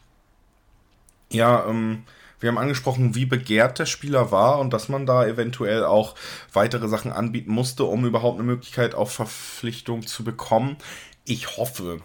ja, 1.30 1.66
ähm, 1.66 2.04
wir 2.40 2.48
haben 2.48 2.58
angesprochen, 2.58 3.14
wie 3.14 3.26
begehrt 3.26 3.78
der 3.78 3.86
Spieler 3.86 4.30
war 4.30 4.58
und 4.58 4.72
dass 4.72 4.88
man 4.88 5.06
da 5.06 5.26
eventuell 5.26 5.84
auch 5.84 6.14
weitere 6.52 6.88
Sachen 6.88 7.12
anbieten 7.12 7.50
musste, 7.50 7.84
um 7.84 8.04
überhaupt 8.04 8.38
eine 8.38 8.46
Möglichkeit 8.46 8.94
auf 8.94 9.12
Verpflichtung 9.12 10.06
zu 10.06 10.22
bekommen. 10.24 10.76
Ich 11.24 11.56
hoffe 11.56 12.00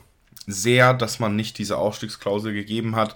sehr, 0.48 0.94
dass 0.94 1.20
man 1.20 1.36
nicht 1.36 1.58
diese 1.58 1.78
Ausstiegsklausel 1.78 2.54
gegeben 2.54 2.96
hat, 2.96 3.16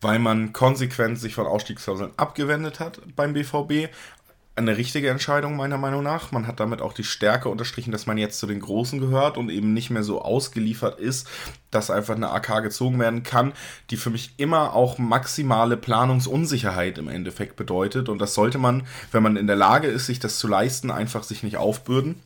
weil 0.00 0.18
man 0.18 0.52
konsequent 0.52 1.18
sich 1.18 1.34
von 1.34 1.46
Ausstiegsklauseln 1.46 2.12
abgewendet 2.16 2.80
hat 2.80 3.00
beim 3.16 3.32
BVB 3.32 3.92
eine 4.58 4.76
richtige 4.76 5.08
Entscheidung 5.08 5.56
meiner 5.56 5.78
Meinung 5.78 6.02
nach. 6.02 6.32
Man 6.32 6.46
hat 6.46 6.60
damit 6.60 6.82
auch 6.82 6.92
die 6.92 7.04
Stärke 7.04 7.48
unterstrichen, 7.48 7.92
dass 7.92 8.06
man 8.06 8.18
jetzt 8.18 8.38
zu 8.38 8.46
den 8.46 8.60
Großen 8.60 8.98
gehört 8.98 9.36
und 9.38 9.50
eben 9.50 9.72
nicht 9.72 9.90
mehr 9.90 10.02
so 10.02 10.20
ausgeliefert 10.20 10.98
ist, 10.98 11.28
dass 11.70 11.90
einfach 11.90 12.16
eine 12.16 12.30
AK 12.30 12.62
gezogen 12.64 12.98
werden 12.98 13.22
kann, 13.22 13.52
die 13.90 13.96
für 13.96 14.10
mich 14.10 14.34
immer 14.36 14.74
auch 14.74 14.98
maximale 14.98 15.76
Planungsunsicherheit 15.76 16.98
im 16.98 17.08
Endeffekt 17.08 17.56
bedeutet. 17.56 18.08
Und 18.08 18.18
das 18.18 18.34
sollte 18.34 18.58
man, 18.58 18.86
wenn 19.12 19.22
man 19.22 19.36
in 19.36 19.46
der 19.46 19.56
Lage 19.56 19.86
ist, 19.86 20.06
sich 20.06 20.18
das 20.18 20.38
zu 20.38 20.48
leisten, 20.48 20.90
einfach 20.90 21.22
sich 21.22 21.42
nicht 21.42 21.56
aufbürden. 21.56 22.20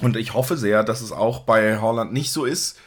Und 0.00 0.16
ich 0.16 0.34
hoffe 0.34 0.56
sehr, 0.56 0.84
dass 0.84 1.00
es 1.00 1.12
auch 1.12 1.40
bei 1.40 1.80
Holland 1.80 2.12
nicht 2.12 2.32
so 2.32 2.44
ist. 2.44 2.78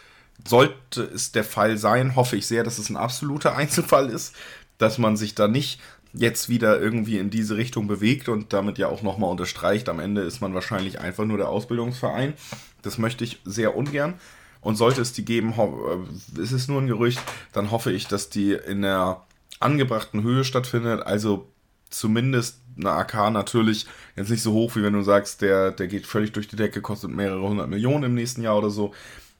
Sollte 0.47 1.03
es 1.03 1.31
der 1.31 1.43
Fall 1.43 1.77
sein, 1.77 2.15
hoffe 2.15 2.37
ich 2.37 2.47
sehr, 2.47 2.63
dass 2.63 2.77
es 2.77 2.89
ein 2.89 2.97
absoluter 2.97 3.55
Einzelfall 3.57 4.09
ist, 4.09 4.33
dass 4.77 4.97
man 4.97 5.17
sich 5.17 5.35
da 5.35 5.47
nicht 5.47 5.79
jetzt 6.13 6.49
wieder 6.49 6.79
irgendwie 6.79 7.17
in 7.17 7.29
diese 7.29 7.55
Richtung 7.55 7.87
bewegt 7.87 8.29
und 8.29 8.53
damit 8.53 8.77
ja 8.77 8.87
auch 8.87 9.01
nochmal 9.01 9.31
unterstreicht, 9.31 9.89
am 9.89 9.99
Ende 9.99 10.21
ist 10.21 10.41
man 10.41 10.53
wahrscheinlich 10.53 10.99
einfach 10.99 11.25
nur 11.25 11.37
der 11.37 11.49
Ausbildungsverein. 11.49 12.33
Das 12.81 12.97
möchte 12.97 13.23
ich 13.23 13.39
sehr 13.45 13.75
ungern. 13.75 14.15
Und 14.61 14.75
sollte 14.75 15.01
es 15.01 15.11
die 15.11 15.25
geben, 15.25 15.53
äh, 15.57 16.39
ist 16.39 16.51
es 16.51 16.67
nur 16.67 16.79
ein 16.79 16.87
Gerücht, 16.87 17.19
dann 17.51 17.71
hoffe 17.71 17.91
ich, 17.91 18.07
dass 18.07 18.29
die 18.29 18.51
in 18.51 18.83
der 18.83 19.23
angebrachten 19.59 20.21
Höhe 20.21 20.43
stattfindet. 20.43 21.01
Also 21.01 21.47
zumindest 21.89 22.61
eine 22.77 22.91
AK 22.91 23.31
natürlich 23.31 23.87
jetzt 24.15 24.29
nicht 24.29 24.43
so 24.43 24.53
hoch, 24.53 24.75
wie 24.75 24.83
wenn 24.83 24.93
du 24.93 25.01
sagst, 25.01 25.41
der, 25.41 25.71
der 25.71 25.87
geht 25.87 26.05
völlig 26.05 26.31
durch 26.33 26.47
die 26.47 26.55
Decke, 26.55 26.81
kostet 26.81 27.09
mehrere 27.09 27.41
hundert 27.41 27.69
Millionen 27.69 28.03
im 28.03 28.13
nächsten 28.13 28.43
Jahr 28.43 28.57
oder 28.57 28.69
so. 28.69 28.93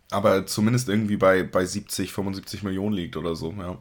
Aber 0.09 0.45
zumindest 0.47 0.89
irgendwie 0.89 1.17
bei, 1.17 1.43
bei 1.43 1.65
70, 1.65 2.11
75 2.11 2.63
Millionen 2.63 2.93
liegt 2.93 3.15
oder 3.15 3.35
so, 3.35 3.53
ja. 3.57 3.77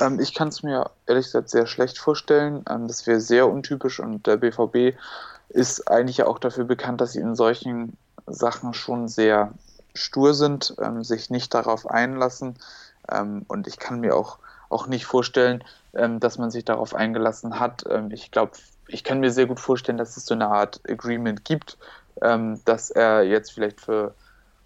Ähm, 0.00 0.20
ich 0.20 0.34
kann 0.34 0.48
es 0.48 0.62
mir 0.62 0.90
ehrlich 1.06 1.26
gesagt 1.26 1.50
sehr 1.50 1.66
schlecht 1.66 1.98
vorstellen. 1.98 2.64
Ähm, 2.68 2.88
das 2.88 3.06
wäre 3.06 3.20
sehr 3.20 3.48
untypisch 3.48 4.00
und 4.00 4.26
der 4.26 4.36
BVB 4.36 4.96
ist 5.48 5.90
eigentlich 5.90 6.18
ja 6.18 6.26
auch 6.26 6.38
dafür 6.38 6.64
bekannt, 6.64 7.00
dass 7.00 7.12
sie 7.12 7.20
in 7.20 7.34
solchen 7.34 7.96
Sachen 8.26 8.74
schon 8.74 9.08
sehr 9.08 9.52
stur 9.94 10.34
sind, 10.34 10.74
ähm, 10.80 11.04
sich 11.04 11.30
nicht 11.30 11.54
darauf 11.54 11.86
einlassen. 11.86 12.56
Ähm, 13.10 13.44
und 13.48 13.66
ich 13.66 13.78
kann 13.78 14.00
mir 14.00 14.16
auch, 14.16 14.38
auch 14.68 14.86
nicht 14.86 15.06
vorstellen, 15.06 15.62
ähm, 15.94 16.20
dass 16.20 16.38
man 16.38 16.50
sich 16.50 16.64
darauf 16.64 16.94
eingelassen 16.94 17.60
hat. 17.60 17.84
Ähm, 17.88 18.10
ich 18.10 18.30
glaube, 18.30 18.52
ich 18.88 19.04
kann 19.04 19.20
mir 19.20 19.30
sehr 19.30 19.46
gut 19.46 19.60
vorstellen, 19.60 19.98
dass 19.98 20.16
es 20.16 20.26
so 20.26 20.34
eine 20.34 20.48
Art 20.48 20.80
Agreement 20.88 21.44
gibt, 21.44 21.78
dass 22.20 22.90
er 22.90 23.24
jetzt 23.24 23.52
vielleicht 23.52 23.80
für 23.80 24.14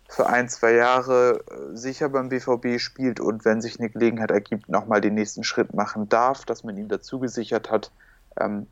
für 0.08 0.26
ein, 0.26 0.48
zwei 0.48 0.72
Jahre 0.72 1.44
äh, 1.50 1.76
sicher 1.76 2.08
beim 2.08 2.30
BVB 2.30 2.80
spielt 2.80 3.20
und 3.20 3.44
wenn 3.44 3.60
sich 3.60 3.78
eine 3.78 3.90
Gelegenheit 3.90 4.30
ergibt, 4.30 4.68
nochmal 4.68 5.02
den 5.02 5.14
nächsten 5.14 5.44
Schritt 5.44 5.74
machen 5.74 6.08
darf, 6.08 6.46
dass 6.46 6.64
man 6.64 6.76
ihm 6.78 6.88
dazu 6.88 7.18
gesichert 7.18 7.70
hat, 7.70 7.92
ähm, 8.40 8.66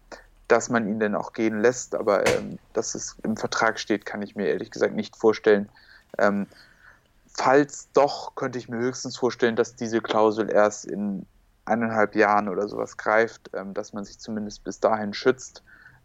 dass 0.49 0.71
man 0.71 0.89
ihn 0.89 0.99
dann 0.99 1.15
auch 1.15 1.35
gehen 1.35 1.61
lässt. 1.61 1.95
Aber 1.95 2.27
ähm, 2.27 2.59
dass 2.73 2.95
es 2.95 3.17
im 3.23 3.37
Vertrag 3.37 3.79
steht, 3.79 4.07
kann 4.07 4.23
ich 4.23 4.35
mir 4.35 4.47
ehrlich 4.49 4.71
gesagt 4.71 4.95
nicht 4.95 5.15
vorstellen. 5.15 5.69
Ähm, 6.19 6.47
falls 7.27 7.89
doch, 7.93 8.35
könnte 8.35 8.59
ich 8.59 8.71
mir 8.71 8.79
höchstens 8.79 9.17
vorstellen, 9.19 9.57
dass 9.57 9.77
diese 9.77 10.01
Klausel 10.01 10.51
erst 10.51 10.87
in 10.87 11.27
eineinhalb 11.67 12.15
Jahren 12.15 12.49
oder 12.49 12.67
sowas 12.67 12.97
greift, 12.97 13.51
ähm, 13.53 13.75
dass 13.75 13.93
man 13.93 14.05
sich 14.05 14.19
zumindest 14.19 14.65
bis 14.65 14.81
dahin 14.81 15.13
schützt. 15.13 15.63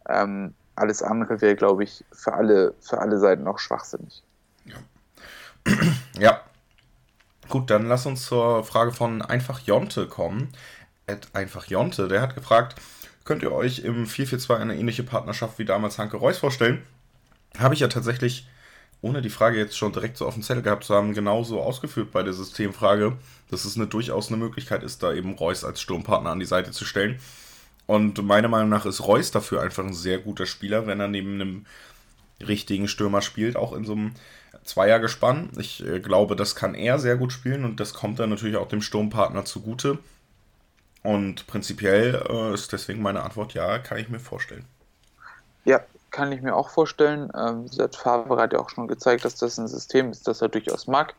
Ähm, 0.08 0.54
alles 0.74 1.02
andere 1.02 1.40
wäre, 1.40 1.56
glaube 1.56 1.84
ich, 1.84 2.04
für 2.12 2.34
alle, 2.34 2.74
für 2.80 2.98
alle 2.98 3.18
Seiten 3.18 3.46
auch 3.46 3.58
schwachsinnig. 3.58 4.22
Ja. 6.18 6.42
Gut, 7.48 7.70
dann 7.70 7.86
lass 7.86 8.06
uns 8.06 8.26
zur 8.26 8.64
Frage 8.64 8.92
von 8.92 9.22
Einfach 9.22 9.60
Jonte 9.60 10.06
kommen. 10.06 10.48
Ed 11.06 11.28
Einfach 11.34 11.66
Jonte, 11.66 12.08
der 12.08 12.22
hat 12.22 12.34
gefragt, 12.34 12.80
könnt 13.24 13.42
ihr 13.42 13.52
euch 13.52 13.80
im 13.80 14.06
442 14.06 14.50
eine 14.50 14.76
ähnliche 14.78 15.02
Partnerschaft 15.02 15.58
wie 15.58 15.64
damals 15.64 15.98
Hanke 15.98 16.16
Reus 16.16 16.38
vorstellen? 16.38 16.82
Habe 17.58 17.74
ich 17.74 17.80
ja 17.80 17.88
tatsächlich, 17.88 18.46
ohne 19.02 19.20
die 19.20 19.30
Frage 19.30 19.58
jetzt 19.58 19.76
schon 19.76 19.92
direkt 19.92 20.16
so 20.16 20.26
auf 20.26 20.34
dem 20.34 20.42
Zettel 20.42 20.62
gehabt 20.62 20.84
zu 20.84 20.94
haben, 20.94 21.12
genauso 21.12 21.60
ausgeführt 21.60 22.12
bei 22.12 22.22
der 22.22 22.32
Systemfrage, 22.32 23.16
dass 23.50 23.64
es 23.64 23.76
eine, 23.76 23.86
durchaus 23.86 24.28
eine 24.28 24.38
Möglichkeit 24.38 24.82
ist, 24.82 25.02
da 25.02 25.12
eben 25.12 25.34
Reus 25.34 25.64
als 25.64 25.80
Sturmpartner 25.80 26.30
an 26.30 26.40
die 26.40 26.46
Seite 26.46 26.70
zu 26.70 26.84
stellen. 26.84 27.20
Und 27.86 28.22
meiner 28.22 28.48
Meinung 28.48 28.70
nach 28.70 28.86
ist 28.86 29.06
Reus 29.06 29.30
dafür 29.30 29.60
einfach 29.60 29.84
ein 29.84 29.92
sehr 29.92 30.18
guter 30.18 30.46
Spieler, 30.46 30.86
wenn 30.86 31.00
er 31.00 31.08
neben 31.08 31.34
einem 31.34 31.66
richtigen 32.40 32.88
Stürmer 32.88 33.22
spielt, 33.22 33.56
auch 33.56 33.72
in 33.72 33.84
so 33.84 33.92
einem 33.92 34.14
Zweiergespann. 34.64 35.50
Ich 35.58 35.84
äh, 35.84 36.00
glaube, 36.00 36.36
das 36.36 36.54
kann 36.54 36.74
er 36.74 36.98
sehr 36.98 37.16
gut 37.16 37.32
spielen 37.32 37.64
und 37.64 37.80
das 37.80 37.94
kommt 37.94 38.18
dann 38.18 38.30
natürlich 38.30 38.56
auch 38.56 38.68
dem 38.68 38.82
Sturmpartner 38.82 39.44
zugute. 39.44 39.98
Und 41.02 41.46
prinzipiell 41.46 42.22
äh, 42.28 42.54
ist 42.54 42.72
deswegen 42.72 43.02
meine 43.02 43.22
Antwort 43.22 43.54
ja, 43.54 43.78
kann 43.78 43.98
ich 43.98 44.08
mir 44.08 44.20
vorstellen. 44.20 44.64
Ja, 45.64 45.80
kann 46.10 46.30
ich 46.30 46.42
mir 46.42 46.54
auch 46.54 46.70
vorstellen. 46.70 47.30
Ähm, 47.36 47.66
Favre 47.92 48.40
hat 48.40 48.52
ja 48.52 48.60
auch 48.60 48.70
schon 48.70 48.86
gezeigt, 48.86 49.24
dass 49.24 49.36
das 49.36 49.58
ein 49.58 49.68
System 49.68 50.10
ist, 50.10 50.28
das 50.28 50.42
er 50.42 50.48
durchaus 50.48 50.86
mag, 50.86 51.14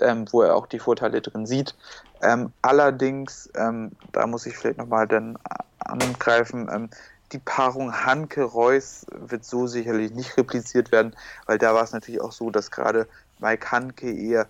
ähm, 0.00 0.26
wo 0.30 0.42
er 0.42 0.54
auch 0.54 0.66
die 0.66 0.78
Vorteile 0.78 1.20
drin 1.20 1.46
sieht. 1.46 1.74
Ähm, 2.22 2.52
allerdings, 2.62 3.50
ähm, 3.56 3.92
da 4.12 4.26
muss 4.26 4.46
ich 4.46 4.56
vielleicht 4.56 4.78
nochmal 4.78 5.08
dann 5.08 5.38
angreifen, 5.78 6.68
ähm, 6.72 6.90
die 7.32 7.38
Paarung 7.38 7.92
Hanke-Reus 8.04 9.06
wird 9.10 9.44
so 9.44 9.66
sicherlich 9.66 10.12
nicht 10.12 10.36
repliziert 10.36 10.92
werden, 10.92 11.14
weil 11.46 11.58
da 11.58 11.74
war 11.74 11.82
es 11.82 11.92
natürlich 11.92 12.20
auch 12.20 12.32
so, 12.32 12.50
dass 12.50 12.70
gerade 12.70 13.06
Mike 13.38 13.70
Hanke 13.70 14.10
eher 14.10 14.46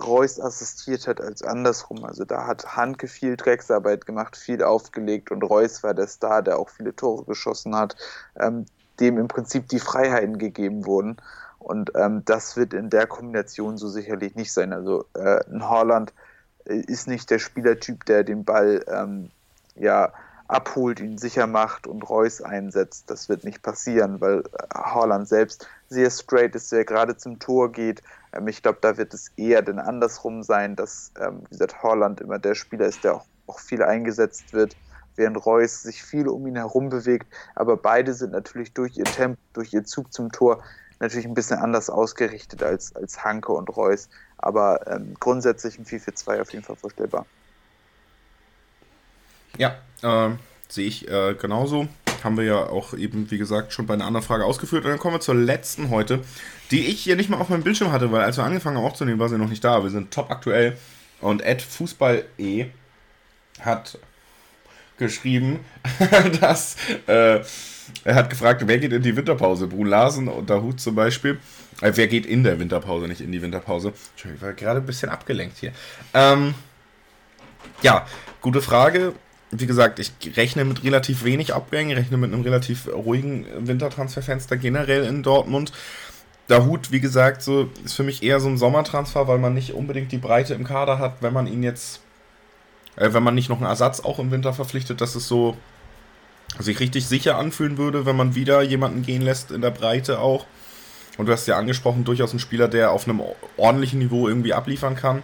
Reus 0.00 0.40
assistiert 0.40 1.06
hat 1.08 1.20
als 1.20 1.42
andersrum. 1.42 2.04
Also 2.04 2.24
da 2.24 2.46
hat 2.46 2.76
Hanke 2.76 3.08
viel 3.08 3.36
Drecksarbeit 3.36 4.06
gemacht, 4.06 4.36
viel 4.36 4.62
aufgelegt 4.62 5.30
und 5.30 5.42
Reus 5.42 5.82
war 5.82 5.94
der 5.94 6.06
Star, 6.06 6.42
der 6.42 6.58
auch 6.58 6.68
viele 6.68 6.94
Tore 6.94 7.24
geschossen 7.24 7.74
hat, 7.74 7.96
ähm, 8.38 8.66
dem 9.00 9.18
im 9.18 9.28
Prinzip 9.28 9.68
die 9.68 9.80
Freiheiten 9.80 10.38
gegeben 10.38 10.86
wurden. 10.86 11.16
Und 11.58 11.92
ähm, 11.96 12.24
das 12.24 12.56
wird 12.56 12.72
in 12.74 12.90
der 12.90 13.06
Kombination 13.06 13.76
so 13.76 13.88
sicherlich 13.88 14.36
nicht 14.36 14.52
sein. 14.52 14.72
Also 14.72 15.04
äh, 15.14 15.40
ein 15.50 15.68
Holland 15.68 16.12
ist 16.64 17.08
nicht 17.08 17.30
der 17.30 17.38
Spielertyp, 17.38 18.04
der 18.04 18.24
den 18.24 18.44
Ball 18.44 18.84
ähm, 18.88 19.30
ja 19.74 20.12
abholt, 20.48 20.98
ihn 20.98 21.18
sicher 21.18 21.46
macht 21.46 21.86
und 21.86 22.08
Reus 22.08 22.40
einsetzt. 22.40 23.10
Das 23.10 23.28
wird 23.28 23.44
nicht 23.44 23.62
passieren, 23.62 24.20
weil 24.20 24.42
Haaland 24.74 25.28
selbst 25.28 25.68
sehr 25.88 26.10
straight 26.10 26.54
ist, 26.54 26.72
der 26.72 26.84
gerade 26.84 27.16
zum 27.16 27.38
Tor 27.38 27.70
geht. 27.70 28.02
Ähm, 28.32 28.48
ich 28.48 28.62
glaube, 28.62 28.78
da 28.80 28.96
wird 28.96 29.14
es 29.14 29.30
eher 29.36 29.62
denn 29.62 29.78
andersrum 29.78 30.42
sein, 30.42 30.74
dass, 30.74 31.12
ähm, 31.20 31.42
wie 31.44 31.50
gesagt, 31.50 31.82
Haaland 31.82 32.20
immer 32.20 32.38
der 32.38 32.54
Spieler 32.54 32.86
ist, 32.86 33.04
der 33.04 33.14
auch, 33.14 33.26
auch 33.46 33.60
viel 33.60 33.82
eingesetzt 33.82 34.52
wird, 34.52 34.76
während 35.16 35.44
Reus 35.44 35.82
sich 35.82 36.02
viel 36.02 36.28
um 36.28 36.46
ihn 36.46 36.56
herum 36.56 36.88
bewegt. 36.88 37.26
Aber 37.54 37.76
beide 37.76 38.14
sind 38.14 38.32
natürlich 38.32 38.72
durch 38.72 38.96
ihr 38.96 39.04
Tempo, 39.04 39.40
durch 39.52 39.72
ihr 39.74 39.84
Zug 39.84 40.12
zum 40.12 40.32
Tor 40.32 40.62
natürlich 41.00 41.26
ein 41.26 41.34
bisschen 41.34 41.58
anders 41.58 41.90
ausgerichtet 41.90 42.62
als, 42.62 42.96
als 42.96 43.22
Hanke 43.22 43.52
und 43.52 43.68
Reus. 43.76 44.08
Aber 44.38 44.86
ähm, 44.86 45.14
grundsätzlich 45.20 45.78
ein 45.78 45.84
4-4-2 45.84 46.40
auf 46.40 46.52
jeden 46.52 46.64
Fall 46.64 46.76
vorstellbar. 46.76 47.26
Ja, 49.56 49.76
äh, 50.02 50.30
sehe 50.68 50.86
ich 50.86 51.08
äh, 51.08 51.34
genauso. 51.34 51.88
Haben 52.22 52.36
wir 52.36 52.44
ja 52.44 52.66
auch 52.66 52.94
eben, 52.94 53.30
wie 53.30 53.38
gesagt, 53.38 53.72
schon 53.72 53.86
bei 53.86 53.94
einer 53.94 54.06
anderen 54.06 54.26
Frage 54.26 54.44
ausgeführt. 54.44 54.84
Und 54.84 54.90
dann 54.90 54.98
kommen 54.98 55.14
wir 55.14 55.20
zur 55.20 55.36
letzten 55.36 55.90
heute, 55.90 56.20
die 56.70 56.86
ich 56.86 57.00
hier 57.00 57.16
nicht 57.16 57.30
mal 57.30 57.40
auf 57.40 57.48
meinem 57.48 57.62
Bildschirm 57.62 57.92
hatte, 57.92 58.10
weil 58.10 58.22
als 58.22 58.36
wir 58.36 58.44
angefangen 58.44 58.76
haben 58.76 58.84
aufzunehmen, 58.84 59.20
war 59.20 59.28
sie 59.28 59.38
noch 59.38 59.48
nicht 59.48 59.62
da. 59.62 59.82
Wir 59.82 59.90
sind 59.90 60.12
top 60.12 60.30
aktuell. 60.30 60.76
Und 61.20 61.42
Ed 61.42 61.62
Fußball 61.62 62.24
E 62.38 62.66
hat 63.60 63.98
geschrieben, 64.98 65.60
dass 66.40 66.76
äh, 67.06 67.40
er 68.04 68.14
hat 68.14 68.30
gefragt, 68.30 68.62
wer 68.66 68.78
geht 68.78 68.92
in 68.92 69.02
die 69.02 69.16
Winterpause? 69.16 69.66
Brun 69.66 69.86
Larsen 69.86 70.28
und 70.28 70.50
Dahut 70.50 70.80
zum 70.80 70.94
Beispiel. 70.94 71.38
Äh, 71.80 71.92
wer 71.94 72.08
geht 72.08 72.26
in 72.26 72.44
der 72.44 72.58
Winterpause, 72.58 73.06
nicht 73.06 73.20
in 73.20 73.32
die 73.32 73.40
Winterpause? 73.40 73.92
Ich 74.16 74.42
war 74.42 74.52
gerade 74.52 74.80
ein 74.80 74.86
bisschen 74.86 75.08
abgelenkt 75.08 75.56
hier. 75.58 75.72
Ähm, 76.14 76.54
ja, 77.82 78.06
gute 78.40 78.60
Frage 78.60 79.14
wie 79.50 79.66
gesagt, 79.66 79.98
ich 79.98 80.12
rechne 80.36 80.64
mit 80.64 80.84
relativ 80.84 81.24
wenig 81.24 81.54
Abgängen, 81.54 81.96
rechne 81.96 82.16
mit 82.16 82.32
einem 82.32 82.42
relativ 82.42 82.86
ruhigen 82.88 83.46
Wintertransferfenster 83.58 84.56
generell 84.56 85.04
in 85.04 85.22
Dortmund. 85.22 85.72
Der 86.48 86.66
Hut, 86.66 86.92
wie 86.92 87.00
gesagt, 87.00 87.42
so 87.42 87.70
ist 87.84 87.94
für 87.94 88.02
mich 88.02 88.22
eher 88.22 88.40
so 88.40 88.48
ein 88.48 88.58
Sommertransfer, 88.58 89.28
weil 89.28 89.38
man 89.38 89.54
nicht 89.54 89.72
unbedingt 89.72 90.12
die 90.12 90.18
Breite 90.18 90.54
im 90.54 90.64
Kader 90.64 90.98
hat, 90.98 91.22
wenn 91.22 91.32
man 91.32 91.46
ihn 91.46 91.62
jetzt, 91.62 92.00
äh, 92.96 93.12
wenn 93.12 93.22
man 93.22 93.34
nicht 93.34 93.48
noch 93.48 93.58
einen 93.58 93.66
Ersatz 93.66 94.00
auch 94.00 94.18
im 94.18 94.30
Winter 94.30 94.52
verpflichtet, 94.52 95.00
dass 95.00 95.14
es 95.14 95.28
so 95.28 95.56
sich 96.58 96.80
richtig 96.80 97.06
sicher 97.06 97.36
anfühlen 97.36 97.76
würde, 97.76 98.06
wenn 98.06 98.16
man 98.16 98.34
wieder 98.34 98.62
jemanden 98.62 99.02
gehen 99.02 99.22
lässt 99.22 99.50
in 99.50 99.60
der 99.60 99.70
Breite 99.70 100.20
auch. 100.20 100.46
Und 101.18 101.26
du 101.26 101.32
hast 101.32 101.46
ja 101.46 101.58
angesprochen, 101.58 102.04
durchaus 102.04 102.32
ein 102.32 102.38
Spieler, 102.38 102.68
der 102.68 102.92
auf 102.92 103.06
einem 103.06 103.20
ordentlichen 103.56 103.98
Niveau 103.98 104.28
irgendwie 104.28 104.54
abliefern 104.54 104.94
kann. 104.94 105.22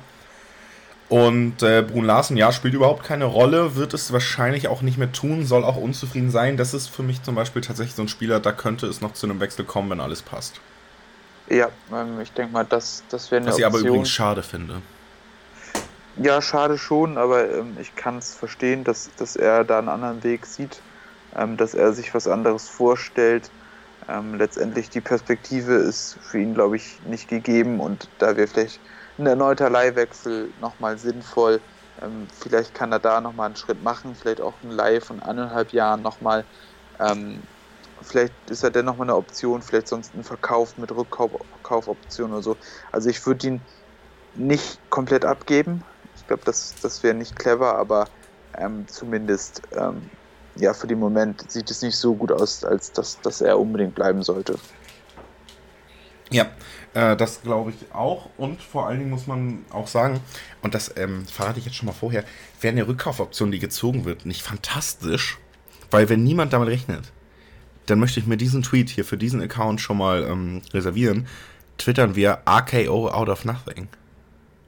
Und 1.09 1.63
äh, 1.63 1.83
Brun 1.83 2.05
Larsen, 2.05 2.37
ja, 2.37 2.51
spielt 2.51 2.75
überhaupt 2.75 3.05
keine 3.05 3.27
Rolle, 3.27 3.77
wird 3.77 3.93
es 3.93 4.13
wahrscheinlich 4.13 4.69
auch 4.69 4.81
nicht 4.81 4.97
mehr 4.97 5.13
tun, 5.13 5.45
soll 5.45 5.63
auch 5.63 5.77
unzufrieden 5.77 6.31
sein. 6.31 6.57
Das 6.57 6.73
ist 6.73 6.89
für 6.89 7.03
mich 7.03 7.23
zum 7.23 7.35
Beispiel 7.35 7.61
tatsächlich 7.61 7.95
so 7.95 8.03
ein 8.03 8.09
Spieler, 8.09 8.41
da 8.41 8.53
könnte 8.53 8.87
es 8.87 9.01
noch 9.01 9.13
zu 9.13 9.27
einem 9.27 9.39
Wechsel 9.41 9.65
kommen, 9.65 9.91
wenn 9.91 10.01
alles 10.01 10.23
passt. 10.23 10.61
Ja, 11.49 11.69
ähm, 11.93 12.21
ich 12.23 12.33
denke 12.33 12.53
mal, 12.53 12.65
das, 12.65 13.05
das 13.11 13.31
wäre 13.31 13.43
eine 13.43 13.51
Was 13.51 13.59
ich 13.59 13.67
aber 13.67 13.79
übrigens 13.79 14.11
schade 14.11 14.43
finde. 14.43 14.81
Ja, 16.17 16.41
schade 16.41 16.79
schon, 16.79 17.19
aber 17.19 17.51
ähm, 17.51 17.77
ich 17.81 17.95
kann 17.97 18.19
es 18.19 18.35
verstehen, 18.35 18.85
dass, 18.85 19.11
dass 19.17 19.37
er 19.37 19.65
da 19.65 19.79
einen 19.81 19.89
anderen 19.89 20.23
Weg 20.23 20.47
sieht, 20.47 20.81
ähm, 21.37 21.57
dass 21.57 21.75
er 21.75 21.93
sich 21.93 22.15
was 22.15 22.29
anderes 22.29 22.69
vorstellt. 22.69 23.51
Ähm, 24.09 24.35
letztendlich 24.35 24.91
die 24.91 25.01
Perspektive 25.01 25.75
ist 25.75 26.17
für 26.23 26.39
ihn, 26.39 26.55
glaube 26.55 26.77
ich, 26.77 26.99
nicht 27.07 27.29
gegeben 27.29 27.81
und 27.81 28.09
da 28.19 28.37
wäre 28.37 28.47
vielleicht 28.47 28.81
ein 29.19 29.27
erneuter 29.27 29.71
Leihwechsel 29.71 30.51
nochmal 30.61 30.99
sinnvoll. 30.99 31.61
Ähm, 32.03 32.27
vielleicht 32.39 32.75
kann 32.75 32.93
er 32.93 32.99
da 32.99 33.21
nochmal 33.21 33.47
einen 33.47 33.57
Schritt 33.57 33.83
machen, 33.83 34.15
vielleicht 34.15 34.41
auch 34.41 34.55
ein 34.63 34.71
Leih 34.71 35.01
von 35.01 35.23
eineinhalb 35.23 35.73
Jahren 35.73 36.03
nochmal. 36.03 36.45
Ähm, 36.99 37.43
vielleicht 38.03 38.35
ist 38.49 38.65
er 38.65 38.71
dann 38.71 38.85
nochmal 38.85 39.07
eine 39.07 39.17
Option, 39.17 39.63
vielleicht 39.63 39.89
sonst 39.89 40.15
ein 40.15 40.25
Verkauf 40.25 40.77
mit 40.77 40.91
Rückkaufoption 40.91 42.33
oder 42.33 42.43
so. 42.43 42.57
Also 42.93 43.09
ich 43.09 43.25
würde 43.27 43.47
ihn 43.47 43.61
nicht 44.35 44.79
komplett 44.91 45.25
abgeben. 45.25 45.83
Ich 46.17 46.27
glaube, 46.27 46.43
das, 46.45 46.75
das 46.83 47.03
wäre 47.03 47.15
nicht 47.15 47.37
clever, 47.37 47.77
aber 47.77 48.07
ähm, 48.59 48.87
zumindest 48.89 49.63
ähm, 49.77 50.11
ja, 50.57 50.73
für 50.73 50.87
den 50.87 50.99
Moment 50.99 51.51
sieht 51.51 51.71
es 51.71 51.83
nicht 51.83 51.97
so 51.97 52.15
gut 52.15 52.31
aus, 52.31 52.65
als 52.65 52.93
dass, 52.93 53.21
dass 53.21 53.41
er 53.41 53.59
unbedingt 53.59 53.95
bleiben 53.95 54.23
sollte. 54.23 54.57
Ja, 56.35 56.47
äh, 56.95 57.17
das 57.17 57.43
glaube 57.43 57.71
ich 57.71 57.95
auch. 57.95 58.29
Und 58.37 58.61
vor 58.61 58.89
allen 58.89 58.99
Dingen 58.99 59.11
muss 59.11 59.29
man 59.29 59.65
auch 59.71 59.87
sagen, 59.87 60.21
und 60.63 60.75
das 60.75 60.93
ähm, 60.97 61.25
verrate 61.27 61.61
ich 61.61 61.65
jetzt 61.65 61.77
schon 61.77 61.87
mal 61.87 61.93
vorher, 61.93 62.25
wäre 62.61 62.73
eine 62.73 62.89
Rückkaufoption, 62.89 63.53
die 63.53 63.61
gezogen 63.61 64.05
wird, 64.05 64.27
nicht 64.27 64.43
fantastisch. 64.43 65.39
Weil 65.93 66.09
wenn 66.09 66.25
niemand 66.25 66.53
damit 66.53 66.71
rechnet, 66.71 67.13
dann 67.87 68.01
möchte 68.01 68.19
ich 68.19 68.27
mir 68.27 68.37
diesen 68.37 68.63
Tweet 68.63 68.91
hier 68.91 69.05
für 69.05 69.17
diesen 69.17 69.41
Account 69.41 69.81
schon 69.81 69.97
mal 69.97 70.25
ähm, 70.25 70.63
reservieren. 70.73 71.29
Twittern 71.79 72.17
wir 72.17 72.41
RKO 72.49 73.09
out 73.11 73.29
of 73.29 73.45
nothing. 73.45 73.87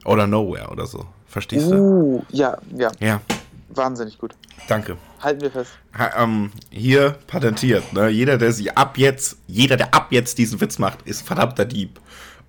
Oder 0.05 0.25
nowhere 0.25 0.69
oder 0.69 0.85
so. 0.85 1.05
Verstehst 1.25 1.67
uh, 1.67 1.71
du? 1.71 2.25
Ja, 2.29 2.57
ja. 2.77 2.91
Ja. 3.01 3.21
Wahnsinnig 3.69 4.17
gut. 4.17 4.35
Danke. 4.67 4.97
Halten 5.21 5.41
wir 5.41 5.51
fest. 5.51 5.71
Ha, 5.97 6.23
ähm, 6.23 6.51
hier 6.69 7.17
patentiert. 7.27 7.91
Ne? 7.93 8.09
Jeder, 8.09 8.37
der 8.37 8.51
sich 8.53 8.77
ab 8.77 8.97
jetzt, 8.97 9.37
jeder, 9.47 9.77
der 9.77 9.93
ab 9.93 10.07
jetzt 10.11 10.37
diesen 10.37 10.61
Witz 10.61 10.79
macht, 10.79 11.01
ist 11.03 11.25
verdammter 11.25 11.65
Dieb. 11.65 11.99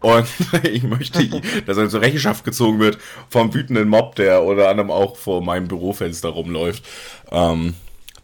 Und 0.01 0.29
ich 0.63 0.83
möchte, 0.85 1.29
dass 1.67 1.77
er 1.77 1.89
zur 1.89 2.01
Rechenschaft 2.01 2.45
gezogen 2.45 2.79
wird 2.79 2.99
vom 3.29 3.53
wütenden 3.53 3.89
Mob, 3.89 4.15
der 4.15 4.43
unter 4.43 4.69
anderem 4.69 4.91
auch 4.91 5.17
vor 5.17 5.43
meinem 5.43 5.69
Bürofenster 5.69 6.29
rumläuft. 6.29 6.85
Ähm, 7.31 7.75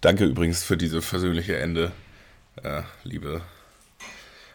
danke 0.00 0.24
übrigens 0.24 0.62
für 0.62 0.76
diese 0.76 1.02
versöhnliche 1.02 1.56
Ende, 1.56 1.90
äh, 2.62 2.82
liebe, 3.02 3.40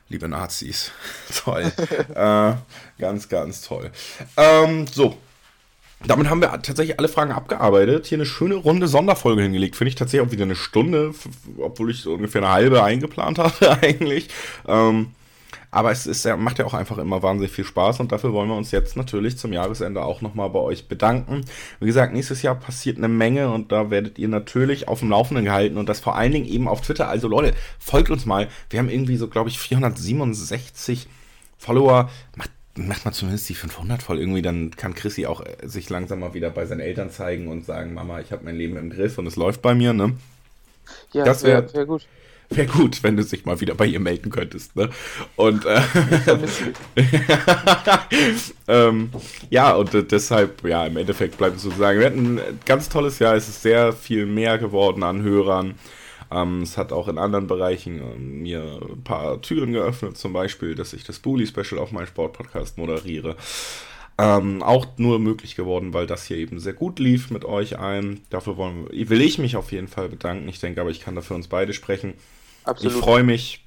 liebe 0.08 0.30
Nazis. 0.30 0.92
toll. 1.44 1.72
äh, 2.16 2.54
ganz, 3.00 3.28
ganz 3.28 3.62
toll. 3.62 3.92
Ähm, 4.38 4.88
so, 4.88 5.18
damit 6.06 6.30
haben 6.30 6.42
wir 6.42 6.50
tatsächlich 6.62 6.98
alle 6.98 7.10
Fragen 7.10 7.32
abgearbeitet. 7.32 8.06
Hier 8.06 8.18
eine 8.18 8.26
schöne 8.26 8.56
runde 8.56 8.88
Sonderfolge 8.88 9.42
hingelegt. 9.42 9.76
Finde 9.76 9.90
ich 9.90 9.96
tatsächlich 9.96 10.28
auch 10.28 10.32
wieder 10.32 10.46
eine 10.46 10.56
Stunde, 10.56 11.14
obwohl 11.58 11.92
ich 11.92 12.02
so 12.02 12.14
ungefähr 12.14 12.42
eine 12.42 12.52
halbe 12.52 12.84
eingeplant 12.84 13.38
hatte 13.38 13.82
eigentlich. 13.82 14.30
Ähm, 14.68 15.12
aber 15.72 15.92
es 15.92 16.08
ist, 16.08 16.26
macht 16.38 16.58
ja 16.58 16.66
auch 16.66 16.74
einfach 16.74 16.98
immer 16.98 17.22
wahnsinnig 17.22 17.52
viel 17.52 17.66
Spaß 17.66 18.00
und 18.00 18.12
dafür 18.12 18.34
wollen 18.34 18.50
wir 18.50 18.56
uns 18.56 18.72
jetzt 18.72 18.96
natürlich 18.96 19.38
zum 19.38 19.54
Jahresende 19.54 20.04
auch 20.04 20.22
nochmal 20.22 20.50
bei 20.50 20.60
euch 20.60 20.88
bedanken. 20.88 21.46
Wie 21.80 21.86
gesagt, 21.86 22.12
nächstes 22.14 22.42
Jahr 22.42 22.56
passiert 22.56 22.98
eine 22.98 23.08
Menge 23.08 23.52
und 23.52 23.72
da 23.72 23.92
werdet 23.92 24.18
ihr 24.18 24.30
natürlich 24.30 24.88
auf 24.88 25.00
dem 25.00 25.12
Laufenden 25.12 25.46
gehalten 25.46 25.78
und 25.78 25.88
das 25.88 26.00
vor 26.00 26.16
allen 26.16 26.32
Dingen 26.32 26.48
eben 26.48 26.68
auf 26.68 26.82
Twitter. 26.82 27.08
Also 27.08 27.28
Leute, 27.28 27.54
folgt 27.78 28.10
uns 28.10 28.26
mal. 28.26 28.48
Wir 28.72 28.80
haben 28.80 28.90
irgendwie 28.90 29.18
so, 29.18 29.28
glaube 29.28 29.50
ich, 29.50 29.60
467 29.60 31.08
Follower. 31.60 32.10
Macht 32.36 32.50
macht 32.76 33.06
man 33.06 33.14
zumindest 33.14 33.50
die 33.50 33.56
500 33.56 34.02
voll 34.02 34.20
irgendwie, 34.20 34.42
dann 34.42 34.72
kann 34.72 34.96
Chrissy 34.96 35.26
auch 35.26 35.42
äh, 35.42 35.68
sich 35.68 35.90
langsam 35.90 36.20
mal 36.20 36.34
wieder 36.34 36.50
bei 36.50 36.66
seinen 36.66 36.80
Eltern 36.82 37.12
zeigen 37.12 37.48
und 37.48 37.66
sagen, 37.66 37.94
Mama, 37.94 38.20
ich 38.20 38.32
habe 38.32 38.46
mein 38.46 38.56
Leben 38.56 38.78
im 38.78 38.90
Griff 38.90 39.18
und 39.18 39.28
es 39.28 39.36
läuft 39.36 39.62
bei 39.62 39.76
mir, 39.76 39.94
ne? 39.94 40.16
Ja, 41.14 41.24
das 41.24 41.44
wäre 41.44 41.64
wär, 41.66 41.74
wär 41.74 41.86
gut. 41.86 42.08
Wäre 42.52 42.68
gut, 42.68 43.04
wenn 43.04 43.16
du 43.16 43.24
dich 43.24 43.46
mal 43.46 43.62
wieder 43.62 43.76
bei 43.76 43.86
ihr 43.86 44.00
melden 44.00 44.32
könntest, 44.32 44.76
ne? 44.76 44.90
Und 45.36 45.66
äh, 45.66 45.82
ähm, 48.68 49.12
ja, 49.52 49.74
und 49.74 49.94
äh, 49.94 50.04
deshalb, 50.04 50.66
ja, 50.68 50.88
im 50.88 50.98
Endeffekt 50.98 51.38
bleibt 51.38 51.58
es 51.58 51.64
sozusagen, 51.64 52.00
wir 52.00 52.08
hatten 52.08 52.40
ein 52.40 52.60
ganz 52.66 52.90
tolles 52.90 53.20
Jahr, 53.20 53.36
es 53.36 53.48
ist 53.50 53.62
sehr 53.62 53.94
viel 53.94 54.26
mehr 54.26 54.58
geworden 54.58 55.04
an 55.04 55.22
Hörern 55.22 55.76
Ähm, 56.32 56.62
es 56.62 56.78
hat 56.78 56.92
auch 56.92 57.08
in 57.08 57.18
anderen 57.18 57.48
Bereichen 57.48 58.00
äh, 58.00 58.18
mir 58.18 58.80
ein 58.90 59.04
paar 59.04 59.42
Türen 59.42 59.74
geöffnet, 59.74 60.18
zum 60.18 60.34
Beispiel, 60.34 60.76
dass 60.76 60.94
ich 60.94 61.04
das 61.04 61.20
Bully 61.20 61.48
Special 61.48 61.80
auf 61.80 61.92
meinem 61.92 62.08
Sportpodcast 62.08 62.78
moderiere. 62.78 63.36
Ähm, 64.18 64.62
auch 64.62 64.86
nur 64.98 65.18
möglich 65.18 65.56
geworden, 65.56 65.94
weil 65.94 66.06
das 66.06 66.26
hier 66.26 66.38
eben 66.38 66.60
sehr 66.60 66.74
gut 66.74 67.00
lief 67.00 67.32
mit 67.32 67.46
euch 67.46 67.80
allen. 67.80 68.22
Dafür 68.30 68.58
wollen, 68.58 68.88
will 68.92 69.22
ich 69.22 69.40
mich 69.40 69.56
auf 69.56 69.72
jeden 69.72 69.88
Fall 69.88 70.10
bedanken. 70.10 70.50
Ich 70.50 70.60
denke 70.60 70.82
aber, 70.82 70.90
ich 70.90 71.00
kann 71.00 71.16
dafür 71.16 71.38
uns 71.38 71.48
beide 71.48 71.74
sprechen. 71.74 72.16
Absolut. 72.66 72.94
Ich 72.94 73.00
freue 73.00 73.24
mich 73.24 73.64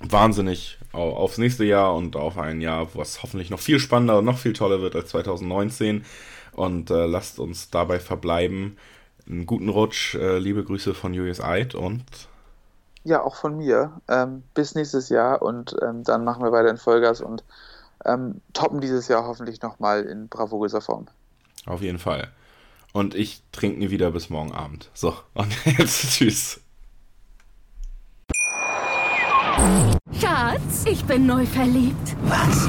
wahnsinnig 0.00 0.78
aufs 0.92 1.36
nächste 1.36 1.64
Jahr 1.64 1.94
und 1.94 2.16
auf 2.16 2.38
ein 2.38 2.62
Jahr, 2.62 2.88
was 2.94 3.22
hoffentlich 3.22 3.50
noch 3.50 3.60
viel 3.60 3.78
spannender 3.78 4.18
und 4.18 4.24
noch 4.24 4.38
viel 4.38 4.54
toller 4.54 4.80
wird 4.80 4.96
als 4.96 5.10
2019. 5.10 6.04
Und 6.52 6.90
äh, 6.90 7.04
lasst 7.04 7.38
uns 7.38 7.68
dabei 7.68 8.00
verbleiben. 8.00 8.78
Einen 9.28 9.46
guten 9.46 9.68
Rutsch, 9.68 10.14
äh, 10.14 10.38
liebe 10.38 10.62
Grüße 10.62 10.94
von 10.94 11.12
Julius 11.12 11.40
Eid 11.40 11.74
und 11.74 12.04
ja, 13.06 13.22
auch 13.22 13.36
von 13.36 13.56
mir. 13.56 13.92
Ähm, 14.08 14.42
bis 14.52 14.74
nächstes 14.74 15.10
Jahr 15.10 15.40
und 15.40 15.76
ähm, 15.80 16.02
dann 16.02 16.24
machen 16.24 16.42
wir 16.42 16.50
weiter 16.50 16.70
in 16.70 16.76
Vollgas 16.76 17.20
und 17.20 17.44
ähm, 18.04 18.40
toppen 18.52 18.80
dieses 18.80 19.06
Jahr 19.06 19.24
hoffentlich 19.24 19.62
nochmal 19.62 20.02
in 20.02 20.28
bravuröser 20.28 20.80
Form. 20.80 21.06
Auf 21.66 21.82
jeden 21.82 22.00
Fall. 22.00 22.28
Und 22.92 23.14
ich 23.14 23.42
trinke 23.52 23.78
nie 23.78 23.90
wieder 23.90 24.10
bis 24.10 24.28
morgen 24.28 24.52
Abend. 24.52 24.90
So, 24.92 25.14
und 25.34 25.54
jetzt 25.78 26.10
tschüss. 26.10 26.60
Schatz, 30.20 30.84
ich 30.84 31.04
bin 31.04 31.26
neu 31.26 31.46
verliebt. 31.46 32.16
Was? 32.24 32.68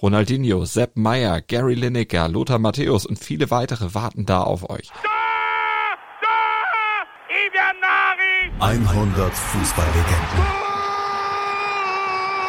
Ronaldinho, 0.00 0.64
Sepp 0.64 0.96
Meyer, 0.96 1.40
Gary 1.40 1.74
Lineker, 1.74 2.28
Lothar 2.28 2.58
Matthäus 2.58 3.06
und 3.06 3.18
viele 3.18 3.50
weitere 3.50 3.94
warten 3.94 4.26
da 4.26 4.42
auf 4.42 4.68
euch. 4.68 4.90
100 8.58 9.34
Fußballlegenden. 9.34 10.62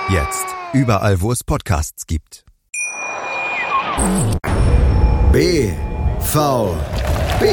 Jetzt. 0.09 0.45
Überall, 0.73 1.21
wo 1.21 1.31
es 1.31 1.43
Podcasts 1.43 2.05
gibt. 2.07 2.45
B. 5.31 5.71
V. 6.19 6.75
B. 7.39 7.45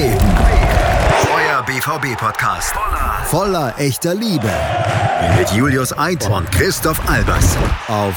Euer 1.34 1.62
BVB-Podcast. 1.62 2.74
Voller 3.26 3.74
echter 3.78 4.14
Liebe. 4.14 4.50
Mit 5.38 5.50
Julius 5.52 5.96
Eid 5.96 6.28
und 6.28 6.50
Christoph 6.50 7.00
Albers. 7.08 7.56
Auf 7.88 8.16